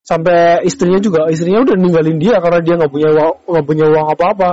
sampai 0.04 0.64
istrinya 0.64 1.00
juga 1.00 1.28
istrinya 1.28 1.64
udah 1.64 1.76
ninggalin 1.76 2.16
dia 2.20 2.36
karena 2.40 2.60
dia 2.60 2.74
nggak 2.80 2.92
punya 2.92 3.08
uang 3.12 3.32
nggak 3.48 3.64
punya 3.64 3.84
uang 3.88 4.06
apa 4.12 4.24
apa 4.36 4.48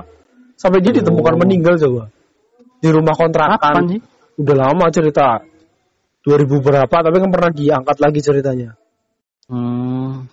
sampai 0.56 0.80
dia 0.80 0.92
ditemukan 0.96 1.34
Oh. 1.36 1.40
meninggal 1.44 1.76
coba 1.80 2.04
di 2.82 2.90
rumah 2.92 3.16
kontrakan 3.16 3.60
Kapan 3.60 3.84
sih? 3.92 4.02
udah 4.40 4.56
lama 4.56 4.86
cerita 4.92 5.44
2000 6.22 6.62
berapa 6.62 6.96
tapi 6.96 7.18
kan 7.18 7.30
pernah 7.34 7.52
diangkat 7.54 7.98
lagi 7.98 8.20
ceritanya 8.22 8.72
Hmm. 9.52 10.32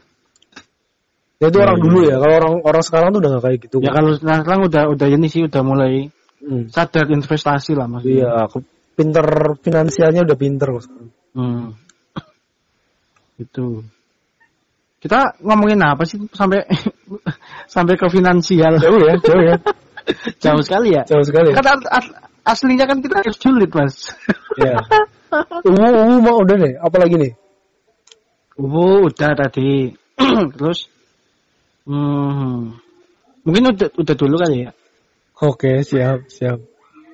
Ya 1.42 1.50
itu 1.50 1.58
orang 1.58 1.78
iya, 1.78 1.82
dulu 1.82 1.98
iya. 2.06 2.14
ya. 2.14 2.16
Kalau 2.22 2.34
orang 2.38 2.54
orang 2.62 2.82
sekarang 2.86 3.08
tuh 3.10 3.18
udah 3.18 3.30
gak 3.34 3.44
kayak 3.50 3.58
gitu. 3.66 3.76
Ya 3.82 3.90
kalau 3.90 4.10
sekarang 4.14 4.60
udah 4.70 4.82
udah 4.94 5.06
ini 5.10 5.26
sih 5.26 5.42
udah 5.46 5.62
mulai 5.66 6.10
Hmm. 6.38 6.70
sadar 6.70 7.10
investasi 7.10 7.74
lah 7.74 7.90
maksudnya. 7.90 8.30
Iya, 8.30 8.46
ke- 8.46 8.62
pinter 8.94 9.26
finansialnya 9.58 10.22
udah 10.22 10.36
pinter 10.38 10.70
kok 10.70 10.82
sekarang. 10.86 11.10
Hmm. 11.34 11.66
Itu. 13.42 13.82
Kita 15.02 15.34
ngomongin 15.42 15.82
apa 15.82 16.06
sih 16.06 16.22
sampai 16.30 16.62
sampai 17.74 17.94
ke 17.98 18.06
finansial? 18.06 18.78
Jauh 18.78 19.02
ya, 19.02 19.14
jauh 19.18 19.42
ya. 19.42 19.56
Jauh 20.46 20.62
sekali 20.62 20.94
ya. 20.94 21.02
Jauh 21.10 21.26
sekali. 21.26 21.58
Kan 21.58 21.66
as- 21.66 21.90
as- 21.90 22.14
aslinya 22.46 22.86
kan 22.86 23.02
kita 23.02 23.18
harus 23.18 23.34
julid, 23.42 23.70
Mas. 23.74 24.14
Iya. 24.62 24.78
Ungu, 25.68 25.86
ungu 25.92 26.16
mau 26.24 26.36
udah 26.40 26.56
nih. 26.56 26.74
Apalagi 26.80 27.16
nih? 27.16 27.32
Oh, 28.58 29.06
udah 29.06 29.32
tadi. 29.38 29.94
Terus 30.58 30.90
hmm, 31.86 32.74
mungkin 33.46 33.62
udah 33.70 33.88
udah 33.94 34.14
dulu 34.18 34.34
kali 34.40 34.66
ya. 34.66 34.70
Oke, 35.38 35.86
siap, 35.86 36.26
siap. 36.26 36.58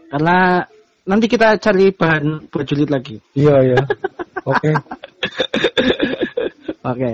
Karena 0.08 0.64
nanti 1.04 1.26
kita 1.28 1.60
cari 1.60 1.92
bahan 1.92 2.48
buat 2.48 2.64
julid 2.64 2.88
lagi. 2.88 3.20
Iya, 3.36 3.54
iya. 3.60 3.80
Oke. 4.48 4.70
Oke. 6.90 7.10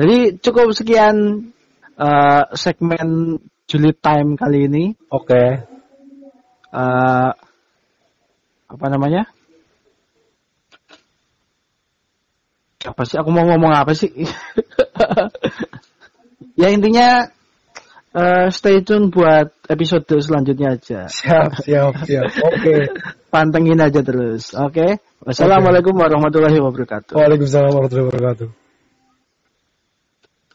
Jadi 0.00 0.16
cukup 0.40 0.72
sekian 0.72 1.48
eh, 2.00 2.42
segmen 2.56 3.36
julid 3.68 4.00
time 4.00 4.40
kali 4.40 4.64
ini. 4.64 4.84
Oke. 5.12 5.44
Eh, 6.72 7.30
apa 8.64 8.86
namanya? 8.88 9.33
Apa 12.84 13.02
sih? 13.08 13.16
Aku 13.16 13.32
mau 13.32 13.48
ngomong 13.48 13.72
apa 13.72 13.96
sih? 13.96 14.12
ya 16.60 16.68
intinya 16.68 17.32
eh, 18.12 18.46
stay 18.52 18.84
tune 18.84 19.08
buat 19.08 19.56
episode 19.66 20.04
selanjutnya 20.20 20.76
aja. 20.76 21.08
Siap, 21.08 21.64
siap, 21.64 21.92
siap. 22.04 22.28
Oke. 22.44 22.92
Pantengin 23.34 23.82
aja 23.82 24.04
terus. 24.04 24.54
Oke. 24.54 25.00
Wassalamualaikum 25.24 25.96
warahmatullahi 25.96 26.60
wabarakatuh. 26.60 27.16
Waalaikumsalam 27.16 27.72
warahmatullahi 27.72 28.08
wabarakatuh. 28.12 28.63